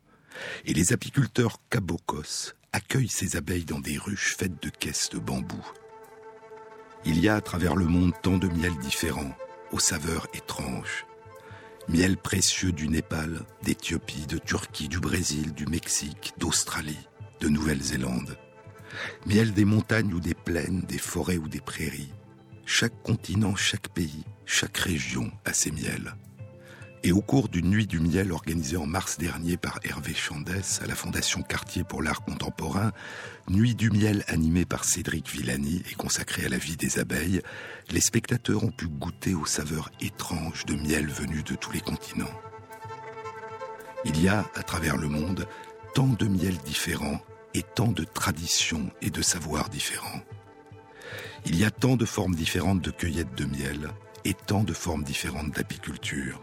et 0.65 0.73
les 0.73 0.93
apiculteurs 0.93 1.59
Cabocos 1.69 2.53
accueillent 2.71 3.07
ces 3.07 3.35
abeilles 3.35 3.65
dans 3.65 3.79
des 3.79 3.97
ruches 3.97 4.35
faites 4.37 4.61
de 4.61 4.69
caisses 4.69 5.09
de 5.09 5.17
bambou. 5.17 5.65
Il 7.07 7.19
y 7.19 7.29
a 7.29 7.35
à 7.35 7.41
travers 7.41 7.75
le 7.75 7.85
monde 7.85 8.13
tant 8.23 8.37
de 8.37 8.47
miels 8.47 8.77
différents, 8.79 9.35
aux 9.71 9.79
saveurs 9.79 10.27
étranges. 10.33 11.05
Miel 11.87 12.17
précieux 12.17 12.71
du 12.71 12.87
Népal, 12.87 13.41
d'Éthiopie, 13.61 14.25
de 14.25 14.39
Turquie, 14.39 14.87
du 14.87 14.99
Brésil, 14.99 15.53
du 15.53 15.67
Mexique, 15.67 16.33
d'Australie, 16.39 17.07
de 17.41 17.47
Nouvelle-Zélande. 17.47 18.37
Miel 19.27 19.53
des 19.53 19.65
montagnes 19.65 20.13
ou 20.13 20.19
des 20.19 20.33
plaines, 20.33 20.81
des 20.81 20.97
forêts 20.97 21.37
ou 21.37 21.47
des 21.47 21.61
prairies. 21.61 22.13
Chaque 22.65 23.03
continent, 23.03 23.55
chaque 23.55 23.89
pays, 23.89 24.23
chaque 24.45 24.77
région 24.77 25.31
a 25.45 25.53
ses 25.53 25.71
miels. 25.71 26.15
Et 27.07 27.11
au 27.11 27.21
cours 27.21 27.49
d'une 27.49 27.69
nuit 27.69 27.85
du 27.85 27.99
miel 27.99 28.31
organisée 28.31 28.77
en 28.77 28.87
mars 28.87 29.19
dernier 29.19 29.57
par 29.57 29.79
Hervé 29.83 30.15
Chandès 30.15 30.81
à 30.81 30.87
la 30.87 30.95
Fondation 30.95 31.43
Cartier 31.43 31.83
pour 31.83 32.01
l'art 32.01 32.23
contemporain, 32.23 32.93
Nuit 33.47 33.75
du 33.75 33.91
miel 33.91 34.23
animée 34.27 34.65
par 34.65 34.83
Cédric 34.83 35.29
Villani 35.29 35.83
et 35.91 35.93
consacrée 35.93 36.47
à 36.47 36.49
la 36.49 36.57
vie 36.57 36.77
des 36.77 36.97
abeilles, 36.97 37.41
les 37.91 38.01
spectateurs 38.01 38.63
ont 38.63 38.71
pu 38.71 38.87
goûter 38.87 39.35
aux 39.35 39.45
saveurs 39.45 39.91
étranges 40.01 40.65
de 40.65 40.73
miel 40.73 41.07
venus 41.07 41.43
de 41.43 41.53
tous 41.53 41.71
les 41.71 41.79
continents. 41.79 42.41
Il 44.03 44.19
y 44.19 44.27
a, 44.27 44.43
à 44.55 44.63
travers 44.63 44.97
le 44.97 45.07
monde, 45.07 45.47
tant 45.93 46.07
de 46.07 46.25
miels 46.25 46.57
différents 46.65 47.21
et 47.53 47.61
tant 47.61 47.91
de 47.91 48.03
traditions 48.03 48.89
et 49.03 49.11
de 49.11 49.21
savoirs 49.21 49.69
différents. 49.69 50.23
Il 51.45 51.55
y 51.55 51.65
a 51.65 51.69
tant 51.69 51.97
de 51.97 52.05
formes 52.05 52.33
différentes 52.33 52.81
de 52.81 52.89
cueillette 52.89 53.35
de 53.35 53.45
miel 53.45 53.89
et 54.23 54.33
tant 54.33 54.63
de 54.63 54.73
formes 54.73 55.03
différentes 55.03 55.51
d'apiculture. 55.51 56.41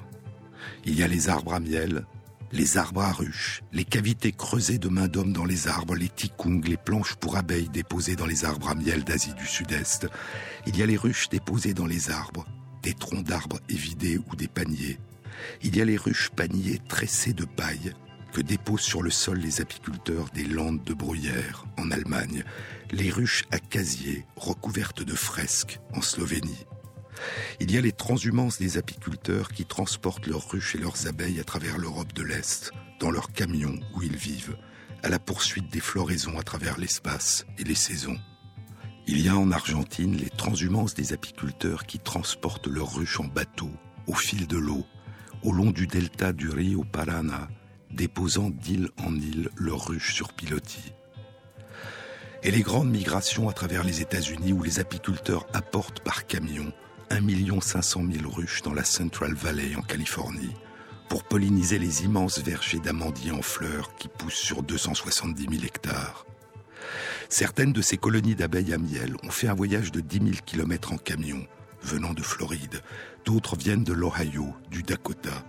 Il 0.84 0.98
y 0.98 1.02
a 1.02 1.08
les 1.08 1.28
arbres 1.28 1.54
à 1.54 1.60
miel, 1.60 2.06
les 2.52 2.76
arbres 2.76 3.02
à 3.02 3.12
ruches, 3.12 3.62
les 3.72 3.84
cavités 3.84 4.32
creusées 4.32 4.78
de 4.78 4.88
main 4.88 5.08
d'homme 5.08 5.32
dans 5.32 5.44
les 5.44 5.68
arbres, 5.68 5.94
les 5.94 6.08
tikungs, 6.08 6.62
les 6.64 6.76
planches 6.76 7.14
pour 7.16 7.36
abeilles 7.36 7.70
déposées 7.70 8.16
dans 8.16 8.26
les 8.26 8.44
arbres 8.44 8.68
à 8.68 8.74
miel 8.74 9.04
d'Asie 9.04 9.34
du 9.34 9.46
Sud-Est. 9.46 10.06
Il 10.66 10.76
y 10.76 10.82
a 10.82 10.86
les 10.86 10.96
ruches 10.96 11.28
déposées 11.30 11.74
dans 11.74 11.86
les 11.86 12.10
arbres, 12.10 12.44
des 12.82 12.94
troncs 12.94 13.24
d'arbres 13.24 13.60
évidés 13.68 14.18
ou 14.30 14.36
des 14.36 14.48
paniers. 14.48 14.98
Il 15.62 15.76
y 15.76 15.80
a 15.80 15.84
les 15.84 15.96
ruches 15.96 16.30
paniers 16.30 16.80
tressées 16.88 17.32
de 17.32 17.44
paille 17.44 17.94
que 18.32 18.40
déposent 18.40 18.80
sur 18.80 19.02
le 19.02 19.10
sol 19.10 19.38
les 19.38 19.60
apiculteurs 19.60 20.28
des 20.34 20.44
landes 20.44 20.82
de 20.84 20.94
bruyère 20.94 21.64
en 21.78 21.90
Allemagne, 21.90 22.44
les 22.90 23.10
ruches 23.10 23.44
à 23.50 23.58
casier 23.58 24.26
recouvertes 24.36 25.02
de 25.02 25.14
fresques 25.14 25.80
en 25.94 26.02
Slovénie. 26.02 26.66
Il 27.60 27.70
y 27.70 27.78
a 27.78 27.80
les 27.80 27.92
transhumances 27.92 28.58
des 28.58 28.78
apiculteurs 28.78 29.50
qui 29.50 29.64
transportent 29.64 30.26
leurs 30.26 30.50
ruches 30.50 30.74
et 30.74 30.78
leurs 30.78 31.06
abeilles 31.06 31.40
à 31.40 31.44
travers 31.44 31.78
l'Europe 31.78 32.12
de 32.12 32.22
l'Est, 32.22 32.72
dans 33.00 33.10
leurs 33.10 33.32
camions 33.32 33.78
où 33.94 34.02
ils 34.02 34.16
vivent, 34.16 34.56
à 35.02 35.08
la 35.08 35.18
poursuite 35.18 35.70
des 35.72 35.80
floraisons 35.80 36.38
à 36.38 36.42
travers 36.42 36.78
l'espace 36.78 37.44
et 37.58 37.64
les 37.64 37.74
saisons. 37.74 38.18
Il 39.06 39.20
y 39.20 39.28
a 39.28 39.36
en 39.36 39.50
Argentine 39.50 40.16
les 40.16 40.30
transhumances 40.30 40.94
des 40.94 41.12
apiculteurs 41.12 41.86
qui 41.86 41.98
transportent 41.98 42.68
leurs 42.68 42.94
ruches 42.94 43.18
en 43.18 43.24
bateau, 43.24 43.70
au 44.06 44.14
fil 44.14 44.46
de 44.46 44.56
l'eau, 44.56 44.84
au 45.42 45.52
long 45.52 45.70
du 45.70 45.86
delta 45.86 46.32
du 46.32 46.48
Rio 46.48 46.84
Paraná, 46.84 47.48
déposant 47.90 48.50
d'île 48.50 48.90
en 49.04 49.14
île 49.16 49.50
leurs 49.56 49.88
ruches 49.88 50.14
sur 50.14 50.32
pilotis. 50.32 50.92
Et 52.44 52.50
les 52.50 52.62
grandes 52.62 52.90
migrations 52.90 53.48
à 53.48 53.52
travers 53.52 53.84
les 53.84 54.00
États-Unis 54.00 54.52
où 54.52 54.62
les 54.62 54.78
apiculteurs 54.78 55.46
apportent 55.52 56.00
par 56.00 56.26
camion 56.26 56.72
1 57.12 57.60
500 57.60 58.04
000 58.10 58.30
ruches 58.30 58.62
dans 58.62 58.72
la 58.72 58.84
Central 58.84 59.34
Valley 59.34 59.76
en 59.76 59.82
Californie 59.82 60.54
pour 61.10 61.24
polliniser 61.24 61.78
les 61.78 62.04
immenses 62.04 62.38
vergers 62.38 62.78
d'amandiers 62.78 63.32
en 63.32 63.42
fleurs 63.42 63.94
qui 63.96 64.08
poussent 64.08 64.32
sur 64.32 64.62
270 64.62 65.42
000 65.42 65.64
hectares. 65.64 66.24
Certaines 67.28 67.74
de 67.74 67.82
ces 67.82 67.98
colonies 67.98 68.34
d'abeilles 68.34 68.72
à 68.72 68.78
miel 68.78 69.14
ont 69.22 69.30
fait 69.30 69.46
un 69.46 69.54
voyage 69.54 69.92
de 69.92 70.00
10 70.00 70.18
000 70.20 70.30
km 70.46 70.94
en 70.94 70.96
camion, 70.96 71.46
venant 71.82 72.14
de 72.14 72.22
Floride. 72.22 72.80
D'autres 73.26 73.56
viennent 73.56 73.84
de 73.84 73.92
l'Ohio, 73.92 74.54
du 74.70 74.82
Dakota. 74.82 75.44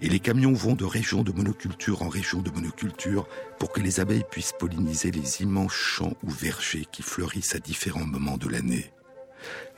Et 0.00 0.08
les 0.08 0.18
camions 0.18 0.54
vont 0.54 0.76
de 0.76 0.86
région 0.86 1.22
de 1.22 1.32
monoculture 1.32 2.00
en 2.00 2.08
région 2.08 2.40
de 2.40 2.50
monoculture 2.50 3.28
pour 3.58 3.70
que 3.70 3.82
les 3.82 4.00
abeilles 4.00 4.24
puissent 4.30 4.54
polliniser 4.58 5.10
les 5.10 5.42
immenses 5.42 5.74
champs 5.74 6.16
ou 6.22 6.30
vergers 6.30 6.86
qui 6.90 7.02
fleurissent 7.02 7.54
à 7.54 7.58
différents 7.58 8.06
moments 8.06 8.38
de 8.38 8.48
l'année. 8.48 8.90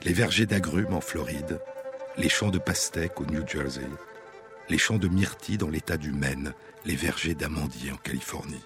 Les 0.03 0.13
vergers 0.13 0.45
d'agrumes 0.45 0.93
en 0.93 1.01
Floride, 1.01 1.59
les 2.17 2.29
champs 2.29 2.51
de 2.51 2.59
pastèques 2.59 3.19
au 3.21 3.25
New 3.25 3.47
Jersey, 3.47 3.87
les 4.69 4.77
champs 4.77 4.97
de 4.97 5.07
myrtilles 5.07 5.57
dans 5.57 5.69
l'état 5.69 5.97
du 5.97 6.11
Maine, 6.11 6.53
les 6.85 6.95
vergers 6.95 7.35
d'amandiers 7.35 7.91
en 7.91 7.97
Californie. 7.97 8.63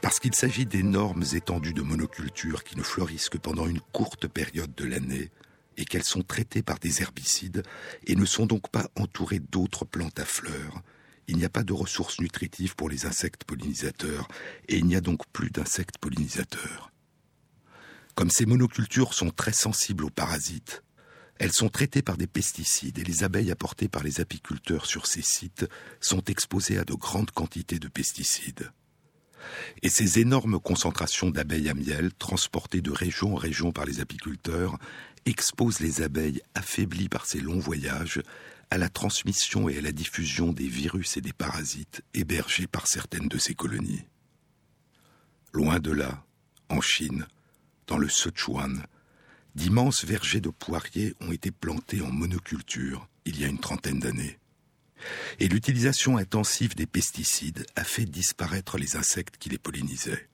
Parce 0.00 0.18
qu'il 0.18 0.34
s'agit 0.34 0.66
d'énormes 0.66 1.24
étendues 1.34 1.74
de 1.74 1.82
monoculture 1.82 2.64
qui 2.64 2.76
ne 2.76 2.82
fleurissent 2.82 3.28
que 3.28 3.38
pendant 3.38 3.66
une 3.66 3.80
courte 3.92 4.26
période 4.26 4.74
de 4.74 4.84
l'année 4.84 5.30
et 5.76 5.84
qu'elles 5.84 6.04
sont 6.04 6.22
traitées 6.22 6.62
par 6.62 6.78
des 6.78 7.02
herbicides 7.02 7.62
et 8.06 8.16
ne 8.16 8.24
sont 8.24 8.46
donc 8.46 8.70
pas 8.70 8.88
entourées 8.96 9.40
d'autres 9.40 9.84
plantes 9.84 10.18
à 10.18 10.24
fleurs, 10.24 10.82
il 11.28 11.36
n'y 11.36 11.44
a 11.44 11.50
pas 11.50 11.62
de 11.62 11.74
ressources 11.74 12.20
nutritives 12.20 12.74
pour 12.74 12.88
les 12.88 13.04
insectes 13.04 13.44
pollinisateurs 13.44 14.28
et 14.68 14.78
il 14.78 14.86
n'y 14.86 14.96
a 14.96 15.00
donc 15.00 15.26
plus 15.32 15.50
d'insectes 15.50 15.98
pollinisateurs. 15.98 16.90
Comme 18.18 18.30
ces 18.30 18.46
monocultures 18.46 19.14
sont 19.14 19.30
très 19.30 19.52
sensibles 19.52 20.04
aux 20.04 20.10
parasites, 20.10 20.82
elles 21.38 21.52
sont 21.52 21.68
traitées 21.68 22.02
par 22.02 22.16
des 22.16 22.26
pesticides 22.26 22.98
et 22.98 23.04
les 23.04 23.22
abeilles 23.22 23.52
apportées 23.52 23.86
par 23.86 24.02
les 24.02 24.20
apiculteurs 24.20 24.86
sur 24.86 25.06
ces 25.06 25.22
sites 25.22 25.68
sont 26.00 26.24
exposées 26.24 26.78
à 26.78 26.84
de 26.84 26.94
grandes 26.94 27.30
quantités 27.30 27.78
de 27.78 27.86
pesticides. 27.86 28.72
Et 29.82 29.88
ces 29.88 30.18
énormes 30.18 30.58
concentrations 30.58 31.30
d'abeilles 31.30 31.68
à 31.68 31.74
miel, 31.74 32.10
transportées 32.12 32.80
de 32.80 32.90
région 32.90 33.34
en 33.34 33.36
région 33.36 33.70
par 33.70 33.84
les 33.84 34.00
apiculteurs, 34.00 34.78
exposent 35.24 35.78
les 35.78 36.02
abeilles 36.02 36.42
affaiblies 36.56 37.08
par 37.08 37.24
ces 37.24 37.38
longs 37.38 37.60
voyages 37.60 38.20
à 38.72 38.78
la 38.78 38.88
transmission 38.88 39.68
et 39.68 39.78
à 39.78 39.80
la 39.80 39.92
diffusion 39.92 40.52
des 40.52 40.66
virus 40.66 41.16
et 41.16 41.20
des 41.20 41.32
parasites 41.32 42.02
hébergés 42.14 42.66
par 42.66 42.88
certaines 42.88 43.28
de 43.28 43.38
ces 43.38 43.54
colonies. 43.54 44.06
Loin 45.52 45.78
de 45.78 45.92
là, 45.92 46.24
en 46.68 46.80
Chine, 46.80 47.24
dans 47.88 47.98
le 47.98 48.08
Sichuan, 48.08 48.86
d'immenses 49.54 50.04
vergers 50.04 50.40
de 50.40 50.50
poiriers 50.50 51.14
ont 51.20 51.32
été 51.32 51.50
plantés 51.50 52.02
en 52.02 52.12
monoculture 52.12 53.08
il 53.24 53.40
y 53.40 53.44
a 53.44 53.48
une 53.48 53.58
trentaine 53.58 53.98
d'années. 53.98 54.38
Et 55.40 55.48
l'utilisation 55.48 56.16
intensive 56.16 56.76
des 56.76 56.86
pesticides 56.86 57.66
a 57.76 57.84
fait 57.84 58.04
disparaître 58.04 58.78
les 58.78 58.96
insectes 58.96 59.36
qui 59.38 59.48
les 59.48 59.58
pollinisaient. 59.58 60.28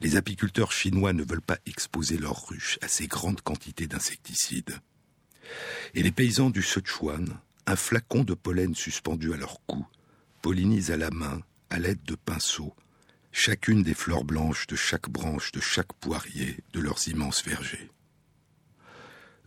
Les 0.00 0.16
apiculteurs 0.16 0.72
chinois 0.72 1.12
ne 1.12 1.24
veulent 1.24 1.40
pas 1.40 1.58
exposer 1.66 2.18
leurs 2.18 2.48
ruches 2.48 2.78
à 2.82 2.88
ces 2.88 3.06
grandes 3.06 3.40
quantités 3.40 3.86
d'insecticides. 3.86 4.78
Et 5.94 6.02
les 6.02 6.12
paysans 6.12 6.50
du 6.50 6.62
Sichuan, 6.62 7.38
un 7.66 7.76
flacon 7.76 8.24
de 8.24 8.34
pollen 8.34 8.74
suspendu 8.74 9.32
à 9.32 9.36
leur 9.36 9.60
cou, 9.66 9.86
pollinisent 10.42 10.90
à 10.90 10.96
la 10.96 11.10
main, 11.10 11.40
à 11.70 11.78
l'aide 11.78 12.02
de 12.04 12.16
pinceaux, 12.16 12.74
chacune 13.36 13.82
des 13.82 13.92
fleurs 13.92 14.24
blanches 14.24 14.66
de 14.66 14.76
chaque 14.76 15.10
branche 15.10 15.52
de 15.52 15.60
chaque 15.60 15.92
poirier 15.92 16.56
de 16.72 16.80
leurs 16.80 17.06
immenses 17.06 17.44
vergers. 17.44 17.90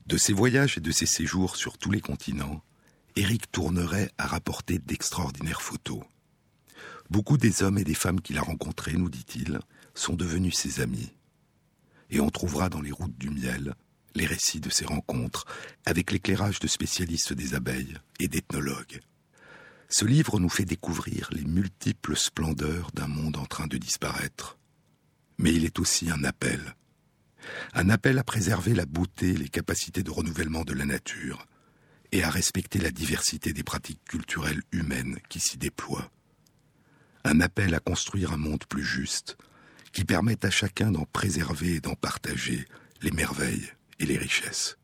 De 0.06 0.16
ses 0.16 0.32
voyages 0.32 0.78
et 0.78 0.82
de 0.82 0.92
ses 0.92 1.08
séjours 1.08 1.56
sur 1.56 1.80
tous 1.80 1.90
les 1.90 2.00
continents, 2.00 2.64
Éric 3.16 3.52
Tourneret 3.52 4.12
a 4.20 4.28
rapporté 4.28 4.78
d'extraordinaires 4.78 5.64
photos. 5.64 6.04
Beaucoup 7.10 7.38
des 7.38 7.64
hommes 7.64 7.80
et 7.80 7.84
des 7.84 7.96
femmes 7.96 8.22
qu'il 8.22 8.38
a 8.38 8.42
rencontrés, 8.42 8.94
nous 8.94 9.10
dit-il, 9.10 9.60
sont 9.96 10.14
devenus 10.14 10.56
ses 10.56 10.82
amis. 10.82 11.12
Et 12.12 12.20
on 12.20 12.30
trouvera 12.30 12.70
dans 12.70 12.82
les 12.82 12.92
routes 12.92 13.18
du 13.18 13.32
miel 13.32 13.74
les 14.14 14.28
récits 14.28 14.62
de 14.62 14.70
ces 14.70 14.86
rencontres 14.86 15.46
avec 15.86 16.12
l'éclairage 16.12 16.60
de 16.60 16.68
spécialistes 16.68 17.34
des 17.34 17.56
abeilles 17.56 17.98
et 18.20 18.28
d'ethnologues. 18.28 19.02
Ce 19.92 20.06
livre 20.06 20.40
nous 20.40 20.50
fait 20.50 20.66
découvrir 20.66 21.30
les 21.32 21.44
multiples 21.44 22.16
splendeurs 22.16 22.92
d'un 22.94 23.08
monde 23.08 23.38
en 23.38 23.48
train 23.48 23.66
de 23.66 23.78
disparaître. 23.78 24.60
Mais 25.40 25.52
il 25.52 25.66
est 25.66 25.80
aussi 25.80 26.12
un 26.12 26.24
appel. 26.24 26.76
Un 27.74 27.90
appel 27.90 28.20
à 28.20 28.24
préserver 28.24 28.76
la 28.76 28.86
beauté 28.86 29.30
et 29.30 29.38
les 29.38 29.50
capacités 29.50 30.04
de 30.04 30.12
renouvellement 30.12 30.64
de 30.64 30.74
la 30.74 30.86
nature, 30.86 31.48
et 32.12 32.24
à 32.24 32.30
respecter 32.30 32.78
la 32.78 32.92
diversité 32.92 33.52
des 33.52 33.64
pratiques 33.64 34.04
culturelles 34.06 34.62
humaines 34.72 35.18
qui 35.28 35.40
s'y 35.40 35.58
déploient. 35.58 36.12
Un 37.24 37.42
appel 37.42 37.74
à 37.74 37.80
construire 37.80 38.32
un 38.32 38.38
monde 38.38 38.66
plus 38.66 38.84
juste, 38.84 39.38
qui 39.92 40.06
permette 40.06 40.46
à 40.46 40.52
chacun 40.52 40.92
d'en 40.92 41.06
préserver 41.06 41.76
et 41.76 41.82
d'en 41.82 41.96
partager 41.96 42.66
les 43.02 43.12
merveilles 43.12 43.72
et 43.98 44.06
les 44.06 44.18
richesses. 44.18 44.78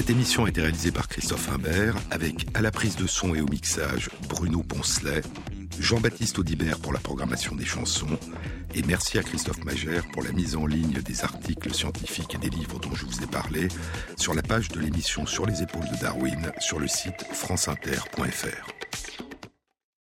Cette 0.00 0.08
émission 0.08 0.46
a 0.46 0.48
été 0.48 0.62
réalisée 0.62 0.92
par 0.92 1.08
Christophe 1.08 1.50
Imbert 1.50 1.94
avec 2.10 2.46
à 2.54 2.62
la 2.62 2.70
prise 2.70 2.96
de 2.96 3.06
son 3.06 3.34
et 3.34 3.42
au 3.42 3.46
mixage 3.46 4.08
Bruno 4.30 4.62
Poncelet, 4.62 5.20
Jean-Baptiste 5.78 6.38
Audibert 6.38 6.78
pour 6.78 6.94
la 6.94 6.98
programmation 6.98 7.54
des 7.54 7.66
chansons 7.66 8.18
et 8.74 8.82
merci 8.84 9.18
à 9.18 9.22
Christophe 9.22 9.62
Magère 9.62 10.06
pour 10.10 10.22
la 10.22 10.32
mise 10.32 10.56
en 10.56 10.64
ligne 10.64 11.02
des 11.02 11.22
articles 11.22 11.74
scientifiques 11.74 12.34
et 12.34 12.38
des 12.38 12.48
livres 12.48 12.80
dont 12.80 12.94
je 12.94 13.04
vous 13.04 13.22
ai 13.22 13.26
parlé 13.26 13.68
sur 14.16 14.32
la 14.32 14.40
page 14.40 14.70
de 14.70 14.80
l'émission 14.80 15.26
Sur 15.26 15.44
les 15.44 15.60
épaules 15.60 15.90
de 15.92 16.00
Darwin 16.00 16.50
sur 16.60 16.78
le 16.78 16.88
site 16.88 17.26
franceinter.fr. 17.34 18.79